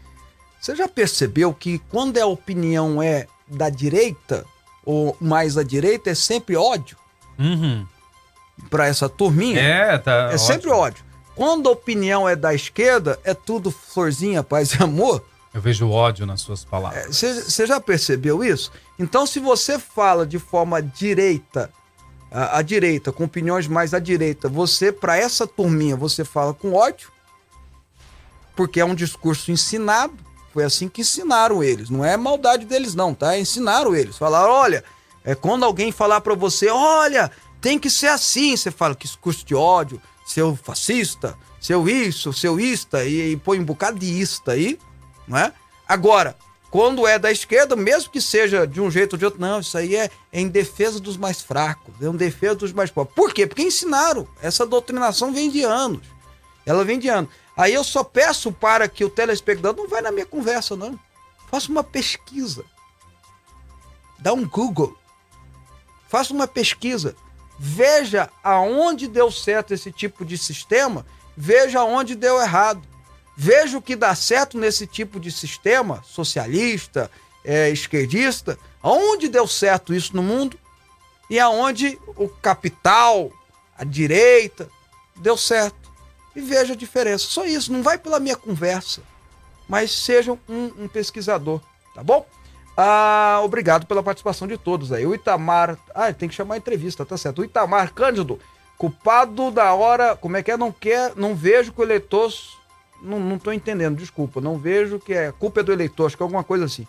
Você 0.59 0.75
já 0.75 0.87
percebeu 0.87 1.53
que 1.53 1.79
quando 1.89 2.17
a 2.17 2.25
opinião 2.25 3.01
é 3.01 3.27
da 3.47 3.69
direita, 3.69 4.45
ou 4.85 5.15
mais 5.19 5.57
à 5.57 5.63
direita, 5.63 6.09
é 6.09 6.15
sempre 6.15 6.55
ódio? 6.55 6.97
Uhum. 7.37 7.85
Para 8.69 8.87
essa 8.87 9.07
turminha? 9.07 9.59
É, 9.59 9.97
tá. 9.97 10.11
É 10.11 10.25
ótimo. 10.25 10.39
sempre 10.39 10.69
ódio. 10.69 11.03
Quando 11.35 11.67
a 11.67 11.71
opinião 11.71 12.29
é 12.29 12.35
da 12.35 12.53
esquerda, 12.53 13.19
é 13.23 13.33
tudo 13.33 13.71
florzinha, 13.71 14.43
paz 14.43 14.73
e 14.73 14.83
amor. 14.83 15.23
Eu 15.53 15.61
vejo 15.61 15.87
ódio 15.87 16.25
nas 16.25 16.41
suas 16.41 16.65
palavras. 16.65 17.15
Você 17.15 17.67
já 17.67 17.79
percebeu 17.79 18.43
isso? 18.43 18.71
Então, 18.97 19.25
se 19.27 19.39
você 19.39 19.77
fala 19.77 20.25
de 20.25 20.39
forma 20.39 20.81
direita, 20.81 21.71
à, 22.31 22.57
à 22.57 22.61
direita, 22.63 23.11
com 23.11 23.25
opiniões 23.25 23.67
mais 23.67 23.93
à 23.93 23.99
direita, 23.99 24.49
você, 24.49 24.91
para 24.91 25.15
essa 25.15 25.45
turminha, 25.45 25.95
você 25.95 26.25
fala 26.25 26.55
com 26.55 26.73
ódio, 26.73 27.11
porque 28.55 28.79
é 28.79 28.85
um 28.85 28.95
discurso 28.95 29.51
ensinado. 29.51 30.13
Foi 30.51 30.63
assim 30.63 30.87
que 30.87 31.01
ensinaram 31.01 31.63
eles. 31.63 31.89
Não 31.89 32.03
é 32.03 32.17
maldade 32.17 32.65
deles, 32.65 32.95
não, 32.95 33.13
tá? 33.13 33.37
Ensinaram 33.37 33.95
eles. 33.95 34.17
Falaram: 34.17 34.51
olha, 34.51 34.83
é 35.23 35.35
quando 35.35 35.65
alguém 35.65 35.91
falar 35.91 36.21
para 36.21 36.35
você, 36.35 36.69
olha, 36.69 37.31
tem 37.61 37.77
que 37.77 37.89
ser 37.89 38.07
assim. 38.07 38.55
Você 38.57 38.71
fala 38.71 38.95
que 38.95 39.05
discurso 39.05 39.45
de 39.45 39.53
ódio, 39.53 40.01
seu 40.25 40.55
fascista, 40.55 41.35
seu 41.59 41.87
isso, 41.87 42.33
seu 42.33 42.59
ista, 42.59 43.03
e, 43.03 43.33
e 43.33 43.37
põe 43.37 43.59
um 43.59 43.65
bocado 43.65 43.99
de 43.99 44.05
ista 44.05 44.53
aí 44.53 44.79
não 45.27 45.37
é? 45.37 45.53
Agora, 45.87 46.37
quando 46.69 47.05
é 47.05 47.19
da 47.19 47.31
esquerda, 47.31 47.75
mesmo 47.75 48.09
que 48.09 48.19
seja 48.19 48.65
de 48.65 48.81
um 48.81 48.89
jeito 48.89 49.13
ou 49.13 49.19
de 49.19 49.25
outro, 49.25 49.39
não, 49.39 49.59
isso 49.59 49.77
aí 49.77 49.95
é, 49.95 50.09
é 50.31 50.41
em 50.41 50.47
defesa 50.47 50.99
dos 50.99 51.17
mais 51.17 51.39
fracos, 51.41 51.93
é 52.01 52.05
em 52.05 52.15
defesa 52.15 52.55
dos 52.55 52.73
mais 52.73 52.89
pobres. 52.89 53.15
Por 53.15 53.33
quê? 53.33 53.45
Porque 53.45 53.61
ensinaram. 53.61 54.27
Essa 54.41 54.65
doutrinação 54.65 55.31
vem 55.31 55.51
de 55.51 55.63
anos. 55.63 56.07
Ela 56.65 56.83
vem 56.83 56.97
de 56.97 57.09
anos. 57.09 57.29
Aí 57.55 57.73
eu 57.73 57.83
só 57.83 58.03
peço 58.03 58.51
para 58.51 58.87
que 58.87 59.05
o 59.05 59.09
telespectador 59.09 59.75
não 59.75 59.87
vai 59.87 60.01
na 60.01 60.11
minha 60.11 60.25
conversa, 60.25 60.75
não. 60.75 60.99
Faça 61.51 61.69
uma 61.69 61.83
pesquisa. 61.83 62.65
Dá 64.17 64.33
um 64.33 64.47
Google. 64.47 64.97
Faça 66.09 66.33
uma 66.33 66.47
pesquisa. 66.47 67.15
Veja 67.59 68.29
aonde 68.43 69.07
deu 69.07 69.31
certo 69.31 69.73
esse 69.73 69.91
tipo 69.91 70.25
de 70.25 70.37
sistema, 70.37 71.05
veja 71.37 71.81
aonde 71.81 72.15
deu 72.15 72.41
errado. 72.41 72.81
Veja 73.35 73.77
o 73.77 73.81
que 73.81 73.95
dá 73.95 74.13
certo 74.13 74.57
nesse 74.57 74.85
tipo 74.85 75.19
de 75.19 75.31
sistema 75.31 76.03
socialista, 76.05 77.09
é, 77.43 77.69
esquerdista, 77.69 78.57
aonde 78.81 79.27
deu 79.27 79.47
certo 79.47 79.93
isso 79.93 80.15
no 80.15 80.23
mundo 80.23 80.57
e 81.29 81.39
aonde 81.39 81.99
o 82.15 82.29
capital, 82.29 83.31
a 83.77 83.83
direita, 83.83 84.69
deu 85.15 85.35
certo. 85.35 85.91
E 86.35 86.41
veja 86.41 86.73
a 86.73 86.77
diferença. 86.77 87.25
Só 87.27 87.45
isso, 87.45 87.71
não 87.71 87.83
vai 87.83 87.97
pela 87.97 88.19
minha 88.19 88.35
conversa, 88.35 89.01
mas 89.67 89.91
seja 89.91 90.31
um, 90.47 90.71
um 90.77 90.87
pesquisador, 90.87 91.61
tá 91.93 92.03
bom? 92.03 92.25
Ah, 92.75 93.39
obrigado 93.43 93.85
pela 93.85 94.01
participação 94.01 94.47
de 94.47 94.57
todos 94.57 94.91
aí. 94.91 95.05
O 95.05 95.13
Itamar. 95.13 95.77
Ah, 95.93 96.11
tem 96.11 96.27
que 96.27 96.35
chamar 96.35 96.55
a 96.55 96.57
entrevista, 96.57 97.05
tá 97.05 97.15
certo. 97.17 97.41
O 97.41 97.45
Itamar 97.45 97.93
Cândido, 97.93 98.39
culpado 98.77 99.51
da 99.51 99.73
hora. 99.73 100.15
Como 100.15 100.35
é 100.35 100.41
que 100.41 100.51
é? 100.51 100.57
Não 100.57 100.71
quer, 100.71 101.13
não 101.15 101.35
vejo 101.35 101.71
que 101.71 101.79
o 101.79 101.83
eleitor 101.83 102.33
não, 103.03 103.19
não 103.19 103.37
tô 103.37 103.51
entendendo, 103.51 103.97
desculpa. 103.97 104.39
Não 104.39 104.57
vejo 104.57 104.99
que 104.99 105.13
é 105.13 105.31
culpa 105.31 105.59
é 105.59 105.63
do 105.63 105.71
eleitor, 105.71 106.07
acho 106.07 106.17
que 106.17 106.23
é 106.23 106.25
alguma 106.25 106.43
coisa 106.43 106.65
assim. 106.65 106.87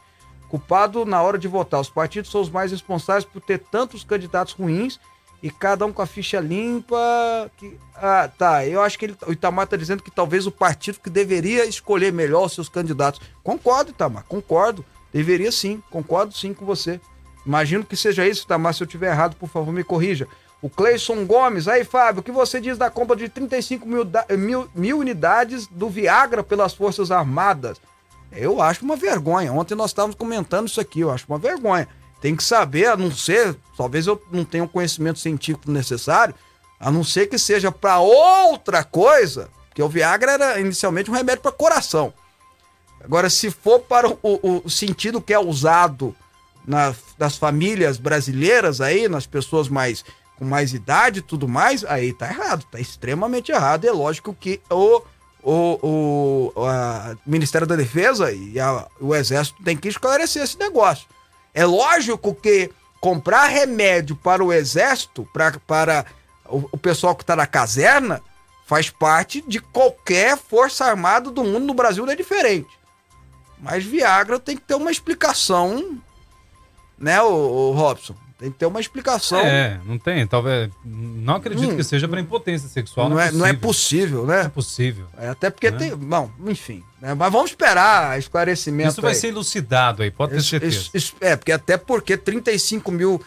Culpado 0.49 1.05
na 1.05 1.21
hora 1.21 1.37
de 1.37 1.49
votar. 1.49 1.81
Os 1.81 1.91
partidos 1.91 2.31
são 2.31 2.41
os 2.41 2.49
mais 2.49 2.71
responsáveis 2.71 3.25
por 3.25 3.41
ter 3.41 3.59
tantos 3.59 4.05
candidatos 4.05 4.55
ruins 4.55 5.01
e 5.43 5.51
cada 5.51 5.85
um 5.85 5.93
com 5.93 6.01
a 6.01 6.07
ficha 6.07 6.39
limpa. 6.41 6.97
Que... 7.57 7.77
Ah, 7.95 8.31
tá. 8.39 8.65
Eu 8.67 8.81
acho 8.81 8.99
que 8.99 9.07
ele, 9.07 9.17
o 9.27 9.33
Itamar 9.33 9.65
está 9.65 9.77
dizendo 9.77 10.03
que 10.03 10.11
talvez 10.11 10.47
o 10.47 10.53
partido 10.53 11.01
que 11.01 11.11
deveria 11.11 11.67
escolher 11.67 12.13
melhor 12.13 12.49
seus 12.49 12.69
candidatos. 12.69 13.21
Concordo, 13.43 13.91
Itamar, 13.91 14.25
concordo. 14.25 14.85
Deveria 15.13 15.53
sim, 15.53 15.83
concordo 15.91 16.33
sim 16.33 16.55
com 16.55 16.65
você. 16.65 17.01
Imagino 17.45 17.85
que 17.85 17.97
seja 17.97 18.27
isso, 18.27 18.45
Itamar. 18.45 18.75
Se 18.75 18.83
eu 18.83 18.87
tiver 18.87 19.11
errado, 19.11 19.37
por 19.37 19.49
favor, 19.49 19.73
me 19.73 19.85
corrija. 19.85 20.27
O 20.65 20.71
Cleison 20.71 21.27
Gomes, 21.27 21.69
aí 21.69 21.85
Fábio, 21.85 22.21
o 22.21 22.23
que 22.23 22.33
você 22.33 22.59
diz 22.59 22.79
da 22.79 22.89
compra 22.89 23.15
de 23.15 23.29
35 23.29 23.87
mil, 23.87 24.03
mil, 24.39 24.67
mil 24.75 24.99
unidades 24.99 25.67
do 25.67 25.91
Viagra 25.91 26.43
pelas 26.43 26.73
Forças 26.73 27.11
Armadas? 27.11 27.77
Eu 28.33 28.63
acho 28.63 28.83
uma 28.83 28.97
vergonha. 28.97 29.53
Ontem 29.53 29.75
nós 29.75 29.91
estávamos 29.91 30.17
comentando 30.17 30.67
isso 30.67 30.81
aqui, 30.81 31.01
eu 31.01 31.11
acho 31.11 31.27
uma 31.29 31.39
vergonha. 31.39 31.87
Tem 32.19 32.35
que 32.35 32.43
saber, 32.43 32.87
a 32.87 32.97
não 32.97 33.11
ser, 33.11 33.55
talvez 33.77 34.07
eu 34.07 34.19
não 34.33 34.43
tenha 34.43 34.65
o 34.65 34.69
conhecimento 34.69 35.19
científico 35.19 35.71
necessário, 35.71 36.35
a 36.81 36.91
não 36.91 37.05
ser 37.05 37.27
que 37.27 37.39
seja 37.39 37.71
para 37.71 37.99
outra 37.99 38.83
coisa, 38.83 39.51
Porque 39.69 39.83
o 39.83 39.89
Viagra 39.89 40.33
era 40.33 40.61
inicialmente 40.61 41.11
um 41.11 41.15
remédio 41.15 41.43
para 41.43 41.53
coração. 41.53 42.15
Agora, 43.05 43.29
se 43.29 43.51
for 43.51 43.81
para 43.81 44.09
o, 44.09 44.19
o- 44.23 44.63
o 44.65 44.71
sentido 44.71 45.21
que 45.21 45.35
é 45.35 45.39
usado 45.39 46.17
na- 46.65 46.95
nas 47.19 47.37
famílias 47.37 47.99
brasileiras 47.99 48.81
aí, 48.81 49.09
nas 49.09 49.27
pessoas 49.27 49.69
mais 49.69 50.03
com 50.39 50.45
mais 50.45 50.73
idade 50.75 51.21
e 51.21 51.23
tudo 51.23 51.47
mais, 51.49 51.85
aí 51.85 52.13
tá 52.13 52.27
errado, 52.29 52.65
tá 52.71 52.81
extremamente 52.81 53.53
errado. 53.53 53.85
É 53.87 53.93
lógico 53.93 54.35
que 54.35 54.61
o, 54.71 55.01
o, 55.43 56.53
o 56.55 56.61
Ministério 57.27 57.67
da 57.67 57.77
Defesa 57.77 58.33
e 58.33 58.59
a- 58.59 58.87
o 59.01 59.15
Exército 59.15 59.63
tem 59.63 59.77
que 59.77 59.89
esclarecer 59.89 60.43
esse 60.43 60.59
negócio. 60.59 61.07
É 61.53 61.65
lógico 61.65 62.35
que 62.35 62.71
comprar 63.01 63.47
remédio 63.47 64.17
para 64.17 64.43
o 64.43 64.53
Exército, 64.53 65.29
pra, 65.33 65.53
para 65.67 66.05
o, 66.47 66.69
o 66.73 66.79
pessoal 66.79 67.15
que 67.15 67.23
está 67.23 67.37
na 67.37 67.47
caserna, 67.47 68.21
faz 68.67 68.91
parte 68.91 69.45
de 69.47 69.61
qualquer 69.61 70.37
força 70.39 70.85
armada 70.87 71.31
do 71.31 71.45
mundo. 71.45 71.67
No 71.67 71.75
Brasil 71.75 72.05
não 72.05 72.13
é 72.13 72.17
diferente. 72.17 72.69
Mas 73.61 73.85
Viagra 73.85 74.39
tem 74.41 74.57
que 74.57 74.63
ter 74.63 74.75
uma 74.75 74.91
explicação, 74.91 75.99
né, 76.99 77.23
o, 77.23 77.29
o 77.29 77.73
Robson? 77.73 78.17
Tem 78.39 78.51
que 78.51 78.59
ter 78.59 78.67
uma 78.67 78.81
explicação. 78.81 79.39
É, 79.39 79.79
não 79.87 79.97
tem, 79.97 80.27
talvez. 80.27 80.69
Não 80.85 81.37
acredito 81.37 81.73
Hum. 81.73 81.77
que 81.77 81.85
seja 81.85 82.09
para 82.09 82.21
impotência 82.21 82.69
sexual. 82.69 83.09
não, 83.09 83.19
é, 83.19 83.31
não 83.31 83.47
é 83.47 83.53
possível. 83.53 84.23
possível, 84.23 84.27
Não 84.27 84.35
é 84.35 84.43
né? 84.43 84.49
possível. 84.49 85.07
É, 85.17 85.29
até 85.29 85.51
porque 85.51 85.71
Né? 85.71 85.79
tem. 85.79 85.97
Bom, 85.97 86.29
enfim. 86.47 86.83
né? 87.01 87.15
Mas 87.15 87.33
vamos 87.33 87.51
esperar 87.51 88.19
esclarecimento. 88.19 88.91
Isso 88.91 89.01
vai 89.03 89.13
aí. 89.13 89.17
ser 89.17 89.29
elucidado 89.29 90.03
aí, 90.03 90.11
pode 90.11 90.33
ter 90.33 90.39
Isso- 90.39 90.49
certeza. 90.49 90.77
isso- 90.77 90.91
isso- 90.95 91.15
é, 91.21 91.37
porque 91.37 91.53
até 91.53 91.77
porque 91.77 92.17
35 92.17 92.91
mil 92.91 93.23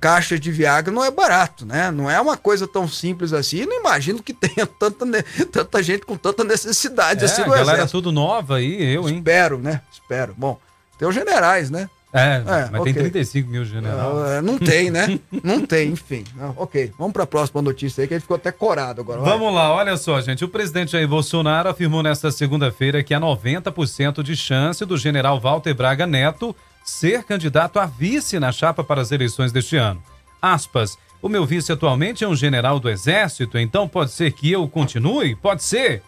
caixas 0.00 0.40
de 0.40 0.50
Viagra 0.50 0.92
não 0.92 1.04
é 1.04 1.10
barato, 1.10 1.64
né? 1.66 1.90
Não 1.90 2.10
é 2.10 2.18
uma 2.20 2.36
coisa 2.36 2.66
tão 2.66 2.86
simples 2.88 3.32
assim. 3.34 3.58
E 3.58 3.66
não 3.66 3.78
imagino 3.80 4.22
que 4.22 4.32
tenha 4.32 4.66
tanta, 4.78 5.04
tanta 5.52 5.82
gente 5.82 6.06
com 6.06 6.16
tanta 6.16 6.44
necessidade 6.44 7.22
É, 7.22 7.26
assim 7.26 7.42
a 7.42 7.46
no 7.46 7.50
galera 7.52 7.78
exército. 7.78 7.98
tudo 7.98 8.10
nova 8.12 8.56
aí, 8.56 8.94
eu, 8.94 9.06
hein? 9.08 9.18
Espero, 9.18 9.58
né? 9.58 9.80
Espero. 9.92 10.34
Bom, 10.36 10.58
tem 10.98 11.06
os 11.06 11.14
generais, 11.14 11.70
né? 11.70 11.90
É, 12.16 12.36
É, 12.36 12.68
mas 12.70 12.80
ok. 12.80 12.92
tem 12.92 12.94
35 12.94 13.50
mil 13.50 13.64
general. 13.64 14.26
É, 14.26 14.40
não 14.42 14.58
tem, 14.58 14.90
né? 14.90 15.18
não 15.42 15.64
tem, 15.66 15.90
enfim. 15.90 16.24
Não, 16.34 16.54
ok, 16.56 16.92
vamos 16.98 17.12
para 17.12 17.24
a 17.24 17.26
próxima 17.26 17.60
notícia 17.62 18.02
aí, 18.02 18.08
que 18.08 18.14
gente 18.14 18.22
ficou 18.22 18.36
até 18.36 18.50
corado 18.50 19.00
agora. 19.00 19.20
vai. 19.20 19.30
Vamos 19.30 19.54
lá, 19.54 19.72
olha 19.72 19.96
só, 19.96 20.20
gente. 20.20 20.44
O 20.44 20.48
presidente 20.48 20.92
Jair 20.92 21.08
Bolsonaro 21.08 21.68
afirmou 21.68 22.02
nesta 22.02 22.30
segunda-feira 22.30 23.02
que 23.02 23.14
há 23.14 23.20
90% 23.20 24.22
de 24.22 24.36
chance 24.36 24.84
do 24.84 24.96
general 24.96 25.38
Walter 25.40 25.74
Braga 25.74 26.06
Neto 26.06 26.54
ser 26.84 27.24
candidato 27.24 27.78
a 27.78 27.86
vice 27.86 28.38
na 28.38 28.52
chapa 28.52 28.82
para 28.84 29.00
as 29.02 29.10
eleições 29.10 29.52
deste 29.52 29.76
ano. 29.76 30.02
Aspas. 30.40 30.96
O 31.20 31.28
meu 31.28 31.44
vice 31.44 31.72
atualmente 31.72 32.22
é 32.22 32.28
um 32.28 32.36
general 32.36 32.78
do 32.78 32.88
Exército, 32.88 33.58
então 33.58 33.88
pode 33.88 34.12
ser 34.12 34.30
que 34.32 34.52
eu 34.52 34.68
continue? 34.68 35.34
Pode 35.34 35.64
ser. 35.64 36.02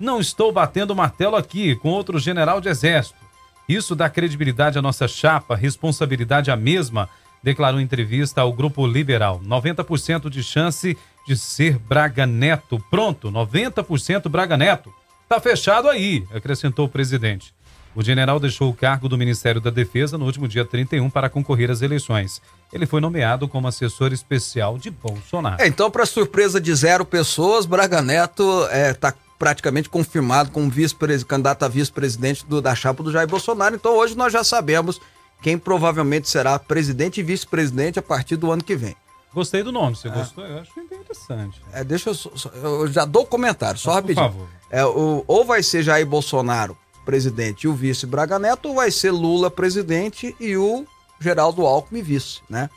Não 0.00 0.20
estou 0.20 0.50
batendo 0.50 0.94
martelo 0.94 1.36
aqui 1.36 1.76
com 1.76 1.90
outro 1.90 2.18
general 2.18 2.60
de 2.60 2.68
Exército. 2.68 3.23
Isso 3.68 3.94
dá 3.94 4.08
credibilidade 4.10 4.78
à 4.78 4.82
nossa 4.82 5.08
chapa, 5.08 5.56
responsabilidade 5.56 6.50
à 6.50 6.56
mesma, 6.56 7.08
declarou 7.42 7.80
em 7.80 7.84
entrevista 7.84 8.40
ao 8.40 8.52
Grupo 8.52 8.86
Liberal. 8.86 9.40
90% 9.44 10.28
de 10.28 10.42
chance 10.42 10.96
de 11.26 11.36
ser 11.36 11.78
Braga 11.78 12.26
Neto. 12.26 12.82
Pronto, 12.90 13.30
90% 13.30 14.28
Braga 14.28 14.56
Neto. 14.56 14.92
Tá 15.28 15.40
fechado 15.40 15.88
aí, 15.88 16.24
acrescentou 16.34 16.86
o 16.86 16.88
presidente. 16.88 17.54
O 17.94 18.02
general 18.02 18.40
deixou 18.40 18.70
o 18.70 18.74
cargo 18.74 19.08
do 19.08 19.16
Ministério 19.16 19.60
da 19.60 19.70
Defesa 19.70 20.18
no 20.18 20.24
último 20.24 20.48
dia 20.48 20.64
31 20.64 21.08
para 21.08 21.28
concorrer 21.30 21.70
às 21.70 21.80
eleições. 21.80 22.42
Ele 22.72 22.86
foi 22.86 23.00
nomeado 23.00 23.46
como 23.46 23.68
assessor 23.68 24.12
especial 24.12 24.76
de 24.76 24.90
Bolsonaro. 24.90 25.62
É, 25.62 25.68
então, 25.68 25.90
para 25.90 26.04
surpresa 26.04 26.60
de 26.60 26.74
zero 26.74 27.04
pessoas, 27.04 27.66
Braga 27.66 28.02
Neto 28.02 28.66
está 28.72 29.14
praticamente 29.48 29.90
confirmado 29.90 30.50
como 30.50 30.70
vice 30.70 30.96
candidato 31.28 31.64
a 31.64 31.68
vice-presidente 31.68 32.46
da 32.62 32.74
chapa 32.74 33.02
do 33.02 33.12
Jair 33.12 33.28
Bolsonaro. 33.28 33.74
Então, 33.74 33.94
hoje 33.94 34.16
nós 34.16 34.32
já 34.32 34.42
sabemos 34.42 34.98
quem 35.42 35.58
provavelmente 35.58 36.30
será 36.30 36.58
presidente 36.58 37.20
e 37.20 37.22
vice-presidente 37.22 37.98
a 37.98 38.02
partir 38.02 38.36
do 38.36 38.50
ano 38.50 38.64
que 38.64 38.74
vem. 38.74 38.96
Gostei 39.34 39.62
do 39.62 39.70
nome, 39.70 39.96
você 39.96 40.08
gostou? 40.08 40.46
Eu 40.46 40.60
acho 40.60 40.80
interessante. 40.80 41.60
É, 41.74 41.84
deixa 41.84 42.08
eu, 42.08 42.16
eu 42.62 42.86
já 42.88 43.04
dou 43.04 43.24
o 43.24 43.26
comentário, 43.26 43.78
só 43.78 43.90
Por 43.90 43.96
rapidinho. 43.96 44.26
favor. 44.28 44.48
É, 44.70 44.82
o- 44.86 45.22
ou 45.26 45.44
vai 45.44 45.62
ser 45.62 45.82
Jair 45.82 46.06
Bolsonaro 46.06 46.74
presidente 47.04 47.64
e 47.64 47.68
o 47.68 47.74
vice 47.74 48.06
Braga 48.06 48.38
Neto, 48.38 48.70
ou 48.70 48.76
vai 48.76 48.90
ser 48.90 49.10
Lula 49.10 49.50
presidente 49.50 50.34
e 50.40 50.56
o 50.56 50.86
Geraldo 51.20 51.66
Alckmin 51.66 52.00
vice, 52.00 52.40
né? 52.48 52.70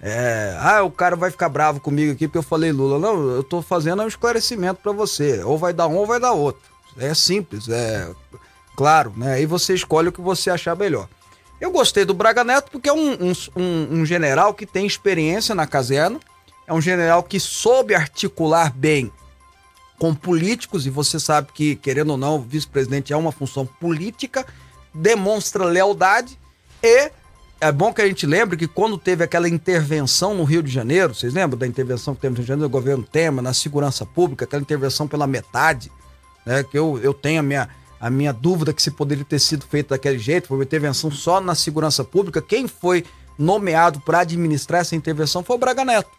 É, 0.00 0.56
ah, 0.60 0.82
o 0.82 0.90
cara 0.90 1.16
vai 1.16 1.30
ficar 1.30 1.48
bravo 1.48 1.80
comigo 1.80 2.12
aqui 2.12 2.28
porque 2.28 2.38
eu 2.38 2.42
falei 2.42 2.70
Lula. 2.70 2.98
Não, 2.98 3.30
eu 3.30 3.42
tô 3.42 3.60
fazendo 3.60 4.02
um 4.02 4.06
esclarecimento 4.08 4.80
para 4.82 4.92
você. 4.92 5.42
Ou 5.42 5.58
vai 5.58 5.72
dar 5.72 5.86
um 5.88 5.96
ou 5.96 6.06
vai 6.06 6.20
dar 6.20 6.32
outro. 6.32 6.62
É 6.96 7.14
simples, 7.14 7.68
é 7.68 8.08
claro, 8.76 9.12
né? 9.16 9.34
Aí 9.34 9.46
você 9.46 9.74
escolhe 9.74 10.08
o 10.08 10.12
que 10.12 10.20
você 10.20 10.50
achar 10.50 10.76
melhor. 10.76 11.08
Eu 11.60 11.70
gostei 11.70 12.04
do 12.04 12.14
Braga 12.14 12.44
Neto 12.44 12.70
porque 12.70 12.88
é 12.88 12.92
um, 12.92 13.32
um, 13.56 14.00
um- 14.00 14.06
general 14.06 14.54
que 14.54 14.64
tem 14.64 14.86
experiência 14.86 15.54
na 15.54 15.66
caserna, 15.66 16.20
é 16.66 16.72
um 16.72 16.80
general 16.80 17.22
que 17.22 17.40
soube 17.40 17.94
articular 17.94 18.72
bem 18.72 19.12
com 19.98 20.14
políticos, 20.14 20.86
e 20.86 20.90
você 20.90 21.18
sabe 21.18 21.48
que, 21.52 21.74
querendo 21.74 22.10
ou 22.10 22.16
não, 22.16 22.40
vice-presidente 22.40 23.12
é 23.12 23.16
uma 23.16 23.32
função 23.32 23.66
política, 23.66 24.46
demonstra 24.94 25.64
lealdade 25.64 26.38
e 26.80 27.10
é 27.60 27.72
bom 27.72 27.92
que 27.92 28.00
a 28.00 28.06
gente 28.06 28.24
lembre 28.24 28.56
que 28.56 28.68
quando 28.68 28.96
teve 28.96 29.24
aquela 29.24 29.48
intervenção 29.48 30.34
no 30.34 30.44
Rio 30.44 30.62
de 30.62 30.70
Janeiro, 30.70 31.14
vocês 31.14 31.32
lembram 31.32 31.58
da 31.58 31.66
intervenção 31.66 32.14
que 32.14 32.20
teve 32.20 32.32
no 32.32 32.36
Rio 32.36 32.44
de 32.44 32.48
Janeiro 32.48 32.68
do 32.68 32.72
governo 32.72 33.02
Temer 33.02 33.42
na 33.42 33.52
segurança 33.52 34.06
pública, 34.06 34.44
aquela 34.44 34.62
intervenção 34.62 35.08
pela 35.08 35.26
metade, 35.26 35.90
né? 36.46 36.62
Que 36.62 36.78
eu, 36.78 36.98
eu 37.02 37.12
tenho 37.12 37.40
a 37.40 37.42
minha, 37.42 37.68
a 38.00 38.08
minha 38.08 38.32
dúvida 38.32 38.72
que 38.72 38.80
se 38.80 38.92
poderia 38.92 39.24
ter 39.24 39.40
sido 39.40 39.66
feito 39.66 39.88
daquele 39.88 40.18
jeito, 40.18 40.48
foi 40.48 40.56
uma 40.56 40.64
intervenção 40.64 41.10
só 41.10 41.40
na 41.40 41.54
segurança 41.54 42.04
pública. 42.04 42.40
Quem 42.40 42.68
foi 42.68 43.04
nomeado 43.36 44.00
para 44.00 44.20
administrar 44.20 44.82
essa 44.82 44.94
intervenção 44.94 45.42
foi 45.42 45.56
o 45.56 45.58
Braga 45.58 45.84
Neto. 45.84 46.10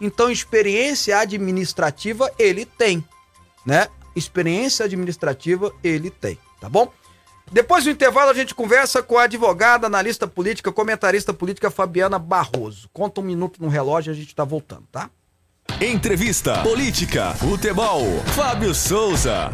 Então, 0.00 0.30
experiência 0.30 1.18
administrativa 1.18 2.30
ele 2.38 2.64
tem, 2.64 3.04
né? 3.66 3.88
Experiência 4.14 4.86
administrativa 4.86 5.74
ele 5.84 6.10
tem, 6.10 6.38
tá 6.58 6.70
bom? 6.70 6.90
Depois 7.50 7.84
do 7.84 7.90
intervalo, 7.90 8.30
a 8.30 8.34
gente 8.34 8.54
conversa 8.54 9.02
com 9.02 9.18
a 9.18 9.24
advogada, 9.24 9.86
analista 9.86 10.26
política, 10.26 10.72
comentarista 10.72 11.32
política 11.32 11.70
Fabiana 11.70 12.18
Barroso. 12.18 12.88
Conta 12.92 13.20
um 13.20 13.24
minuto 13.24 13.62
no 13.62 13.68
relógio 13.68 14.10
e 14.10 14.12
a 14.12 14.16
gente 14.16 14.34
tá 14.34 14.44
voltando, 14.44 14.84
tá? 14.90 15.08
Entrevista, 15.80 16.62
política, 16.62 17.34
futebol. 17.34 18.02
Fábio 18.34 18.74
Souza. 18.74 19.52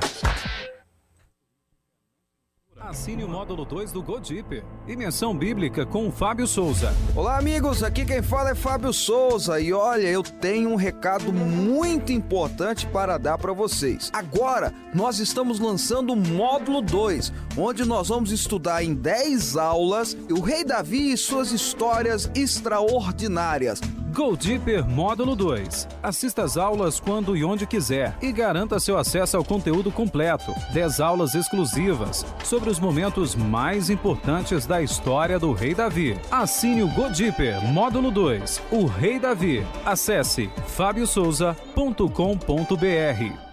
Assine 2.85 3.23
o 3.23 3.29
módulo 3.29 3.65
2 3.65 3.93
do 3.93 4.03
Godipper. 4.03 4.65
Dimensão 4.85 5.37
bíblica 5.39 5.87
com 5.87 6.09
o 6.09 6.11
Fábio 6.11 6.49
Souza. 6.49 6.93
Olá, 7.15 7.39
amigos. 7.39 7.81
Aqui 7.81 8.05
quem 8.05 8.21
fala 8.23 8.51
é 8.51 8.55
Fábio 8.57 8.93
Souza. 8.93 9.61
E 9.61 9.73
olha, 9.73 10.09
eu 10.09 10.21
tenho 10.23 10.69
um 10.69 10.75
recado 10.75 11.33
muito 11.33 12.11
importante 12.11 12.85
para 12.89 13.19
dar 13.19 13.39
para 13.39 13.53
vocês. 13.53 14.11
Agora, 14.13 14.75
nós 14.93 15.21
estamos 15.21 15.61
lançando 15.61 16.13
o 16.13 16.17
módulo 16.17 16.83
2, 16.83 17.33
onde 17.57 17.85
nós 17.85 18.09
vamos 18.09 18.33
estudar 18.33 18.83
em 18.83 18.95
10 18.95 19.57
aulas 19.57 20.17
o 20.29 20.41
Rei 20.41 20.65
Davi 20.65 21.13
e 21.13 21.17
suas 21.17 21.53
histórias 21.53 22.29
extraordinárias. 22.35 23.81
Go 24.13 24.37
Deeper 24.37 24.87
Módulo 24.87 25.35
2. 25.35 25.89
Assista 26.03 26.43
às 26.43 26.59
aulas 26.59 27.01
quando 27.01 27.35
e 27.35 27.43
onde 27.43 27.67
quiser 27.67 28.15
e 28.21 28.31
garanta 28.31 28.79
seu 28.79 28.99
acesso 28.99 29.39
ao 29.39 29.45
conteúdo 29.45 29.91
completo. 29.91 30.53
10 30.75 31.01
aulas 31.01 31.35
exclusivas 31.35 32.27
sobre 32.45 32.69
os 32.69 32.79
momentos 32.79 33.35
mais 33.35 33.89
importantes 33.89 34.67
da 34.67 34.83
história 34.83 35.39
do 35.39 35.53
Rei 35.53 35.75
Davi. 35.75 36.19
Assine 36.31 36.83
o 36.83 36.89
Go 36.89 37.09
Deeper 37.09 37.65
Módulo 37.69 38.11
2. 38.11 38.61
O 38.71 38.85
Rei 38.85 39.19
Davi. 39.19 39.67
Acesse 39.85 40.51
fabiosouza.com.br. 40.67 43.53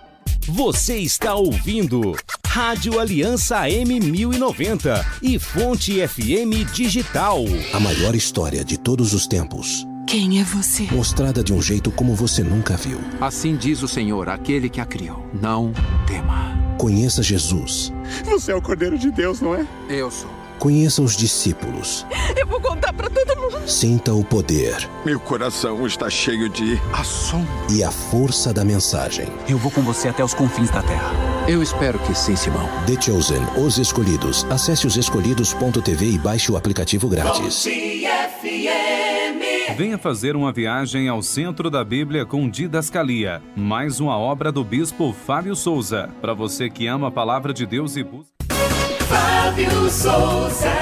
Você 0.51 0.97
está 0.97 1.35
ouvindo 1.35 2.15
Rádio 2.45 2.99
Aliança 2.99 3.67
M1090 3.67 5.05
e 5.21 5.37
Fonte 5.37 6.05
FM 6.05 6.73
Digital. 6.73 7.37
A 7.71 7.79
maior 7.79 8.15
história 8.15 8.65
de 8.65 8.77
todos 8.77 9.13
os 9.13 9.27
tempos, 9.27 9.85
Quem 10.09 10.39
é 10.39 10.43
você? 10.43 10.83
mostrada 10.91 11.43
de 11.43 11.53
um 11.53 11.61
jeito 11.61 11.91
como 11.91 12.15
você 12.15 12.41
nunca 12.43 12.75
viu. 12.75 12.99
Assim 13.21 13.55
diz 13.55 13.83
o 13.83 13.87
Senhor, 13.87 14.27
aquele 14.29 14.67
que 14.69 14.81
a 14.81 14.85
criou. 14.85 15.23
Não 15.39 15.71
tema. 16.07 16.57
Conheça 16.79 17.21
Jesus, 17.21 17.91
Você 18.25 18.51
é 18.51 18.55
o 18.55 18.61
Cordeiro 18.61 18.97
de 18.97 19.11
Deus, 19.11 19.41
não 19.41 19.53
é? 19.53 19.67
Eu 19.89 20.09
sou. 20.09 20.29
conheça 20.57 21.01
os 21.01 21.15
discípulos, 21.15 22.05
Eu 22.37 22.47
vou 22.47 22.59
contar 22.61 22.91
pra 22.93 23.09
todo 23.09 23.35
mundo. 23.39 23.67
sinta 23.69 24.13
o 24.13 24.23
poder 24.23 24.89
Meu 25.05 25.19
coração 25.19 25.85
está 25.85 26.09
cheio 26.09 26.49
de 26.49 26.79
assombro. 26.93 27.47
e 27.69 27.83
a 27.83 27.91
força 27.91 28.53
da 28.53 28.63
mensagem. 28.65 29.27
Eu 29.47 29.57
vou 29.57 29.69
com 29.71 29.81
você 29.81 30.07
até 30.09 30.23
os 30.23 30.33
confins 30.33 30.69
da 30.71 30.81
terra. 30.81 31.11
Eu 31.47 31.61
espero 31.61 31.99
que 31.99 32.15
sim, 32.15 32.35
Simão. 32.35 32.67
The 32.87 32.99
Chosen, 33.01 33.41
Os 33.57 33.77
Escolhidos. 33.77 34.45
Acesse 34.49 34.87
osescolhidos.tv 34.87 36.05
e 36.11 36.17
baixe 36.17 36.51
o 36.51 36.57
aplicativo 36.57 37.07
grátis. 37.09 37.65
Venha 39.75 39.97
fazer 39.97 40.35
uma 40.35 40.51
viagem 40.51 41.07
ao 41.07 41.21
centro 41.21 41.69
da 41.69 41.83
Bíblia 41.83 42.25
com 42.25 42.49
Didascalia, 42.49 43.41
mais 43.55 43.99
uma 43.99 44.17
obra 44.17 44.51
do 44.51 44.63
bispo 44.63 45.13
Fábio 45.13 45.55
Souza. 45.55 46.09
Para 46.21 46.33
você 46.33 46.69
que 46.69 46.87
ama 46.87 47.07
a 47.07 47.11
palavra 47.11 47.53
de 47.53 47.65
Deus 47.65 47.95
e 47.95 48.03
busca. 48.03 48.31
Fábio 49.07 49.89
Souza. 49.89 50.73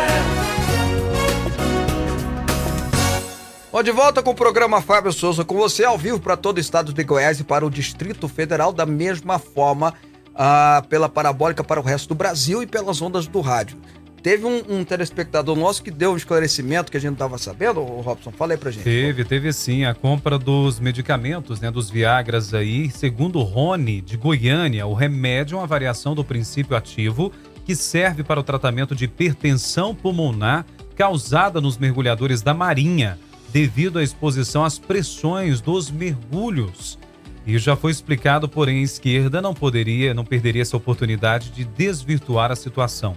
Bom, 3.71 3.83
de 3.83 3.91
volta 3.91 4.23
com 4.23 4.31
o 4.31 4.35
programa 4.35 4.81
Fábio 4.81 5.11
Souza 5.11 5.43
com 5.43 5.55
você 5.55 5.83
ao 5.83 5.97
vivo 5.97 6.19
para 6.19 6.35
todo 6.35 6.57
o 6.57 6.61
estado 6.61 6.91
de 6.91 7.03
Goiás 7.03 7.39
e 7.39 7.43
para 7.43 7.65
o 7.65 7.69
Distrito 7.69 8.27
Federal, 8.27 8.73
da 8.73 8.85
mesma 8.85 9.37
forma 9.37 9.93
ah, 10.33 10.83
pela 10.89 11.07
parabólica 11.07 11.63
para 11.63 11.79
o 11.79 11.83
resto 11.83 12.09
do 12.09 12.15
Brasil 12.15 12.63
e 12.63 12.67
pelas 12.67 13.01
ondas 13.01 13.27
do 13.27 13.41
rádio. 13.41 13.77
Teve 14.21 14.45
um, 14.45 14.79
um 14.79 14.83
telespectador 14.83 15.55
nosso 15.55 15.81
que 15.83 15.91
deu 15.91 16.11
um 16.11 16.17
esclarecimento 16.17 16.91
que 16.91 16.97
a 16.97 16.99
gente 16.99 17.09
não 17.09 17.13
estava 17.13 17.37
sabendo, 17.37 17.81
ô 17.81 18.01
Robson, 18.01 18.31
fala 18.31 18.53
aí 18.53 18.57
pra 18.57 18.71
gente. 18.71 18.83
Teve, 18.83 19.23
teve 19.23 19.53
sim, 19.53 19.85
a 19.85 19.93
compra 19.93 20.37
dos 20.37 20.79
medicamentos, 20.79 21.61
né, 21.61 21.71
dos 21.71 21.89
Viagras 21.89 22.53
aí, 22.53 22.89
segundo 22.89 23.39
o 23.39 23.43
Rony 23.43 24.01
de 24.01 24.17
Goiânia, 24.17 24.85
o 24.85 24.93
remédio 24.93 25.55
é 25.55 25.59
uma 25.59 25.67
variação 25.67 26.15
do 26.15 26.23
princípio 26.23 26.75
ativo 26.75 27.31
que 27.65 27.75
serve 27.75 28.23
para 28.23 28.39
o 28.39 28.43
tratamento 28.43 28.95
de 28.95 29.05
hipertensão 29.05 29.93
pulmonar 29.93 30.65
causada 30.95 31.61
nos 31.61 31.77
mergulhadores 31.77 32.41
da 32.41 32.53
Marinha, 32.53 33.19
devido 33.49 33.99
à 33.99 34.03
exposição 34.03 34.65
às 34.65 34.79
pressões 34.79 35.61
dos 35.61 35.91
mergulhos. 35.91 36.97
E 37.45 37.57
já 37.57 37.75
foi 37.77 37.91
explicado, 37.91 38.49
porém, 38.49 38.79
a 38.79 38.83
esquerda 38.83 39.41
não 39.41 39.53
poderia, 39.53 40.13
não 40.13 40.25
perderia 40.25 40.61
essa 40.61 40.75
oportunidade 40.75 41.49
de 41.51 41.63
desvirtuar 41.63 42.51
a 42.51 42.55
situação. 42.55 43.15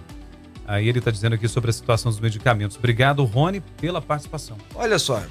Aí 0.67 0.87
ele 0.87 0.99
está 0.99 1.11
dizendo 1.11 1.33
aqui 1.33 1.47
sobre 1.47 1.69
a 1.69 1.73
situação 1.73 2.11
dos 2.11 2.19
medicamentos. 2.19 2.77
Obrigado, 2.77 3.23
Rony, 3.25 3.61
pela 3.79 4.01
participação. 4.01 4.57
Olha 4.73 4.97
só, 4.97 5.21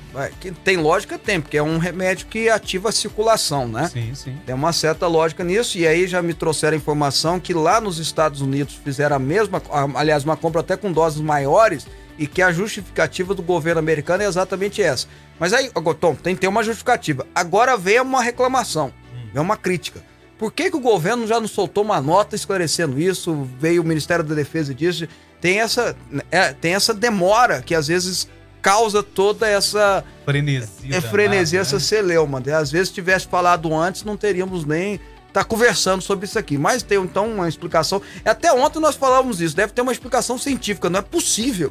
que 0.41 0.51
tem 0.51 0.76
lógica, 0.76 1.18
tem, 1.18 1.41
porque 1.41 1.57
é 1.57 1.62
um 1.62 1.78
remédio 1.78 2.26
que 2.26 2.51
ativa 2.51 2.91
a 2.91 2.93
circulação, 2.93 3.66
né? 3.66 3.89
Sim, 3.89 4.14
sim. 4.14 4.37
Tem 4.45 4.55
uma 4.55 4.72
certa 4.72 5.07
lógica 5.07 5.43
nisso, 5.43 5.78
e 5.78 5.87
aí 5.87 6.07
já 6.07 6.20
me 6.20 6.35
trouxeram 6.35 6.74
a 6.74 6.76
informação 6.76 7.41
que 7.41 7.55
lá 7.55 7.81
nos 7.81 7.99
Estados 7.99 8.41
Unidos 8.43 8.74
fizeram 8.85 9.16
a 9.16 9.18
mesma, 9.18 9.62
aliás, 9.95 10.24
uma 10.24 10.37
compra 10.37 10.61
até 10.61 10.76
com 10.76 10.93
doses 10.93 11.20
maiores, 11.20 11.87
e 12.18 12.26
que 12.26 12.43
a 12.43 12.53
justificativa 12.53 13.35
do 13.35 13.43
governo 13.43 13.78
americano 13.78 14.22
é 14.22 14.26
exatamente 14.26 14.83
essa. 14.83 15.07
Mas 15.39 15.55
aí, 15.55 15.70
Tom, 15.99 16.14
tem 16.14 16.35
que 16.35 16.43
ter 16.43 16.49
uma 16.49 16.62
justificativa. 16.62 17.26
Agora 17.35 17.78
vem 17.78 17.99
uma 17.99 18.20
reclamação, 18.20 18.93
é 19.35 19.41
uma 19.41 19.57
crítica. 19.57 20.09
Por 20.41 20.51
que, 20.51 20.70
que 20.70 20.76
o 20.78 20.80
governo 20.80 21.26
já 21.26 21.38
não 21.38 21.47
soltou 21.47 21.84
uma 21.84 22.01
nota 22.01 22.34
esclarecendo 22.34 22.99
isso? 22.99 23.47
Veio 23.59 23.82
o 23.82 23.84
Ministério 23.84 24.24
da 24.24 24.34
Defesa 24.34 24.72
e 24.72 24.74
disse. 24.74 25.07
Tem 25.38 25.61
essa, 25.61 25.95
é, 26.30 26.55
tem 26.55 26.74
essa 26.74 26.95
demora 26.95 27.61
que 27.61 27.74
às 27.74 27.88
vezes 27.88 28.26
causa 28.62 29.03
toda 29.03 29.47
essa 29.47 30.03
Frenesia. 30.24 30.97
é, 30.97 30.99
frenesia, 31.03 31.61
essa 31.61 31.76
né? 31.76 31.80
celeuma. 31.80 32.41
né? 32.41 32.55
Às 32.55 32.70
vezes, 32.70 32.88
se 32.88 32.95
tivesse 32.95 33.26
falado 33.26 33.74
antes, 33.74 34.03
não 34.03 34.16
teríamos 34.16 34.64
nem 34.64 34.99
tá 35.30 35.45
conversando 35.45 36.01
sobre 36.01 36.24
isso 36.24 36.38
aqui. 36.38 36.57
Mas 36.57 36.82
tem 36.82 36.97
então 36.97 37.30
uma 37.30 37.47
explicação. 37.47 38.01
Até 38.24 38.51
ontem 38.51 38.80
nós 38.80 38.97
falávamos 38.97 39.43
isso. 39.43 39.55
Deve 39.55 39.74
ter 39.74 39.82
uma 39.82 39.93
explicação 39.93 40.38
científica. 40.38 40.88
Não 40.88 41.01
é 41.01 41.03
possível, 41.03 41.70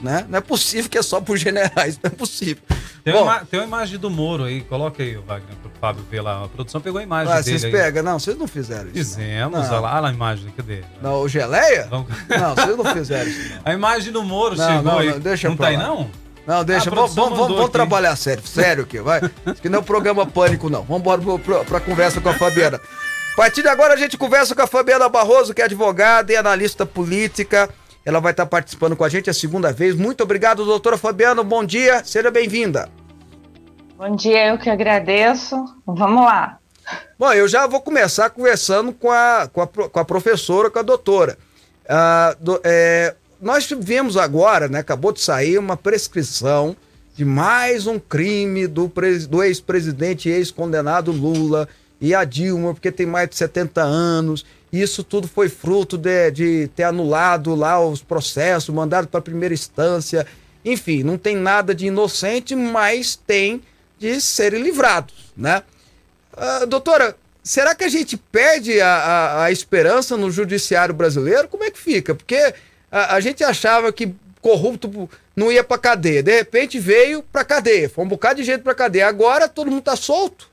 né? 0.00 0.24
Não 0.28 0.38
é 0.38 0.40
possível 0.40 0.88
que 0.88 0.96
é 0.96 1.02
só 1.02 1.20
por 1.20 1.36
generais. 1.36 1.98
Não 2.02 2.06
é 2.06 2.10
possível. 2.10 2.62
Tem, 3.06 3.14
Bom, 3.14 3.22
uma, 3.22 3.38
tem 3.44 3.60
uma 3.60 3.66
imagem 3.66 4.00
do 4.00 4.10
Moro 4.10 4.42
aí, 4.42 4.62
coloca 4.62 5.00
aí, 5.00 5.14
Wagner, 5.14 5.54
pro 5.62 5.70
Fábio 5.80 6.04
ver 6.10 6.20
lá. 6.22 6.42
A 6.42 6.48
produção 6.48 6.80
pegou 6.80 6.98
a 6.98 7.04
imagem 7.04 7.32
ah, 7.32 7.40
dele 7.40 7.56
vocês 7.60 7.64
aí. 7.64 7.70
pegam? 7.70 8.02
Não, 8.02 8.18
vocês 8.18 8.36
não 8.36 8.48
fizeram 8.48 8.86
isso. 8.92 9.14
Fizemos, 9.14 9.60
olha 9.70 9.78
lá, 9.78 9.92
olha 9.92 10.00
lá 10.00 10.08
a 10.08 10.12
imagem, 10.12 10.52
cadê? 10.56 10.80
Não, 11.00 11.20
o 11.20 11.28
geleia? 11.28 11.86
Vamos- 11.88 12.08
Não, 12.28 12.54
vocês 12.56 12.76
não 12.76 12.84
fizeram 12.84 13.30
isso. 13.30 13.48
Não. 13.54 13.60
A 13.64 13.72
imagem 13.72 14.12
do 14.12 14.24
Moro 14.24 14.56
Não, 14.56 14.66
chegou 14.66 14.82
não, 14.82 14.98
aí. 14.98 15.10
não, 15.10 15.20
deixa 15.20 15.48
não 15.48 15.56
tá 15.56 15.68
aí, 15.68 15.76
lá. 15.76 15.84
não? 15.84 16.10
Não, 16.44 16.64
deixa, 16.64 16.90
A 16.90 16.92
vamos, 16.92 17.14
vamos, 17.14 17.70
trabalhar 17.70 18.16
sério, 18.16 18.44
sério 18.44 18.82
aqui, 18.82 18.98
vai. 18.98 19.20
Isso 19.46 19.62
que 19.62 19.68
não 19.68 19.78
é 19.78 19.82
um 19.82 19.84
programa 19.84 20.26
pânico, 20.26 20.68
não. 20.68 20.82
Vamos 20.82 21.00
embora 21.02 21.20
pro- 21.22 21.38
pro- 21.38 21.64
pra 21.64 21.78
conversa 21.78 22.20
com 22.20 22.28
a 22.28 22.34
Fabiana. 22.34 22.80
A 23.34 23.36
partir 23.36 23.62
de 23.62 23.68
agora 23.68 23.94
a 23.94 23.96
gente 23.96 24.16
conversa 24.18 24.52
com 24.52 24.62
a 24.62 24.66
Fabiana 24.66 25.08
Barroso, 25.08 25.54
que 25.54 25.62
é 25.62 25.64
advogada 25.66 26.32
e 26.32 26.36
analista 26.36 26.84
política. 26.84 27.70
Ela 28.06 28.20
vai 28.20 28.30
estar 28.30 28.46
participando 28.46 28.94
com 28.94 29.02
a 29.02 29.08
gente 29.08 29.28
a 29.28 29.34
segunda 29.34 29.72
vez. 29.72 29.96
Muito 29.96 30.22
obrigado, 30.22 30.64
doutora 30.64 30.96
Fabiana. 30.96 31.42
Bom 31.42 31.64
dia, 31.64 32.04
seja 32.04 32.30
bem-vinda. 32.30 32.88
Bom 33.98 34.14
dia, 34.14 34.50
eu 34.50 34.58
que 34.58 34.70
agradeço. 34.70 35.56
Vamos 35.84 36.24
lá. 36.24 36.58
Bom, 37.18 37.32
eu 37.32 37.48
já 37.48 37.66
vou 37.66 37.80
começar 37.80 38.30
conversando 38.30 38.92
com 38.92 39.10
a, 39.10 39.50
com 39.52 39.60
a, 39.60 39.66
com 39.66 39.98
a 39.98 40.04
professora, 40.04 40.70
com 40.70 40.78
a 40.78 40.82
doutora. 40.82 41.36
Ah, 41.88 42.36
do- 42.38 42.60
é, 42.62 43.16
nós 43.40 43.68
vimos 43.80 44.16
agora, 44.16 44.68
né, 44.68 44.78
acabou 44.78 45.10
de 45.12 45.20
sair 45.20 45.58
uma 45.58 45.76
prescrição 45.76 46.76
de 47.16 47.24
mais 47.24 47.88
um 47.88 47.98
crime 47.98 48.68
do, 48.68 48.92
do 49.28 49.42
ex-presidente 49.42 50.28
e 50.28 50.32
ex-condenado 50.32 51.10
Lula 51.10 51.68
e 52.00 52.14
a 52.14 52.24
Dilma, 52.24 52.74
porque 52.74 52.92
tem 52.92 53.06
mais 53.06 53.28
de 53.28 53.36
70 53.36 53.82
anos. 53.82 54.44
Isso 54.72 55.02
tudo 55.04 55.26
foi 55.28 55.48
fruto 55.48 55.96
de, 55.96 56.30
de 56.30 56.68
ter 56.74 56.82
anulado 56.82 57.54
lá 57.54 57.80
os 57.84 58.02
processos, 58.02 58.74
mandado 58.74 59.08
para 59.08 59.20
primeira 59.20 59.54
instância. 59.54 60.26
Enfim, 60.64 61.02
não 61.02 61.16
tem 61.16 61.36
nada 61.36 61.74
de 61.74 61.86
inocente, 61.86 62.54
mas 62.54 63.16
tem 63.16 63.62
de 63.98 64.20
serem 64.20 64.62
livrados, 64.62 65.14
né? 65.36 65.62
Ah, 66.36 66.64
doutora, 66.66 67.16
será 67.42 67.74
que 67.74 67.84
a 67.84 67.88
gente 67.88 68.16
perde 68.16 68.78
a, 68.80 68.88
a- 68.88 69.44
a 69.44 69.50
esperança 69.52 70.16
no 70.16 70.30
judiciário 70.30 70.94
brasileiro? 70.94 71.48
Como 71.48 71.64
é 71.64 71.70
que 71.70 71.78
fica? 71.78 72.14
Porque 72.14 72.52
a, 72.92 73.14
a 73.14 73.20
gente 73.20 73.42
achava 73.42 73.90
que 73.92 74.12
corrupto 74.42 75.08
não 75.34 75.50
ia 75.50 75.64
pra 75.64 75.78
cadeia. 75.78 76.22
De 76.22 76.36
repente 76.36 76.78
veio 76.78 77.22
pra 77.22 77.44
cadeia. 77.44 77.88
Foi 77.88 78.04
um 78.04 78.08
bocado 78.08 78.40
de 78.40 78.44
gente 78.44 78.60
pra 78.62 78.74
cadeia. 78.74 79.06
Agora 79.08 79.48
todo 79.48 79.70
mundo 79.70 79.82
tá 79.82 79.96
solto. 79.96 80.50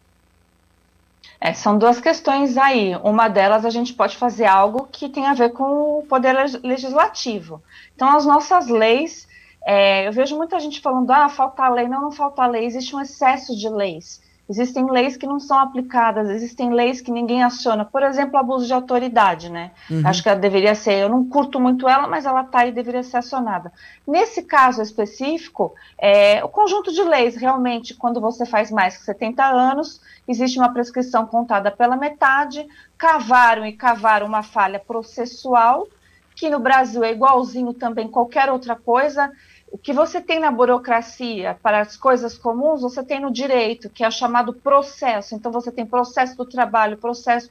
É, 1.45 1.53
são 1.53 1.77
duas 1.77 1.99
questões 1.99 2.57
aí. 2.57 2.95
Uma 3.03 3.27
delas, 3.27 3.65
a 3.65 3.69
gente 3.69 3.93
pode 3.93 4.15
fazer 4.15 4.45
algo 4.45 4.87
que 4.89 5.09
tem 5.09 5.25
a 5.27 5.33
ver 5.33 5.49
com 5.51 5.99
o 5.99 6.03
poder 6.07 6.31
leg- 6.33 6.61
legislativo. 6.63 7.61
Então, 7.93 8.07
as 8.15 8.25
nossas 8.25 8.67
leis, 8.69 9.27
é, 9.65 10.07
eu 10.07 10.13
vejo 10.13 10.37
muita 10.37 10.57
gente 10.59 10.79
falando, 10.79 11.11
ah, 11.11 11.27
falta 11.27 11.67
lei. 11.67 11.87
Não, 11.87 12.01
não 12.03 12.11
falta 12.11 12.45
lei, 12.47 12.65
existe 12.65 12.95
um 12.95 13.01
excesso 13.01 13.55
de 13.57 13.67
leis. 13.67 14.21
Existem 14.53 14.87
leis 14.87 15.17
que 15.17 15.25
não 15.25 15.39
são 15.39 15.57
aplicadas, 15.57 16.29
existem 16.29 16.71
leis 16.71 17.01
que 17.01 17.09
ninguém 17.09 17.41
aciona. 17.41 17.83
Por 17.83 18.03
exemplo, 18.03 18.37
abuso 18.37 18.67
de 18.67 18.73
autoridade, 18.73 19.49
né? 19.49 19.71
Uhum. 19.89 20.03
Acho 20.05 20.21
que 20.21 20.29
ela 20.29 20.39
deveria 20.39 20.75
ser, 20.75 20.99
eu 20.99 21.09
não 21.09 21.25
curto 21.27 21.59
muito 21.59 21.89
ela, 21.89 22.07
mas 22.07 22.27
ela 22.27 22.41
está 22.41 22.59
aí 22.59 22.69
e 22.69 22.71
deveria 22.71 23.01
ser 23.01 23.17
acionada. 23.17 23.73
Nesse 24.07 24.43
caso 24.43 24.79
específico, 24.79 25.73
é, 25.97 26.43
o 26.43 26.47
conjunto 26.49 26.93
de 26.93 27.01
leis, 27.01 27.35
realmente, 27.35 27.95
quando 27.95 28.21
você 28.21 28.45
faz 28.45 28.69
mais 28.69 28.95
que 28.95 29.03
70 29.05 29.43
anos, 29.43 29.99
existe 30.27 30.59
uma 30.59 30.71
prescrição 30.71 31.25
contada 31.25 31.71
pela 31.71 31.97
metade, 31.97 32.63
cavaram 32.95 33.65
e 33.65 33.73
cavaram 33.73 34.27
uma 34.27 34.43
falha 34.43 34.77
processual, 34.77 35.87
que 36.35 36.47
no 36.47 36.59
Brasil 36.59 37.03
é 37.03 37.11
igualzinho 37.11 37.73
também 37.73 38.07
qualquer 38.07 38.51
outra 38.51 38.75
coisa. 38.75 39.31
O 39.73 39.77
que 39.79 39.91
você 39.91 40.21
tem 40.21 40.39
na 40.39 40.51
burocracia 40.51 41.57
para 41.63 41.81
as 41.81 41.97
coisas 41.97 42.37
comuns, 42.37 42.83
você 42.83 43.03
tem 43.03 43.19
no 43.19 43.31
direito, 43.31 43.89
que 43.89 44.03
é 44.03 44.07
o 44.07 44.11
chamado 44.11 44.53
processo. 44.53 45.33
Então, 45.33 45.51
você 45.51 45.71
tem 45.71 45.83
processo 45.83 46.37
do 46.37 46.45
trabalho, 46.45 46.95
processo 46.95 47.49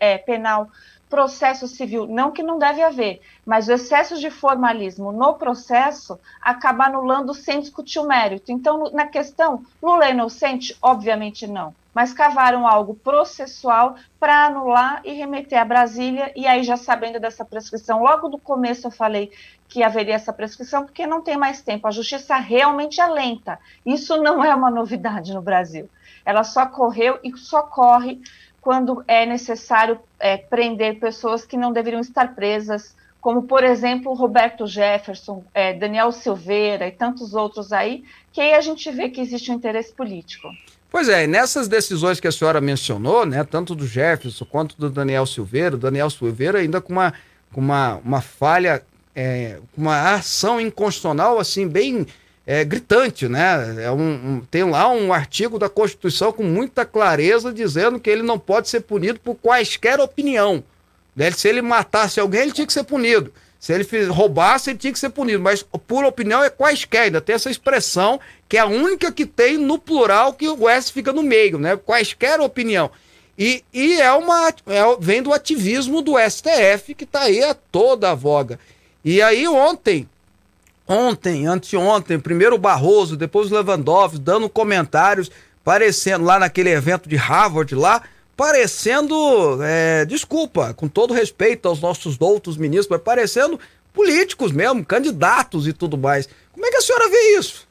é, 0.00 0.16
penal, 0.16 0.70
processo 1.10 1.68
civil. 1.68 2.06
Não 2.06 2.30
que 2.30 2.42
não 2.42 2.58
deve 2.58 2.82
haver, 2.82 3.20
mas 3.44 3.68
o 3.68 3.72
excesso 3.72 4.18
de 4.18 4.30
formalismo 4.30 5.12
no 5.12 5.34
processo 5.34 6.18
acaba 6.40 6.86
anulando 6.86 7.34
sem 7.34 7.60
discutir 7.60 7.98
o 7.98 8.08
mérito. 8.08 8.50
Então, 8.50 8.90
na 8.90 9.06
questão, 9.06 9.62
Lula 9.82 10.06
é 10.06 10.12
inocente? 10.12 10.74
Obviamente 10.80 11.46
não. 11.46 11.74
Mas 11.98 12.12
cavaram 12.12 12.64
algo 12.64 12.94
processual 12.94 13.96
para 14.20 14.46
anular 14.46 15.02
e 15.04 15.14
remeter 15.14 15.60
a 15.60 15.64
Brasília, 15.64 16.30
e 16.36 16.46
aí 16.46 16.62
já 16.62 16.76
sabendo 16.76 17.18
dessa 17.18 17.44
prescrição, 17.44 18.04
logo 18.04 18.28
do 18.28 18.38
começo 18.38 18.86
eu 18.86 18.90
falei 18.92 19.32
que 19.68 19.82
haveria 19.82 20.14
essa 20.14 20.32
prescrição, 20.32 20.84
porque 20.84 21.08
não 21.08 21.22
tem 21.22 21.36
mais 21.36 21.60
tempo. 21.60 21.88
A 21.88 21.90
justiça 21.90 22.36
realmente 22.36 23.00
é 23.00 23.06
lenta. 23.08 23.58
Isso 23.84 24.16
não 24.22 24.44
é 24.44 24.54
uma 24.54 24.70
novidade 24.70 25.34
no 25.34 25.42
Brasil. 25.42 25.90
Ela 26.24 26.44
só 26.44 26.66
correu 26.66 27.18
e 27.24 27.36
só 27.36 27.62
corre 27.62 28.20
quando 28.60 29.02
é 29.08 29.26
necessário 29.26 29.98
é, 30.20 30.36
prender 30.36 31.00
pessoas 31.00 31.44
que 31.44 31.56
não 31.56 31.72
deveriam 31.72 32.00
estar 32.00 32.32
presas, 32.32 32.96
como, 33.20 33.42
por 33.42 33.64
exemplo, 33.64 34.14
Roberto 34.14 34.68
Jefferson, 34.68 35.42
é, 35.52 35.72
Daniel 35.72 36.12
Silveira 36.12 36.86
e 36.86 36.92
tantos 36.92 37.34
outros 37.34 37.72
aí, 37.72 38.04
que 38.32 38.40
aí 38.40 38.54
a 38.54 38.60
gente 38.60 38.88
vê 38.88 39.08
que 39.08 39.20
existe 39.20 39.50
um 39.50 39.54
interesse 39.56 39.92
político. 39.92 40.46
Pois 40.90 41.08
é, 41.08 41.24
e 41.24 41.26
nessas 41.26 41.68
decisões 41.68 42.18
que 42.18 42.26
a 42.26 42.32
senhora 42.32 42.60
mencionou, 42.60 43.26
né, 43.26 43.44
tanto 43.44 43.74
do 43.74 43.86
Jefferson 43.86 44.44
quanto 44.46 44.74
do 44.78 44.88
Daniel 44.88 45.26
Silveira, 45.26 45.76
o 45.76 45.78
Daniel 45.78 46.08
Silveira 46.08 46.58
ainda 46.60 46.80
com 46.80 46.92
uma, 46.94 47.12
com 47.52 47.60
uma, 47.60 47.96
uma 47.96 48.20
falha, 48.22 48.82
é, 49.14 49.58
uma 49.76 50.14
ação 50.14 50.58
inconstitucional, 50.60 51.38
assim, 51.38 51.68
bem 51.68 52.06
é, 52.46 52.64
gritante, 52.64 53.28
né? 53.28 53.84
É 53.84 53.90
um, 53.90 54.00
um- 54.36 54.42
tem 54.50 54.64
lá 54.64 54.88
um 54.90 55.12
artigo 55.12 55.58
da 55.58 55.68
Constituição 55.68 56.32
com 56.32 56.42
muita 56.42 56.86
clareza 56.86 57.52
dizendo 57.52 58.00
que 58.00 58.08
ele 58.08 58.22
não 58.22 58.38
pode 58.38 58.70
ser 58.70 58.80
punido 58.80 59.20
por 59.20 59.34
quaisquer 59.34 60.00
opinião, 60.00 60.64
Né? 61.14 61.30
Se 61.32 61.46
ele 61.48 61.60
matasse 61.60 62.18
alguém, 62.18 62.42
ele 62.42 62.52
tinha 62.52 62.66
que 62.66 62.72
ser 62.72 62.84
punido. 62.84 63.30
Se 63.58 63.72
ele 63.72 63.84
fiz, 63.84 64.06
roubasse, 64.08 64.70
ele 64.70 64.78
tinha 64.78 64.92
que 64.92 64.98
ser 64.98 65.10
punido. 65.10 65.42
Mas 65.42 65.62
por 65.62 66.04
opinião 66.04 66.42
é 66.42 66.50
quaisquer. 66.50 67.02
Ainda 67.02 67.20
tem 67.20 67.34
essa 67.34 67.50
expressão, 67.50 68.20
que 68.48 68.56
é 68.56 68.60
a 68.60 68.66
única 68.66 69.10
que 69.10 69.26
tem 69.26 69.58
no 69.58 69.78
plural, 69.78 70.32
que 70.32 70.48
o 70.48 70.68
S 70.68 70.92
fica 70.92 71.12
no 71.12 71.22
meio, 71.22 71.58
né? 71.58 71.76
Quaisquer 71.76 72.40
opinião. 72.40 72.90
E, 73.38 73.64
e 73.72 74.00
é 74.00 74.12
uma. 74.12 74.48
É, 74.48 74.82
vem 75.00 75.22
do 75.22 75.32
ativismo 75.32 76.02
do 76.02 76.14
STF, 76.18 76.94
que 76.94 77.04
está 77.04 77.22
aí 77.22 77.42
a 77.42 77.54
toda 77.54 78.10
a 78.10 78.14
voga. 78.14 78.58
E 79.04 79.22
aí, 79.22 79.46
ontem, 79.46 80.08
ontem, 80.86 81.46
anteontem, 81.46 82.18
primeiro 82.18 82.56
o 82.56 82.58
Barroso, 82.58 83.16
depois 83.16 83.50
o 83.50 83.54
Lewandowski, 83.54 84.18
dando 84.18 84.48
comentários, 84.48 85.30
parecendo 85.62 86.24
lá 86.24 86.38
naquele 86.38 86.70
evento 86.70 87.08
de 87.08 87.14
Harvard 87.14 87.74
lá, 87.74 88.02
parecendo, 88.38 89.58
é, 89.64 90.04
desculpa, 90.04 90.72
com 90.72 90.86
todo 90.86 91.12
respeito 91.12 91.66
aos 91.66 91.80
nossos 91.80 92.16
doutos 92.16 92.56
ministros, 92.56 92.86
mas 92.88 93.02
parecendo 93.02 93.58
políticos 93.92 94.52
mesmo, 94.52 94.84
candidatos 94.84 95.66
e 95.66 95.72
tudo 95.72 95.98
mais. 95.98 96.28
Como 96.52 96.64
é 96.64 96.70
que 96.70 96.76
a 96.76 96.80
senhora 96.80 97.10
vê 97.10 97.36
isso? 97.36 97.66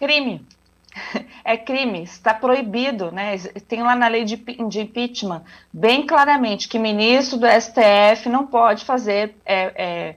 Crime. 0.00 0.44
É 1.44 1.56
crime, 1.56 2.04
está 2.04 2.32
proibido, 2.32 3.10
né? 3.10 3.36
Tem 3.66 3.82
lá 3.82 3.96
na 3.96 4.06
lei 4.06 4.24
de, 4.24 4.36
de 4.36 4.80
impeachment 4.80 5.42
bem 5.72 6.06
claramente 6.06 6.68
que 6.68 6.78
ministro 6.78 7.36
do 7.36 7.48
STF 7.48 8.28
não 8.28 8.46
pode 8.46 8.84
fazer 8.84 9.34
é, 9.44 9.72
é, 9.74 10.14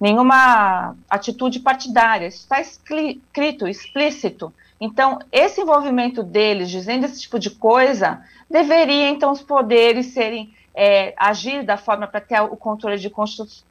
nenhuma 0.00 0.94
atitude 1.10 1.58
partidária. 1.58 2.28
Isso 2.28 2.42
está 2.42 2.60
escrito, 2.60 3.66
explícito. 3.66 4.54
Então, 4.80 5.18
esse 5.32 5.60
envolvimento 5.60 6.22
deles, 6.22 6.70
dizendo 6.70 7.06
esse 7.06 7.22
tipo 7.22 7.40
de 7.40 7.50
coisa, 7.50 8.22
deveria, 8.50 9.08
então, 9.08 9.32
os 9.32 9.42
poderes 9.42 10.06
serem, 10.06 10.52
é, 10.74 11.12
agir 11.16 11.64
da 11.64 11.76
forma 11.76 12.06
para 12.06 12.20
ter 12.20 12.40
o 12.40 12.56
controle 12.56 12.98
de 12.98 13.10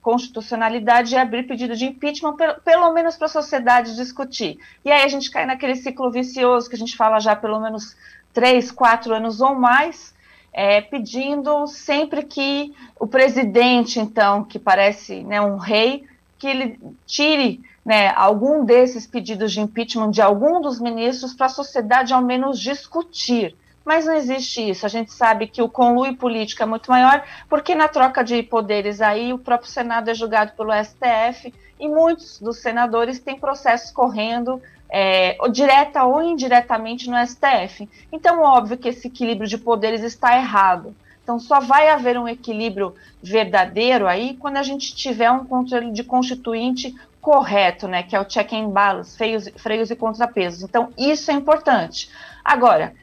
constitucionalidade 0.01 1.15
e 1.15 1.17
abrir 1.17 1.43
pedido 1.43 1.73
de 1.73 1.85
impeachment, 1.85 2.35
pelo, 2.35 2.55
pelo 2.55 2.91
menos 2.91 3.15
para 3.15 3.27
a 3.27 3.29
sociedade 3.29 3.95
discutir. 3.95 4.59
E 4.83 4.91
aí 4.91 5.03
a 5.03 5.07
gente 5.07 5.31
cai 5.31 5.45
naquele 5.45 5.75
ciclo 5.75 6.11
vicioso 6.11 6.69
que 6.69 6.75
a 6.75 6.77
gente 6.79 6.97
fala 6.97 7.19
já 7.19 7.33
pelo 7.33 7.61
menos 7.61 7.95
três, 8.33 8.71
quatro 8.71 9.13
anos 9.13 9.39
ou 9.39 9.55
mais, 9.55 10.13
é, 10.51 10.81
pedindo 10.81 11.65
sempre 11.67 12.23
que 12.23 12.75
o 12.99 13.07
presidente, 13.07 13.99
então, 13.99 14.43
que 14.43 14.59
parece 14.59 15.23
né, 15.23 15.39
um 15.39 15.55
rei, 15.55 16.05
que 16.37 16.47
ele 16.47 16.79
tire 17.05 17.61
né, 17.85 18.09
algum 18.15 18.65
desses 18.65 19.07
pedidos 19.07 19.53
de 19.53 19.61
impeachment 19.61 20.11
de 20.11 20.21
algum 20.21 20.59
dos 20.59 20.77
ministros 20.77 21.33
para 21.33 21.45
a 21.45 21.49
sociedade 21.49 22.13
ao 22.13 22.21
menos 22.21 22.59
discutir. 22.59 23.55
Mas 23.87 24.05
não 24.05 24.15
existe 24.15 24.69
isso. 24.69 24.85
A 24.85 24.89
gente 24.89 25.13
sabe 25.13 25.47
que 25.47 25.61
o 25.61 25.69
conluio 25.69 26.13
político 26.13 26.61
é 26.61 26.65
muito 26.65 26.91
maior, 26.91 27.23
porque 27.47 27.73
na 27.73 27.87
troca 27.87 28.21
de 28.21 28.43
poderes 28.43 28.99
aí 28.99 29.31
o 29.31 29.39
próprio 29.39 29.71
Senado 29.71 30.09
é 30.09 30.13
julgado 30.13 30.51
pelo 30.57 30.73
STF 30.73 31.53
e 31.79 31.87
muitos 31.87 32.37
dos 32.41 32.57
senadores 32.57 33.17
têm 33.17 33.39
processos 33.39 33.89
correndo 33.89 34.61
é, 34.89 35.37
direta 35.49 36.03
ou 36.03 36.21
indiretamente 36.21 37.09
no 37.09 37.15
STF. 37.25 37.87
Então, 38.11 38.41
óbvio 38.41 38.77
que 38.77 38.89
esse 38.89 39.07
equilíbrio 39.07 39.47
de 39.47 39.57
poderes 39.57 40.03
está 40.03 40.35
errado. 40.35 40.93
Então, 41.23 41.39
só 41.39 41.61
vai 41.61 41.87
haver 41.87 42.19
um 42.19 42.27
equilíbrio 42.27 42.93
verdadeiro 43.23 44.05
aí 44.05 44.33
quando 44.33 44.57
a 44.57 44.63
gente 44.63 44.93
tiver 44.93 45.31
um 45.31 45.45
controle 45.45 45.91
de 45.91 46.03
constituinte 46.03 46.93
correto, 47.21 47.87
né, 47.87 48.03
que 48.03 48.17
é 48.17 48.19
o 48.19 48.25
check 48.25 48.51
and 48.51 48.69
balance, 48.69 49.15
freios, 49.15 49.47
freios 49.55 49.89
e 49.89 49.95
contrapesos. 49.95 50.63
Então, 50.63 50.91
isso 50.97 51.31
é 51.31 51.33
importante. 51.33 52.09
Agora... 52.43 52.93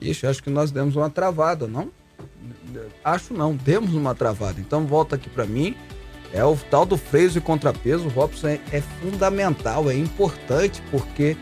Ixi, 0.00 0.26
acho 0.26 0.42
que 0.42 0.50
nós 0.50 0.70
demos 0.70 0.96
uma 0.96 1.10
travada, 1.10 1.66
não? 1.66 1.90
Acho 3.04 3.34
não, 3.34 3.54
demos 3.54 3.94
uma 3.94 4.14
travada. 4.14 4.60
Então, 4.60 4.86
volta 4.86 5.16
aqui 5.16 5.28
para 5.28 5.44
mim. 5.44 5.74
É 6.32 6.44
o 6.44 6.56
tal 6.70 6.86
do 6.86 6.96
freios 6.96 7.34
e 7.34 7.40
contrapeso, 7.40 8.06
o 8.06 8.08
Robson 8.08 8.48
é, 8.48 8.60
é 8.70 8.80
fundamental, 8.80 9.90
é 9.90 9.96
importante, 9.96 10.80
porque 10.88 11.36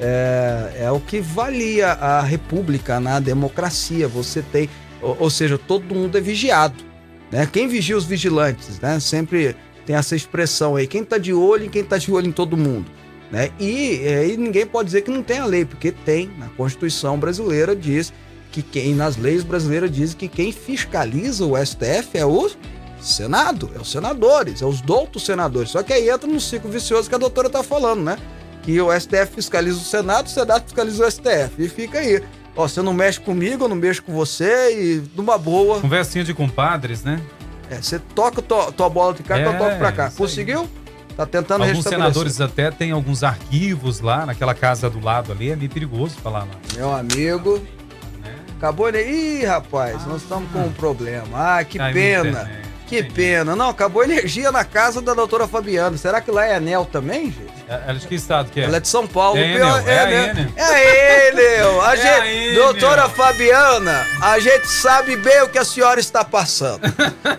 é, 0.00 0.78
é, 0.80 0.90
o 0.90 0.98
que 0.98 1.20
valia 1.20 1.92
a 1.92 2.20
república 2.22 2.98
na 2.98 3.20
democracia. 3.20 4.08
Você 4.08 4.42
tem, 4.42 4.68
ou, 5.00 5.16
ou, 5.20 5.30
seja, 5.30 5.56
todo 5.56 5.94
mundo 5.94 6.18
é 6.18 6.20
vigiado. 6.20 6.82
Né? 7.30 7.48
Quem 7.50 7.68
vigia 7.68 7.96
os 7.96 8.04
vigilantes? 8.04 8.80
Né? 8.80 8.98
Sempre 8.98 9.54
tem 9.86 9.94
essa 9.94 10.16
expressão 10.16 10.74
aí, 10.74 10.86
quem 10.86 11.04
tá 11.04 11.18
de 11.18 11.32
olho 11.32 11.66
em 11.66 11.68
quem 11.68 11.84
tá 11.84 11.98
de 11.98 12.12
olho 12.12 12.26
em 12.26 12.32
todo 12.32 12.56
mundo. 12.56 12.90
Né? 13.32 13.50
E, 13.58 14.02
é, 14.04 14.28
e 14.28 14.36
ninguém 14.36 14.66
pode 14.66 14.86
dizer 14.86 15.00
que 15.00 15.10
não 15.10 15.22
tem 15.22 15.38
a 15.38 15.46
lei, 15.46 15.64
porque 15.64 15.90
tem. 15.90 16.30
Na 16.38 16.48
Constituição 16.50 17.18
brasileira 17.18 17.74
diz 17.74 18.12
que 18.52 18.60
quem, 18.62 18.94
nas 18.94 19.16
leis 19.16 19.42
brasileiras 19.42 19.90
diz 19.90 20.12
que 20.12 20.28
quem 20.28 20.52
fiscaliza 20.52 21.46
o 21.46 21.56
STF 21.56 22.10
é 22.12 22.26
o 22.26 22.50
Senado, 23.00 23.70
é 23.74 23.80
os 23.80 23.90
senadores, 23.90 24.60
é 24.60 24.66
os 24.66 24.82
doutos 24.82 25.24
senadores. 25.24 25.70
Só 25.70 25.82
que 25.82 25.94
aí 25.94 26.10
entra 26.10 26.30
no 26.30 26.38
ciclo 26.38 26.70
vicioso 26.70 27.08
que 27.08 27.14
a 27.14 27.18
doutora 27.18 27.48
tá 27.48 27.62
falando, 27.62 28.02
né? 28.02 28.18
Que 28.62 28.80
o 28.80 28.92
STF 28.92 29.34
fiscaliza 29.34 29.78
o 29.78 29.80
Senado, 29.80 30.26
o 30.26 30.30
Senado 30.30 30.64
fiscaliza 30.64 31.04
o 31.04 31.10
STF. 31.10 31.54
E 31.58 31.68
fica 31.68 31.98
aí. 31.98 32.22
Ó, 32.54 32.68
você 32.68 32.82
não 32.82 32.92
mexe 32.92 33.18
comigo, 33.18 33.64
eu 33.64 33.68
não 33.68 33.74
mexo 33.74 34.02
com 34.02 34.12
você 34.12 34.78
e 34.78 35.02
numa 35.16 35.38
boa. 35.38 35.80
Conversinha 35.80 36.22
de 36.22 36.34
compadres, 36.34 37.02
né? 37.02 37.20
É, 37.70 37.76
você 37.76 37.98
toca 37.98 38.42
tua, 38.42 38.70
tua 38.70 38.90
bola 38.90 39.14
de 39.14 39.22
cá 39.22 39.38
é, 39.38 39.42
que 39.42 39.48
eu 39.48 39.58
toco 39.58 39.78
pra 39.78 39.90
cá. 39.90 40.10
Conseguiu? 40.10 40.68
Tá 41.16 41.26
tentando 41.26 41.64
Alguns 41.64 41.84
senadores 41.84 42.40
até 42.40 42.70
têm 42.70 42.90
alguns 42.90 43.22
arquivos 43.22 44.00
lá 44.00 44.24
naquela 44.24 44.54
casa 44.54 44.88
do 44.88 45.00
lado 45.04 45.32
ali. 45.32 45.50
É 45.50 45.56
meio 45.56 45.70
perigoso 45.70 46.16
falar 46.16 46.40
lá. 46.40 46.56
Meu 46.74 46.92
amigo. 46.92 47.58
Né? 48.22 48.34
Acabou 48.56 48.90
de. 48.90 49.02
Ih, 49.02 49.44
rapaz, 49.44 50.02
ah, 50.04 50.08
nós 50.08 50.22
estamos 50.22 50.50
com 50.50 50.60
um 50.60 50.72
problema. 50.72 51.58
Ah, 51.58 51.64
que 51.64 51.78
pena. 51.78 52.50
Que 52.92 53.02
pena. 53.02 53.56
Não, 53.56 53.70
acabou 53.70 54.02
a 54.02 54.04
energia 54.04 54.52
na 54.52 54.66
casa 54.66 55.00
da 55.00 55.14
doutora 55.14 55.48
Fabiana. 55.48 55.96
Será 55.96 56.20
que 56.20 56.30
lá 56.30 56.46
é 56.46 56.56
Enel 56.58 56.84
também, 56.84 57.32
gente? 57.32 57.50
É, 57.66 57.72
ela 57.86 57.92
é 57.92 57.94
de 57.94 58.06
que 58.06 58.16
estado 58.16 58.50
que 58.50 58.60
é? 58.60 58.64
Ela 58.64 58.76
é 58.76 58.80
de 58.80 58.88
São 58.88 59.06
Paulo. 59.06 59.38
É, 59.38 59.54
Enel, 59.54 59.76
é, 59.78 59.80
é, 59.80 60.34
né? 60.34 60.52
é 60.54 60.62
a 60.62 61.28
Enel. 61.28 61.80
A 61.80 61.96
é 61.96 61.96
gente, 61.96 62.50
a 62.50 62.62
doutora 62.62 63.08
Fabiana, 63.08 64.06
a 64.20 64.38
gente 64.38 64.66
sabe 64.66 65.16
bem 65.16 65.40
o 65.40 65.48
que 65.48 65.58
a 65.58 65.64
senhora 65.64 66.00
está 66.00 66.22
passando. 66.22 66.82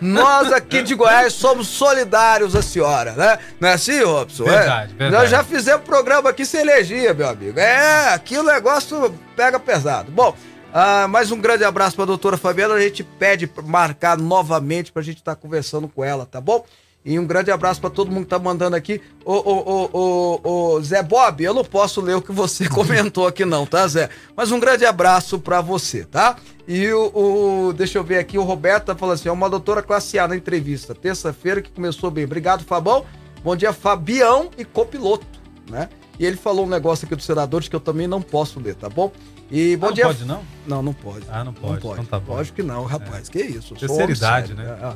Nós 0.01 0.51
aqui 0.51 0.81
de 0.81 0.95
Goiás 0.95 1.33
somos 1.33 1.67
solidários 1.67 2.55
à 2.55 2.63
senhora, 2.63 3.11
né? 3.11 3.37
Não 3.59 3.69
é 3.69 3.73
assim, 3.73 4.01
Robson? 4.01 4.45
Verdade, 4.45 4.93
é? 4.93 4.97
verdade. 4.97 5.11
Nós 5.11 5.29
já 5.29 5.43
fizemos 5.43 5.85
programa 5.85 6.31
aqui 6.31 6.47
sem 6.47 6.61
energia, 6.61 7.13
meu 7.13 7.29
amigo. 7.29 7.59
É, 7.59 8.11
aqui 8.11 8.39
o 8.39 8.43
negócio 8.43 9.13
pega 9.35 9.59
pesado. 9.59 10.11
Bom, 10.11 10.35
ah, 10.73 11.07
mais 11.07 11.31
um 11.31 11.39
grande 11.39 11.63
abraço 11.63 11.95
para 11.95 12.03
a 12.03 12.07
doutora 12.07 12.35
Fabiana. 12.35 12.73
A 12.73 12.81
gente 12.81 13.03
pede 13.03 13.47
marcar 13.63 14.17
novamente 14.17 14.91
para 14.91 15.03
a 15.03 15.05
gente 15.05 15.17
estar 15.17 15.35
tá 15.35 15.39
conversando 15.39 15.87
com 15.87 16.03
ela, 16.03 16.25
tá 16.25 16.41
bom? 16.41 16.65
E 17.05 17.19
um 17.19 17.27
grande 17.27 17.51
abraço 17.51 17.79
para 17.79 17.91
todo 17.91 18.09
mundo 18.09 18.23
que 18.23 18.29
tá 18.31 18.39
mandando 18.39 18.75
aqui. 18.75 18.99
Ô, 19.23 19.33
ô, 19.33 19.89
ô, 19.93 20.49
ô, 20.75 20.81
Zé 20.81 21.03
Bob, 21.03 21.43
eu 21.43 21.53
não 21.53 21.63
posso 21.63 22.01
ler 22.01 22.15
o 22.15 22.21
que 22.23 22.31
você 22.31 22.67
comentou 22.69 23.27
aqui, 23.27 23.45
não, 23.45 23.67
tá, 23.67 23.87
Zé? 23.87 24.09
Mas 24.35 24.51
um 24.51 24.59
grande 24.59 24.83
abraço 24.83 25.37
para 25.37 25.61
você, 25.61 26.05
tá? 26.05 26.37
E 26.67 26.91
o, 26.91 27.67
o, 27.67 27.73
Deixa 27.73 27.99
eu 27.99 28.03
ver 28.03 28.17
aqui, 28.17 28.39
o 28.39 28.43
Roberto 28.43 28.85
tá 28.85 28.95
falando 28.95 29.13
assim: 29.13 29.29
é 29.29 29.31
uma 29.31 29.49
doutora 29.49 29.83
classe 29.83 30.17
A 30.17 30.27
na 30.27 30.35
entrevista, 30.35 30.95
terça-feira 30.95 31.61
que 31.61 31.69
começou 31.69 32.09
bem. 32.09 32.23
Obrigado, 32.23 32.63
Fabão. 32.63 33.05
Bom 33.43 33.55
dia, 33.55 33.73
Fabião 33.73 34.49
e 34.57 34.65
copiloto, 34.65 35.27
né? 35.69 35.87
E 36.19 36.25
ele 36.25 36.37
falou 36.37 36.65
um 36.65 36.69
negócio 36.69 37.05
aqui 37.05 37.15
dos 37.15 37.25
senadores 37.25 37.67
que 37.67 37.75
eu 37.75 37.79
também 37.79 38.07
não 38.07 38.21
posso 38.21 38.59
ler, 38.59 38.75
tá 38.75 38.89
bom? 38.89 39.11
E 39.49 39.75
bom 39.77 39.87
ah, 39.87 39.91
dia. 39.91 40.05
Não 40.05 40.13
pode, 40.13 40.25
não? 40.25 40.43
Não, 40.65 40.83
não 40.83 40.93
pode. 40.93 41.25
Ah, 41.29 41.43
não 41.43 41.53
pode. 41.53 41.73
Não 41.73 41.79
pode. 41.79 41.93
Então 42.01 42.05
tá 42.05 42.19
bom. 42.19 42.33
Lógico 42.35 42.55
que 42.55 42.63
não, 42.63 42.85
rapaz. 42.85 43.29
É. 43.29 43.31
Que 43.31 43.41
isso? 43.41 43.75
Terceiridade, 43.75 44.53
né? 44.53 44.77
Ah, 44.81 44.95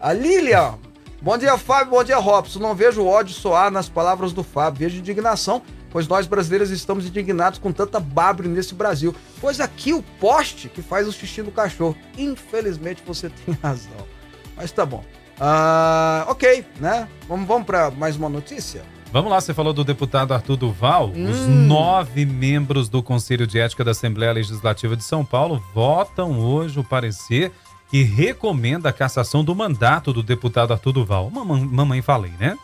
a 0.00 0.12
Lilian. 0.12 0.78
Bom 1.20 1.38
dia, 1.38 1.56
Fábio. 1.56 1.92
Bom 1.92 2.04
dia, 2.04 2.18
Robson. 2.18 2.58
Não 2.58 2.74
vejo 2.74 3.04
ódio 3.04 3.34
soar 3.34 3.70
nas 3.70 3.88
palavras 3.88 4.32
do 4.32 4.42
Fábio. 4.42 4.80
Vejo 4.80 4.98
indignação, 4.98 5.62
pois 5.90 6.06
nós 6.06 6.26
brasileiros 6.26 6.70
estamos 6.70 7.06
indignados 7.06 7.58
com 7.58 7.72
tanta 7.72 7.98
babre 7.98 8.46
nesse 8.46 8.74
Brasil. 8.74 9.14
Pois 9.40 9.60
aqui 9.60 9.94
o 9.94 10.02
poste 10.20 10.68
que 10.68 10.82
faz 10.82 11.08
o 11.08 11.12
xixi 11.12 11.42
do 11.42 11.50
cachorro. 11.50 11.96
Infelizmente 12.18 13.02
você 13.06 13.30
tem 13.44 13.56
razão. 13.62 14.06
Mas 14.54 14.70
tá 14.70 14.84
bom. 14.84 15.02
Uh, 15.38 16.30
ok, 16.30 16.64
né? 16.78 17.08
Vamos, 17.26 17.48
vamos 17.48 17.66
para 17.66 17.90
mais 17.90 18.16
uma 18.16 18.28
notícia? 18.28 18.82
Vamos 19.14 19.30
lá, 19.30 19.40
você 19.40 19.54
falou 19.54 19.72
do 19.72 19.84
deputado 19.84 20.34
Arthur 20.34 20.56
Duval. 20.56 21.12
Hum. 21.14 21.30
Os 21.30 21.46
nove 21.46 22.26
membros 22.26 22.88
do 22.88 23.00
Conselho 23.00 23.46
de 23.46 23.60
Ética 23.60 23.84
da 23.84 23.92
Assembleia 23.92 24.32
Legislativa 24.32 24.96
de 24.96 25.04
São 25.04 25.24
Paulo 25.24 25.62
votam 25.72 26.40
hoje 26.40 26.80
o 26.80 26.82
parecer 26.82 27.52
que 27.88 28.02
recomenda 28.02 28.88
a 28.88 28.92
cassação 28.92 29.44
do 29.44 29.54
mandato 29.54 30.12
do 30.12 30.20
deputado 30.20 30.72
Arthur 30.72 30.90
Duval. 30.90 31.30
Mamãe, 31.30 31.64
mamãe 31.64 32.02
falei, 32.02 32.32
né? 32.40 32.58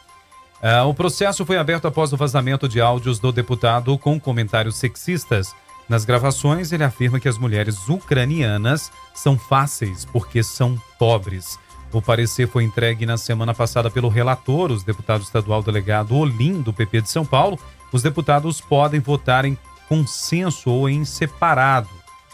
Uh, 0.60 0.88
o 0.88 0.92
processo 0.92 1.46
foi 1.46 1.56
aberto 1.56 1.86
após 1.86 2.12
o 2.12 2.16
vazamento 2.16 2.68
de 2.68 2.80
áudios 2.80 3.20
do 3.20 3.30
deputado 3.30 3.96
com 3.96 4.18
comentários 4.18 4.74
sexistas. 4.74 5.54
Nas 5.88 6.04
gravações, 6.04 6.72
ele 6.72 6.82
afirma 6.82 7.20
que 7.20 7.28
as 7.28 7.38
mulheres 7.38 7.88
ucranianas 7.88 8.90
são 9.14 9.38
fáceis 9.38 10.04
porque 10.04 10.42
são 10.42 10.76
pobres. 10.98 11.60
O 11.92 12.00
parecer 12.00 12.46
foi 12.46 12.62
entregue 12.62 13.04
na 13.04 13.16
semana 13.16 13.52
passada 13.52 13.90
pelo 13.90 14.08
relator, 14.08 14.70
os 14.70 14.84
deputados 14.84 15.26
estadual 15.26 15.62
delegado 15.62 16.14
Olim, 16.14 16.62
do 16.62 16.72
PP 16.72 17.02
de 17.02 17.10
São 17.10 17.26
Paulo. 17.26 17.58
Os 17.92 18.02
deputados 18.02 18.60
podem 18.60 19.00
votar 19.00 19.44
em 19.44 19.58
consenso 19.88 20.70
ou 20.70 20.88
em 20.88 21.04
separado. 21.04 21.88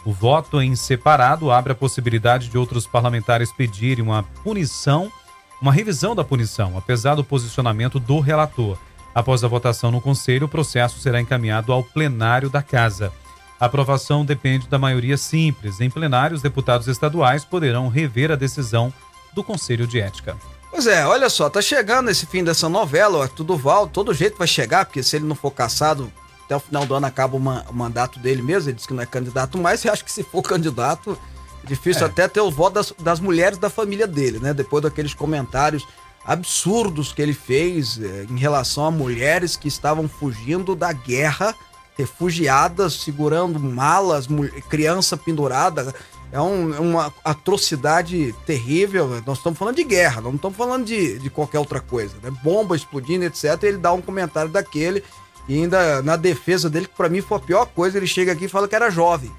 O 0.05 0.11
voto 0.13 0.61
em 0.61 0.75
separado 0.75 1.51
abre 1.51 1.71
a 1.71 1.75
possibilidade 1.75 2.49
de 2.49 2.57
outros 2.57 2.85
parlamentares 2.85 3.51
pedirem 3.51 4.05
uma 4.05 4.21
punição, 4.43 5.11
uma 5.59 5.73
revisão 5.73 6.15
da 6.15 6.23
punição, 6.23 6.77
apesar 6.77 7.15
do 7.15 7.23
posicionamento 7.23 7.99
do 7.99 8.19
relator. 8.19 8.77
Após 9.13 9.43
a 9.43 9.47
votação 9.47 9.89
no 9.89 9.99
Conselho, 9.99 10.45
o 10.45 10.49
processo 10.49 10.99
será 10.99 11.19
encaminhado 11.19 11.73
ao 11.73 11.83
plenário 11.83 12.47
da 12.47 12.61
Casa. 12.61 13.11
A 13.59 13.65
aprovação 13.65 14.23
depende 14.23 14.67
da 14.67 14.77
maioria 14.77 15.17
simples. 15.17 15.81
Em 15.81 15.89
plenário, 15.89 16.35
os 16.35 16.43
deputados 16.43 16.87
estaduais 16.87 17.43
poderão 17.43 17.87
rever 17.87 18.31
a 18.31 18.35
decisão 18.35 18.93
do 19.37 19.43
Conselho 19.43 19.85
de 19.87 19.99
Ética. 19.99 20.35
Pois 20.71 20.85
é, 20.87 21.05
olha 21.05 21.29
só, 21.29 21.49
tá 21.49 21.61
chegando 21.61 22.09
esse 22.09 22.25
fim 22.25 22.43
dessa 22.43 22.67
novela, 22.67 23.19
o 23.19 23.21
Arthur 23.21 23.43
Duval, 23.43 23.87
todo 23.87 24.13
jeito 24.13 24.37
vai 24.37 24.47
chegar, 24.47 24.85
porque 24.85 25.01
se 25.01 25.15
ele 25.15 25.25
não 25.25 25.35
for 25.35 25.51
caçado, 25.51 26.11
até 26.45 26.55
o 26.55 26.59
final 26.59 26.85
do 26.85 26.93
ano 26.95 27.05
acaba 27.05 27.35
o, 27.37 27.39
man- 27.39 27.63
o 27.69 27.73
mandato 27.73 28.19
dele 28.19 28.41
mesmo, 28.41 28.69
ele 28.69 28.75
disse 28.75 28.87
que 28.87 28.93
não 28.93 29.01
é 29.01 29.05
candidato 29.05 29.57
mais, 29.57 29.81
e 29.85 29.89
acho 29.89 30.03
que 30.03 30.11
se 30.11 30.23
for 30.23 30.41
candidato, 30.41 31.17
é 31.63 31.67
difícil 31.67 32.05
até 32.05 32.27
ter 32.27 32.41
os 32.41 32.53
votos 32.53 32.93
das, 32.97 33.05
das 33.05 33.19
mulheres 33.19 33.57
da 33.57 33.69
família 33.69 34.05
dele, 34.07 34.39
né? 34.39 34.53
Depois 34.53 34.83
daqueles 34.83 35.13
comentários 35.13 35.87
absurdos 36.25 37.13
que 37.13 37.21
ele 37.21 37.33
fez 37.33 37.97
eh, 38.01 38.25
em 38.29 38.37
relação 38.37 38.85
a 38.85 38.91
mulheres 38.91 39.55
que 39.55 39.67
estavam 39.67 40.07
fugindo 40.09 40.75
da 40.75 40.91
guerra, 40.91 41.55
refugiadas, 41.97 42.93
segurando 42.93 43.59
malas, 43.59 44.27
criança 44.69 45.15
pendurada. 45.17 45.93
É 46.31 46.41
um- 46.41 46.71
uma 46.81 47.13
atrocidade 47.23 48.35
terrível. 48.45 49.21
Nós 49.25 49.37
estamos 49.37 49.57
falando 49.57 49.75
de 49.75 49.83
guerra, 49.83 50.19
não 50.21 50.35
estamos 50.35 50.57
falando 50.57 50.85
de, 50.85 51.17
de 51.19 51.29
qualquer 51.29 51.59
outra 51.59 51.79
coisa. 51.79 52.15
Né? 52.21 52.29
Bomba 52.43 52.75
explodindo, 52.75 53.23
etc. 53.25 53.61
Ele 53.63 53.77
dá 53.77 53.93
um 53.93 54.01
comentário 54.01 54.51
daquele 54.51 55.03
e 55.47 55.55
ainda 55.55 56.01
na 56.01 56.15
defesa 56.17 56.69
dele, 56.69 56.87
que 56.87 56.95
pra 56.95 57.07
mim 57.09 57.21
foi 57.21 57.37
a 57.37 57.41
pior 57.41 57.65
coisa, 57.67 57.97
ele 57.97 58.07
chega 58.07 58.33
aqui 58.33 58.45
e 58.45 58.49
fala 58.49 58.67
que 58.67 58.75
era 58.75 58.89
jovem. 58.89 59.31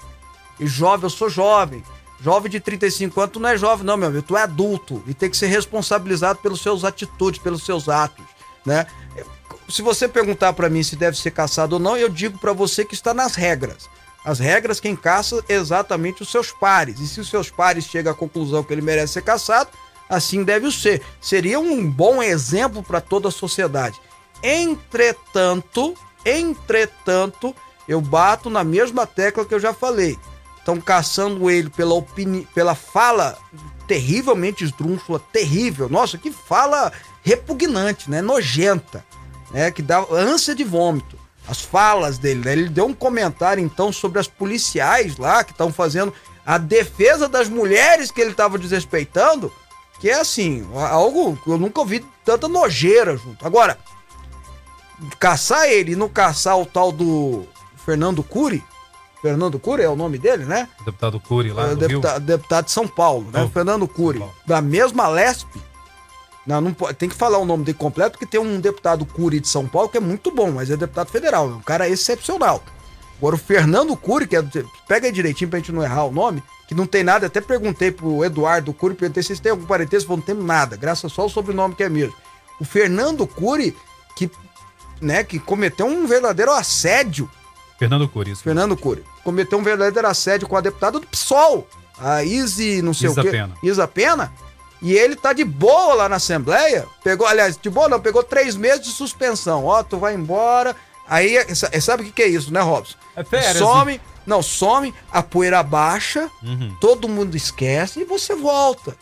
E 0.58 0.66
jovem, 0.66 1.04
eu 1.04 1.10
sou 1.10 1.28
jovem. 1.28 1.82
Jovem 2.20 2.50
de 2.50 2.58
35 2.58 3.20
anos, 3.20 3.32
tu 3.34 3.38
não 3.40 3.50
é 3.50 3.56
jovem, 3.56 3.84
não, 3.86 3.96
meu 3.96 4.08
amigo. 4.08 4.22
Tu 4.26 4.36
é 4.36 4.42
adulto 4.42 5.02
e 5.06 5.14
tem 5.14 5.30
que 5.30 5.36
ser 5.36 5.46
responsabilizado 5.46 6.38
pelos 6.40 6.60
seus 6.60 6.82
atitudes, 6.84 7.40
pelos 7.40 7.64
seus 7.64 7.88
atos, 7.88 8.24
né? 8.66 8.86
Se 9.68 9.82
você 9.82 10.08
perguntar 10.08 10.52
pra 10.54 10.68
mim 10.70 10.82
se 10.82 10.96
deve 10.96 11.16
ser 11.16 11.30
caçado 11.30 11.74
ou 11.74 11.78
não, 11.78 11.96
eu 11.96 12.08
digo 12.08 12.38
pra 12.38 12.52
você 12.54 12.84
que 12.84 12.94
está 12.94 13.12
nas 13.14 13.34
regras. 13.34 13.88
As 14.28 14.38
regras, 14.38 14.78
quem 14.78 14.94
caça 14.94 15.42
é 15.48 15.54
exatamente 15.54 16.20
os 16.20 16.30
seus 16.30 16.52
pares. 16.52 17.00
E 17.00 17.08
se 17.08 17.18
os 17.18 17.30
seus 17.30 17.48
pares 17.48 17.86
chegam 17.86 18.12
à 18.12 18.14
conclusão 18.14 18.62
que 18.62 18.70
ele 18.70 18.82
merece 18.82 19.14
ser 19.14 19.22
caçado, 19.22 19.70
assim 20.06 20.44
deve 20.44 20.66
o 20.66 20.70
ser. 20.70 21.00
Seria 21.18 21.58
um 21.58 21.90
bom 21.90 22.22
exemplo 22.22 22.82
para 22.82 23.00
toda 23.00 23.28
a 23.28 23.32
sociedade. 23.32 23.98
Entretanto, 24.42 25.94
entretanto, 26.26 27.56
eu 27.88 28.02
bato 28.02 28.50
na 28.50 28.62
mesma 28.62 29.06
tecla 29.06 29.46
que 29.46 29.54
eu 29.54 29.60
já 29.60 29.72
falei. 29.72 30.18
Estão 30.58 30.78
caçando 30.78 31.50
ele 31.50 31.70
pela 31.70 31.94
opini... 31.94 32.46
pela 32.54 32.74
fala 32.74 33.38
terrivelmente 33.86 34.62
esdrúxula, 34.62 35.18
terrível. 35.32 35.88
Nossa, 35.88 36.18
que 36.18 36.30
fala 36.30 36.92
repugnante, 37.22 38.10
né? 38.10 38.20
Nojenta, 38.20 39.02
né? 39.50 39.70
Que 39.70 39.80
dá 39.80 40.04
ânsia 40.10 40.54
de 40.54 40.64
vômito. 40.64 41.18
As 41.48 41.60
falas 41.62 42.18
dele, 42.18 42.42
né? 42.44 42.52
Ele 42.52 42.68
deu 42.68 42.86
um 42.86 42.92
comentário 42.94 43.62
então 43.64 43.90
sobre 43.92 44.18
as 44.18 44.28
policiais 44.28 45.16
lá 45.16 45.42
que 45.42 45.52
estão 45.52 45.72
fazendo 45.72 46.12
a 46.44 46.58
defesa 46.58 47.28
das 47.28 47.48
mulheres 47.48 48.10
que 48.10 48.20
ele 48.20 48.30
estava 48.32 48.58
desrespeitando, 48.58 49.50
que 50.00 50.10
é 50.10 50.20
assim, 50.20 50.66
algo 50.90 51.36
que 51.36 51.50
eu 51.50 51.58
nunca 51.58 51.80
ouvi 51.80 52.04
tanta 52.24 52.48
nojeira 52.48 53.16
junto. 53.16 53.46
Agora, 53.46 53.78
caçar 55.18 55.66
ele 55.68 55.92
e 55.92 55.96
não 55.96 56.08
caçar 56.08 56.58
o 56.58 56.66
tal 56.66 56.90
do 56.92 57.46
Fernando 57.84 58.22
Cury, 58.22 58.62
Fernando 59.20 59.58
Cury 59.58 59.82
é 59.82 59.88
o 59.88 59.96
nome 59.96 60.16
dele, 60.18 60.44
né? 60.44 60.68
O 60.80 60.84
deputado 60.84 61.18
Cury 61.18 61.50
lá 61.52 61.70
É, 61.72 61.74
deputa- 61.74 62.20
deputado 62.20 62.64
de 62.66 62.70
São 62.70 62.86
Paulo, 62.86 63.28
né? 63.32 63.42
Oh, 63.42 63.48
Fernando 63.48 63.88
Cury. 63.88 64.22
Da 64.46 64.60
mesma 64.62 65.08
Lesp. 65.08 65.48
Não, 66.48 66.62
não 66.62 66.72
pode, 66.72 66.96
tem 66.96 67.10
que 67.10 67.14
falar 67.14 67.36
o 67.36 67.44
nome 67.44 67.62
dele 67.62 67.76
completo, 67.76 68.12
porque 68.12 68.24
tem 68.24 68.40
um 68.40 68.58
deputado 68.58 69.04
Cury 69.04 69.38
de 69.38 69.48
São 69.48 69.68
Paulo 69.68 69.90
que 69.90 69.98
é 69.98 70.00
muito 70.00 70.30
bom, 70.30 70.50
mas 70.50 70.70
é 70.70 70.78
deputado 70.78 71.10
federal, 71.10 71.50
é 71.50 71.54
um 71.54 71.60
cara 71.60 71.86
excepcional. 71.86 72.64
Agora 73.18 73.34
o 73.34 73.38
Fernando 73.38 73.94
Cury, 73.94 74.26
que 74.26 74.34
é, 74.34 74.42
pega 74.88 75.06
aí 75.06 75.12
direitinho 75.12 75.50
pra 75.50 75.58
gente 75.58 75.70
não 75.70 75.82
errar 75.82 76.04
o 76.04 76.10
nome, 76.10 76.42
que 76.66 76.74
não 76.74 76.86
tem 76.86 77.04
nada, 77.04 77.26
até 77.26 77.42
perguntei 77.42 77.92
pro 77.92 78.24
Eduardo 78.24 78.72
Cury, 78.72 78.94
perguntei 78.94 79.22
se 79.22 79.36
têm 79.36 79.52
algum 79.52 79.66
parentesco, 79.66 80.08
falou, 80.08 80.24
não 80.26 80.34
tem 80.34 80.42
nada, 80.42 80.74
graças 80.74 81.12
só 81.12 81.22
ao 81.22 81.28
sobrenome 81.28 81.74
que 81.74 81.82
é 81.82 81.88
mesmo. 81.90 82.14
O 82.58 82.64
Fernando 82.64 83.26
Cury, 83.26 83.76
que, 84.16 84.30
né, 85.02 85.22
que 85.24 85.38
cometeu 85.38 85.84
um 85.84 86.06
verdadeiro 86.06 86.50
assédio 86.52 87.28
Fernando 87.78 88.08
Cury. 88.08 88.30
isso. 88.30 88.42
Fernando 88.42 88.74
Cury, 88.74 89.04
cometeu 89.22 89.58
um 89.58 89.62
verdadeiro 89.62 90.08
assédio 90.08 90.48
com 90.48 90.56
a 90.56 90.62
deputada 90.62 90.98
do 90.98 91.06
PSOL, 91.06 91.68
a 91.98 92.24
Izzy, 92.24 92.80
não 92.80 92.94
sei 92.94 93.10
Isa 93.10 93.20
o 93.20 93.24
quê. 93.24 93.30
Pena. 93.30 93.54
Isa 93.62 93.86
Pena. 93.86 94.32
E 94.80 94.92
ele 94.92 95.16
tá 95.16 95.32
de 95.32 95.44
boa 95.44 95.94
lá 95.94 96.08
na 96.08 96.16
Assembleia. 96.16 96.86
Pegou, 97.02 97.26
aliás, 97.26 97.56
de 97.56 97.68
boa 97.68 97.88
não, 97.88 98.00
pegou 98.00 98.22
três 98.22 98.54
meses 98.56 98.82
de 98.86 98.92
suspensão. 98.92 99.64
Ó, 99.64 99.82
tu 99.82 99.98
vai 99.98 100.14
embora. 100.14 100.74
Aí, 101.08 101.36
sa- 101.54 101.70
sabe 101.80 102.02
o 102.02 102.06
que, 102.06 102.12
que 102.12 102.22
é 102.22 102.28
isso, 102.28 102.52
né, 102.52 102.60
Robson? 102.60 102.96
É 103.16 103.24
férias, 103.24 103.56
Some, 103.56 104.00
não, 104.26 104.42
some, 104.42 104.94
a 105.10 105.22
poeira 105.22 105.62
baixa, 105.62 106.30
Uhum. 106.42 106.76
todo 106.80 107.08
mundo 107.08 107.36
esquece 107.36 108.00
e 108.00 108.04
você 108.04 108.36
volta. 108.36 108.94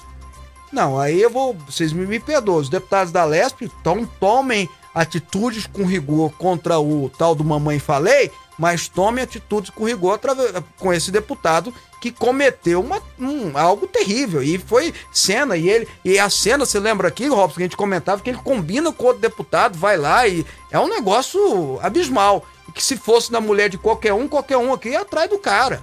Não, 0.72 0.98
aí 0.98 1.20
eu 1.20 1.30
vou. 1.30 1.54
Vocês 1.68 1.92
me, 1.92 2.06
me 2.06 2.18
perdoam. 2.20 2.58
Os 2.58 2.68
deputados 2.68 3.12
da 3.12 3.24
Lesp 3.24 3.62
então 3.62 4.04
tomem 4.18 4.68
atitudes 4.94 5.66
com 5.66 5.84
rigor 5.84 6.30
contra 6.38 6.78
o 6.78 7.10
tal 7.18 7.34
do 7.34 7.44
Mamãe 7.44 7.78
Falei, 7.78 8.30
mas 8.58 8.88
tomem 8.88 9.22
atitudes 9.22 9.70
com 9.70 9.84
rigor 9.84 10.14
atra- 10.14 10.64
com 10.78 10.92
esse 10.92 11.10
deputado 11.10 11.72
que 12.10 12.18
cometeu 12.18 12.80
uma, 12.80 13.02
um- 13.18 13.56
algo 13.56 13.86
terrível. 13.86 14.42
E 14.42 14.58
foi 14.58 14.92
cena, 15.12 15.56
e 15.56 15.68
ele. 15.68 15.88
E 16.04 16.18
a 16.18 16.28
cena, 16.30 16.64
você 16.64 16.78
lembra 16.78 17.08
aqui, 17.08 17.26
Robson, 17.28 17.56
que 17.56 17.62
a 17.62 17.66
gente 17.66 17.76
comentava 17.76 18.20
que 18.22 18.30
ele 18.30 18.38
combina 18.38 18.92
com 18.92 19.04
outro 19.06 19.20
deputado, 19.22 19.78
vai 19.78 19.96
lá 19.96 20.26
e. 20.26 20.44
É 20.70 20.78
um 20.78 20.88
negócio 20.88 21.78
abismal. 21.82 22.44
Que 22.74 22.82
se 22.82 22.96
fosse 22.96 23.32
na 23.32 23.40
mulher 23.40 23.68
de 23.70 23.78
qualquer 23.78 24.12
um, 24.12 24.28
qualquer 24.28 24.56
um 24.58 24.72
aqui 24.72 24.90
ia 24.90 25.00
atrás 25.00 25.30
do 25.30 25.38
cara. 25.38 25.82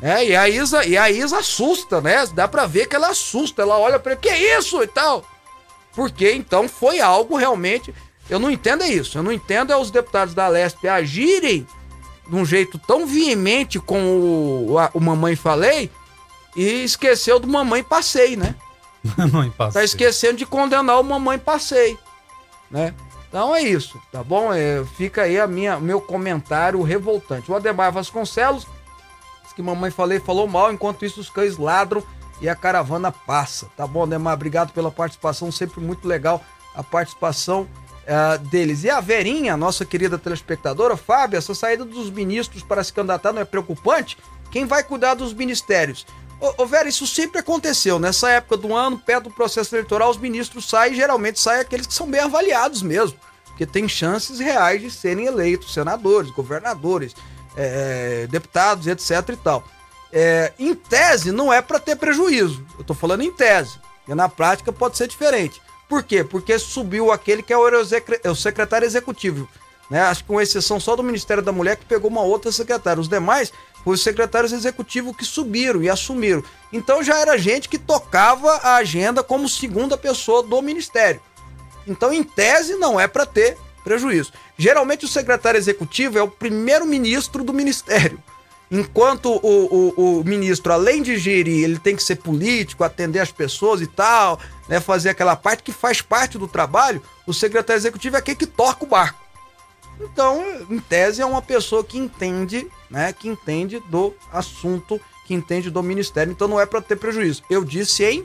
É, 0.00 0.24
e 0.26 0.36
a 0.36 0.48
Isa, 0.48 0.84
e 0.86 0.96
a 0.96 1.10
Isa 1.10 1.38
assusta, 1.38 2.00
né? 2.00 2.26
Dá 2.32 2.46
pra 2.46 2.66
ver 2.66 2.86
que 2.86 2.94
ela 2.96 3.08
assusta, 3.08 3.62
ela 3.62 3.78
olha 3.78 3.98
ele, 4.04 4.16
que 4.16 4.28
é 4.28 4.58
isso 4.58 4.82
e 4.82 4.86
tal. 4.86 5.24
Porque 5.94 6.30
então 6.32 6.68
foi 6.68 7.00
algo 7.00 7.36
realmente. 7.36 7.94
Eu 8.28 8.38
não 8.38 8.50
entendo 8.50 8.82
é 8.82 8.88
isso. 8.88 9.16
Eu 9.18 9.22
não 9.22 9.32
entendo 9.32 9.72
é 9.72 9.76
os 9.76 9.90
deputados 9.90 10.34
da 10.34 10.48
Lesp 10.48 10.86
agirem 10.86 11.66
de 12.28 12.34
um 12.34 12.44
jeito 12.44 12.78
tão 12.78 13.06
veemente 13.06 13.78
com 13.78 14.66
o, 14.68 14.78
a- 14.78 14.90
o 14.94 15.00
Mamãe 15.00 15.36
Falei 15.36 15.90
e 16.56 16.82
esqueceu 16.84 17.38
do 17.38 17.46
Mamãe 17.46 17.82
Passei, 17.82 18.36
né? 18.36 18.54
Mamãe 19.16 19.50
Passei. 19.50 19.80
Tá 19.80 19.84
esquecendo 19.84 20.36
de 20.38 20.46
condenar 20.46 20.98
o 21.00 21.04
Mamãe 21.04 21.38
Passei, 21.38 21.98
né? 22.70 22.94
Então 23.28 23.54
é 23.54 23.60
isso, 23.60 24.00
tá 24.10 24.22
bom? 24.24 24.52
É, 24.52 24.84
fica 24.96 25.22
aí 25.22 25.38
a 25.38 25.46
minha, 25.46 25.78
meu 25.78 26.00
comentário 26.00 26.80
revoltante. 26.82 27.50
O 27.50 27.54
Ademar 27.56 27.92
Vasconcelos 27.92 28.66
diz 29.42 29.52
que 29.52 29.60
mamãe 29.62 29.90
falei 29.90 30.20
falou 30.20 30.46
mal, 30.46 30.72
enquanto 30.72 31.04
isso 31.04 31.20
os 31.20 31.28
cães 31.28 31.58
ladram 31.58 32.02
e 32.40 32.48
a 32.48 32.54
caravana 32.54 33.10
passa. 33.12 33.66
Tá 33.76 33.86
bom, 33.86 34.04
Ademar? 34.04 34.34
Obrigado 34.34 34.72
pela 34.72 34.90
participação, 34.90 35.50
sempre 35.52 35.80
muito 35.80 36.06
legal 36.08 36.40
a 36.74 36.82
participação 36.82 37.66
ah, 38.08 38.36
deles. 38.36 38.84
E 38.84 38.90
a 38.90 39.00
Verinha, 39.00 39.56
nossa 39.56 39.84
querida 39.84 40.18
telespectadora, 40.18 40.96
Fábio, 40.96 41.36
essa 41.36 41.54
saída 41.54 41.84
dos 41.84 42.10
ministros 42.10 42.62
para 42.62 42.82
se 42.84 42.92
candidatar 42.92 43.32
não 43.32 43.42
é 43.42 43.44
preocupante? 43.44 44.16
Quem 44.50 44.64
vai 44.64 44.82
cuidar 44.82 45.14
dos 45.14 45.32
ministérios? 45.32 46.06
Ô, 46.40 46.62
ô 46.62 46.66
Vera, 46.66 46.88
isso 46.88 47.06
sempre 47.06 47.40
aconteceu. 47.40 47.98
Nessa 47.98 48.30
época 48.30 48.56
do 48.56 48.74
ano, 48.74 48.98
perto 48.98 49.24
do 49.24 49.30
processo 49.30 49.74
eleitoral, 49.74 50.10
os 50.10 50.18
ministros 50.18 50.68
saem, 50.68 50.94
geralmente 50.94 51.40
saem 51.40 51.60
aqueles 51.60 51.86
que 51.86 51.94
são 51.94 52.08
bem 52.08 52.20
avaliados 52.20 52.82
mesmo. 52.82 53.18
Porque 53.46 53.66
tem 53.66 53.88
chances 53.88 54.38
reais 54.38 54.82
de 54.82 54.90
serem 54.90 55.26
eleitos 55.26 55.72
senadores, 55.72 56.30
governadores, 56.30 57.14
é, 57.56 58.26
deputados, 58.30 58.86
etc 58.86 59.30
e 59.30 59.36
tal. 59.36 59.64
É, 60.12 60.52
em 60.58 60.74
tese, 60.74 61.32
não 61.32 61.52
é 61.52 61.60
para 61.60 61.80
ter 61.80 61.96
prejuízo. 61.96 62.64
Eu 62.78 62.84
tô 62.84 62.94
falando 62.94 63.22
em 63.22 63.32
tese. 63.32 63.78
E 64.06 64.14
na 64.14 64.28
prática 64.28 64.72
pode 64.72 64.96
ser 64.96 65.08
diferente. 65.08 65.60
Por 65.88 66.02
quê? 66.02 66.24
Porque 66.24 66.58
subiu 66.58 67.12
aquele 67.12 67.42
que 67.42 67.52
é 67.52 67.56
é 68.22 68.30
o 68.30 68.34
secretário 68.34 68.86
executivo. 68.86 69.48
Né? 69.88 70.00
Acho 70.00 70.22
que 70.22 70.28
com 70.28 70.40
exceção 70.40 70.80
só 70.80 70.96
do 70.96 71.02
Ministério 71.02 71.42
da 71.42 71.52
Mulher 71.52 71.76
que 71.76 71.84
pegou 71.84 72.10
uma 72.10 72.22
outra 72.22 72.50
secretária. 72.50 73.00
Os 73.00 73.08
demais 73.08 73.52
foram 73.84 73.94
os 73.94 74.02
secretários 74.02 74.52
executivos 74.52 75.16
que 75.16 75.24
subiram 75.24 75.82
e 75.82 75.88
assumiram. 75.88 76.42
Então 76.72 77.02
já 77.02 77.18
era 77.18 77.38
gente 77.38 77.68
que 77.68 77.78
tocava 77.78 78.50
a 78.56 78.76
agenda 78.76 79.22
como 79.22 79.48
segunda 79.48 79.96
pessoa 79.96 80.42
do 80.42 80.60
Ministério. 80.60 81.20
Então, 81.86 82.12
em 82.12 82.22
tese, 82.22 82.74
não 82.74 82.98
é 82.98 83.06
para 83.06 83.24
ter 83.24 83.56
prejuízo. 83.84 84.32
Geralmente, 84.58 85.04
o 85.04 85.08
secretário 85.08 85.58
executivo 85.58 86.18
é 86.18 86.22
o 86.22 86.28
primeiro 86.28 86.84
ministro 86.84 87.44
do 87.44 87.52
ministério. 87.52 88.20
Enquanto 88.68 89.30
o, 89.30 89.92
o, 89.96 90.18
o 90.20 90.24
ministro, 90.24 90.72
além 90.72 91.00
de 91.00 91.16
gerir, 91.16 91.62
ele 91.62 91.78
tem 91.78 91.94
que 91.94 92.02
ser 92.02 92.16
político, 92.16 92.82
atender 92.82 93.20
as 93.20 93.30
pessoas 93.30 93.80
e 93.80 93.86
tal, 93.86 94.40
né, 94.68 94.80
fazer 94.80 95.10
aquela 95.10 95.36
parte 95.36 95.62
que 95.62 95.72
faz 95.72 96.00
parte 96.00 96.38
do 96.38 96.48
trabalho, 96.48 97.02
o 97.26 97.32
secretário 97.32 97.78
executivo 97.78 98.16
é 98.16 98.18
aquele 98.18 98.36
que 98.36 98.46
toca 98.46 98.84
o 98.84 98.88
barco. 98.88 99.26
Então, 100.00 100.44
em 100.68 100.78
tese, 100.78 101.22
é 101.22 101.26
uma 101.26 101.40
pessoa 101.40 101.82
que 101.82 101.96
entende, 101.96 102.70
né? 102.90 103.12
Que 103.12 103.28
entende 103.28 103.80
do 103.80 104.14
assunto, 104.30 105.00
que 105.24 105.34
entende 105.34 105.70
do 105.70 105.82
ministério. 105.82 106.30
Então, 106.30 106.46
não 106.46 106.60
é 106.60 106.66
para 106.66 106.82
ter 106.82 106.96
prejuízo. 106.96 107.42
Eu 107.48 107.64
disse 107.64 108.04
em 108.04 108.24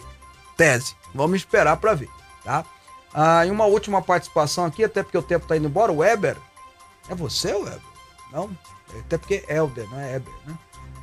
tese. 0.57 0.95
Vamos 1.13 1.37
esperar 1.37 1.77
para 1.77 1.93
ver, 1.93 2.09
tá? 2.43 2.65
Ah, 3.13 3.45
e 3.45 3.51
uma 3.51 3.65
última 3.65 4.01
participação 4.01 4.65
aqui, 4.65 4.83
até 4.83 5.03
porque 5.03 5.17
o 5.17 5.23
tempo 5.23 5.47
tá 5.47 5.55
indo 5.55 5.67
embora. 5.67 5.91
O 5.91 5.97
Weber. 5.97 6.37
É 7.09 7.15
você, 7.15 7.53
Weber? 7.53 7.79
Não? 8.31 8.49
Até 8.99 9.17
porque 9.17 9.43
é 9.47 9.55
Helder, 9.55 9.89
não 9.89 9.99
é 9.99 10.13
Weber, 10.13 10.33
né? 10.45 10.57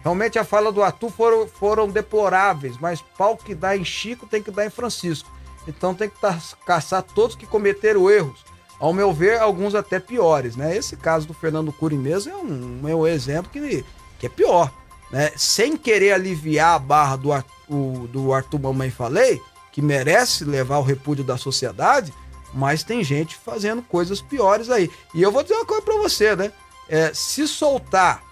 Realmente 0.09 0.39
a 0.39 0.45
fala 0.45 0.73
do 0.73 0.83
Arthur 0.83 1.11
foram, 1.11 1.47
foram 1.47 1.87
deploráveis, 1.87 2.79
mas 2.79 3.03
pau 3.19 3.37
que 3.37 3.55
dá 3.55 3.77
em 3.77 3.85
Chico 3.85 4.27
tem 4.27 4.43
que 4.43 4.51
dar 4.51 4.65
em 4.65 4.71
Francisco. 4.71 5.31
Então 5.67 5.95
tem 5.95 6.09
que 6.09 6.17
caçar 6.65 7.03
todos 7.03 7.37
que 7.37 7.45
cometeram 7.45 8.11
erros. 8.11 8.43
Ao 8.81 8.91
meu 8.95 9.13
ver, 9.13 9.39
alguns 9.39 9.75
até 9.75 10.01
piores, 10.01 10.57
né? 10.57 10.75
Esse 10.75 10.97
caso 10.97 11.27
do 11.27 11.35
Fernando 11.35 11.71
Cury 11.71 11.99
mesmo 11.99 12.33
é 12.33 12.37
um, 12.37 12.89
é 12.89 12.95
um 12.95 13.07
exemplo 13.07 13.53
que, 13.53 13.85
que 14.19 14.25
é 14.25 14.31
pior, 14.31 14.73
né? 15.11 15.31
Sem 15.37 15.77
querer 15.77 16.13
aliviar 16.13 16.77
a 16.77 16.79
barra 16.79 17.17
do, 17.17 17.31
o, 17.69 18.09
do 18.09 18.33
Arthur 18.33 18.61
Mamãe 18.61 18.91
Falei, 18.91 19.43
que 19.71 19.83
merece 19.83 20.43
levar 20.43 20.79
o 20.79 20.83
repúdio 20.83 21.23
da 21.23 21.37
sociedade, 21.37 22.15
mas 22.55 22.83
tem 22.83 23.05
gente 23.05 23.37
fazendo 23.37 23.83
coisas 23.83 24.23
piores 24.23 24.71
aí. 24.71 24.91
E 25.13 25.21
eu 25.21 25.31
vou 25.31 25.43
dizer 25.43 25.57
uma 25.57 25.67
coisa 25.67 25.83
para 25.83 25.99
você, 25.99 26.35
né? 26.35 26.51
É, 26.89 27.13
se 27.13 27.47
soltar, 27.47 28.23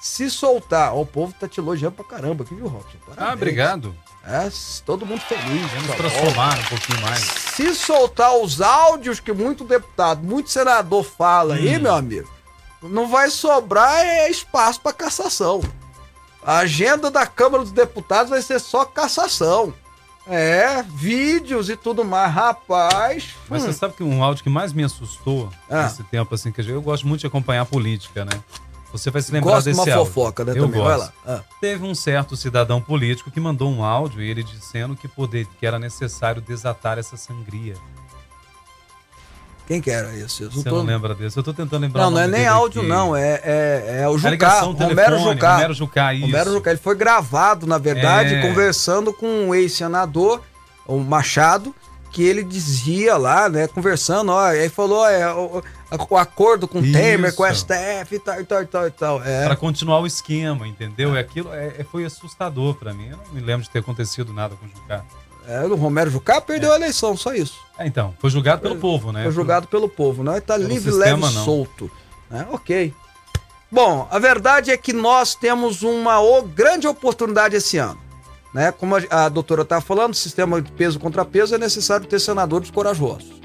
se 0.00 0.30
soltar, 0.30 0.94
ó, 0.94 1.02
o 1.02 1.06
povo 1.06 1.34
tá 1.38 1.46
te 1.46 1.60
elogiando 1.60 1.96
pra 1.96 2.04
caramba 2.04 2.42
aqui, 2.42 2.54
viu, 2.54 2.66
Robson? 2.66 2.96
Ah, 3.18 3.34
obrigado. 3.34 3.94
É, 4.24 4.50
todo 4.86 5.04
mundo 5.04 5.20
feliz. 5.20 5.70
Vamos 5.72 5.96
transformar 5.96 6.58
um 6.58 6.64
pouquinho 6.64 7.00
mais. 7.02 7.20
Se 7.20 7.74
soltar 7.74 8.34
os 8.34 8.62
áudios 8.62 9.20
que 9.20 9.30
muito 9.30 9.62
deputado, 9.62 10.22
muito 10.22 10.50
senador 10.50 11.04
fala 11.04 11.54
hum. 11.54 11.58
aí, 11.58 11.78
meu 11.78 11.94
amigo, 11.94 12.30
não 12.82 13.08
vai 13.08 13.28
sobrar 13.28 13.98
é, 13.98 14.30
espaço 14.30 14.80
para 14.80 14.94
cassação. 14.94 15.60
A 16.42 16.58
agenda 16.58 17.10
da 17.10 17.26
Câmara 17.26 17.62
dos 17.62 17.72
Deputados 17.72 18.30
vai 18.30 18.40
ser 18.40 18.58
só 18.58 18.86
cassação. 18.86 19.74
É, 20.26 20.82
vídeos 20.82 21.68
e 21.68 21.76
tudo 21.76 22.04
mais, 22.04 22.32
rapaz. 22.32 23.34
Mas 23.50 23.62
hum. 23.62 23.66
você 23.66 23.72
sabe 23.74 23.94
que 23.94 24.02
um 24.02 24.24
áudio 24.24 24.42
que 24.42 24.50
mais 24.50 24.72
me 24.72 24.82
assustou 24.82 25.50
ah. 25.68 25.82
nesse 25.82 26.02
tempo, 26.04 26.34
assim, 26.34 26.50
que 26.50 26.62
eu 26.62 26.80
gosto 26.80 27.06
muito 27.06 27.20
de 27.20 27.26
acompanhar 27.26 27.62
a 27.62 27.66
política, 27.66 28.24
né? 28.24 28.42
Você 28.92 29.10
vai 29.10 29.22
se 29.22 29.30
lembrar 29.32 29.52
gosto 29.52 29.66
desse 29.66 29.82
de 29.82 29.88
uma 29.90 29.96
áudio. 29.96 30.12
fofoca, 30.12 30.44
né? 30.44 30.52
Eu 30.52 30.64
também. 30.66 30.80
gosto. 30.80 31.12
Ah. 31.26 31.40
Teve 31.60 31.84
um 31.84 31.94
certo 31.94 32.36
cidadão 32.36 32.80
político 32.80 33.30
que 33.30 33.38
mandou 33.38 33.70
um 33.70 33.84
áudio 33.84 34.20
e 34.20 34.28
ele 34.28 34.42
dizendo 34.42 34.96
que, 34.96 35.06
poder, 35.06 35.46
que 35.58 35.64
era 35.64 35.78
necessário 35.78 36.42
desatar 36.42 36.98
essa 36.98 37.16
sangria. 37.16 37.74
Quem 39.70 39.80
que 39.80 39.88
era 39.88 40.12
isso? 40.16 40.50
Você 40.50 40.68
tô... 40.68 40.78
não 40.78 40.84
lembra 40.84 41.14
desse? 41.14 41.36
Eu 41.36 41.44
tô 41.44 41.54
tentando 41.54 41.82
lembrar 41.82 42.02
Não, 42.02 42.10
não 42.10 42.20
é 42.20 42.26
nem 42.26 42.44
áudio, 42.44 42.80
aqui. 42.80 42.90
não. 42.90 43.14
É, 43.14 43.40
é, 43.44 44.00
é 44.02 44.08
o 44.08 44.18
Jucá, 44.18 44.62
Romero 44.62 45.18
Jucá. 45.20 45.54
Romero 45.54 45.74
Jucá, 45.74 46.12
isso. 46.14 46.26
Romero 46.26 46.52
Jucá. 46.52 46.70
Ele 46.70 46.80
foi 46.80 46.96
gravado, 46.96 47.68
na 47.68 47.78
verdade, 47.78 48.34
é... 48.34 48.42
conversando 48.42 49.12
com 49.12 49.26
um 49.28 49.54
ex-senador, 49.54 50.40
o 50.84 50.98
Machado, 50.98 51.72
que 52.10 52.20
ele 52.24 52.42
dizia 52.42 53.16
lá, 53.16 53.48
né, 53.48 53.68
conversando, 53.68 54.32
ó, 54.32 54.46
aí 54.46 54.68
falou, 54.68 55.06
é, 55.06 55.32
o, 55.32 55.62
o 56.08 56.16
acordo 56.16 56.68
com 56.68 56.78
o 56.78 56.82
Temer, 56.82 57.34
com 57.34 57.42
o 57.42 57.54
STF 57.54 58.14
e 58.14 58.18
tal, 58.18 58.40
e 58.40 58.44
tal, 58.44 58.62
e 58.62 58.66
tal, 58.66 58.86
e 58.86 58.90
tal. 58.90 59.24
É. 59.24 59.44
Pra 59.44 59.56
continuar 59.56 60.00
o 60.00 60.06
esquema, 60.06 60.66
entendeu? 60.66 61.16
É. 61.16 61.20
Aquilo 61.20 61.52
é, 61.52 61.74
é, 61.78 61.84
foi 61.84 62.04
assustador 62.04 62.74
para 62.74 62.92
mim. 62.92 63.08
Eu 63.08 63.16
não 63.16 63.34
me 63.34 63.40
lembro 63.40 63.62
de 63.62 63.70
ter 63.70 63.80
acontecido 63.80 64.32
nada 64.32 64.54
com 64.56 64.66
o 64.66 64.68
Jucá. 64.68 65.04
É, 65.46 65.64
o 65.64 65.74
Romero 65.74 66.10
Jucá 66.10 66.40
perdeu 66.40 66.70
é. 66.70 66.74
a 66.74 66.76
eleição, 66.76 67.16
só 67.16 67.34
isso. 67.34 67.58
É, 67.78 67.86
então, 67.86 68.14
foi 68.20 68.30
julgado 68.30 68.62
pelo 68.62 68.76
povo, 68.76 69.10
né? 69.10 69.24
Foi 69.24 69.32
julgado 69.32 69.66
pelo 69.66 69.88
povo, 69.88 70.22
não? 70.22 70.32
Ele 70.32 70.40
tá 70.40 70.56
livre, 70.56 70.92
sistema, 70.92 71.26
leve, 71.26 71.34
não. 71.34 71.44
solto. 71.44 71.90
Né? 72.30 72.46
Ok. 72.52 72.94
Bom, 73.70 74.06
a 74.10 74.18
verdade 74.18 74.70
é 74.70 74.76
que 74.76 74.92
nós 74.92 75.34
temos 75.34 75.82
uma 75.82 76.20
grande 76.42 76.86
oportunidade 76.86 77.56
esse 77.56 77.78
ano. 77.78 77.98
Né? 78.52 78.72
Como 78.72 78.96
a, 78.96 79.00
a 79.10 79.28
doutora 79.28 79.62
estava 79.62 79.80
falando, 79.80 80.14
sistema 80.14 80.60
de 80.60 80.70
peso 80.72 80.98
contra 80.98 81.24
peso 81.24 81.54
é 81.54 81.58
necessário 81.58 82.06
ter 82.06 82.20
senadores 82.20 82.70
corajosos. 82.70 83.39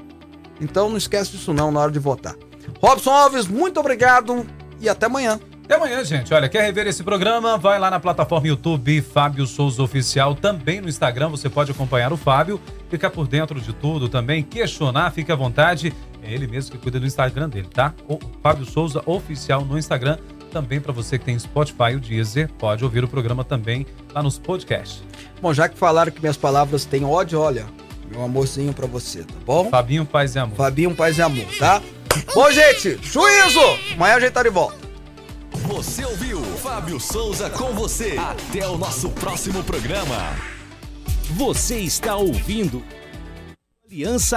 Então 0.60 0.88
não 0.88 0.96
esquece 0.96 1.32
disso 1.32 1.52
não 1.52 1.70
na 1.70 1.80
hora 1.80 1.92
de 1.92 1.98
votar. 1.98 2.34
Robson 2.80 3.10
Alves, 3.10 3.46
muito 3.46 3.78
obrigado 3.80 4.46
e 4.80 4.88
até 4.88 5.06
amanhã. 5.06 5.38
Até 5.64 5.74
amanhã, 5.74 6.04
gente. 6.04 6.32
Olha, 6.32 6.48
quer 6.48 6.62
rever 6.62 6.86
esse 6.86 7.02
programa? 7.02 7.58
Vai 7.58 7.76
lá 7.76 7.90
na 7.90 7.98
plataforma 7.98 8.46
YouTube 8.46 9.02
Fábio 9.02 9.44
Souza 9.48 9.82
Oficial, 9.82 10.32
também 10.32 10.80
no 10.80 10.88
Instagram 10.88 11.28
você 11.28 11.50
pode 11.50 11.72
acompanhar 11.72 12.12
o 12.12 12.16
Fábio, 12.16 12.60
ficar 12.88 13.10
por 13.10 13.26
dentro 13.26 13.60
de 13.60 13.72
tudo 13.72 14.08
também, 14.08 14.44
questionar, 14.44 15.10
fique 15.10 15.32
à 15.32 15.34
vontade. 15.34 15.92
É 16.22 16.32
ele 16.32 16.46
mesmo 16.46 16.70
que 16.70 16.78
cuida 16.78 17.00
do 17.00 17.06
Instagram 17.06 17.48
dele, 17.48 17.68
tá? 17.72 17.92
O 18.08 18.18
Fábio 18.40 18.64
Souza 18.64 19.02
Oficial 19.06 19.64
no 19.64 19.76
Instagram. 19.76 20.18
Também 20.52 20.80
para 20.80 20.92
você 20.92 21.18
que 21.18 21.24
tem 21.24 21.36
Spotify 21.36 21.90
e 21.92 21.96
o 21.96 22.00
Deezer, 22.00 22.48
pode 22.52 22.84
ouvir 22.84 23.02
o 23.02 23.08
programa 23.08 23.42
também 23.42 23.84
lá 24.14 24.22
nos 24.22 24.38
podcasts. 24.38 25.02
Bom, 25.42 25.52
já 25.52 25.68
que 25.68 25.76
falaram 25.76 26.12
que 26.12 26.20
minhas 26.20 26.36
palavras 26.36 26.84
têm 26.84 27.04
ódio, 27.04 27.40
olha, 27.40 27.66
meu 28.10 28.22
amorzinho 28.22 28.72
para 28.72 28.86
você, 28.86 29.24
tá 29.24 29.34
bom? 29.44 29.70
Fabinho 29.70 30.04
Paz 30.04 30.34
e 30.34 30.38
Amor. 30.38 30.56
Fabinho 30.56 30.94
Paz 30.94 31.18
e 31.18 31.22
Amor, 31.22 31.46
tá? 31.58 31.82
bom, 32.34 32.50
gente, 32.50 32.98
juízo! 33.02 33.60
Amanhã 33.94 34.16
a 34.16 34.20
gente 34.20 34.32
tá 34.32 34.42
de 34.42 34.50
volta. 34.50 34.76
Você 35.68 36.04
ouviu 36.04 36.40
Fábio 36.62 37.00
Souza 37.00 37.50
com 37.50 37.72
você. 37.72 38.16
Até 38.18 38.66
o 38.68 38.78
nosso 38.78 39.10
próximo 39.10 39.62
programa. 39.64 40.36
Você 41.30 41.78
está 41.78 42.16
ouvindo 42.16 42.82
Aliança 43.88 44.34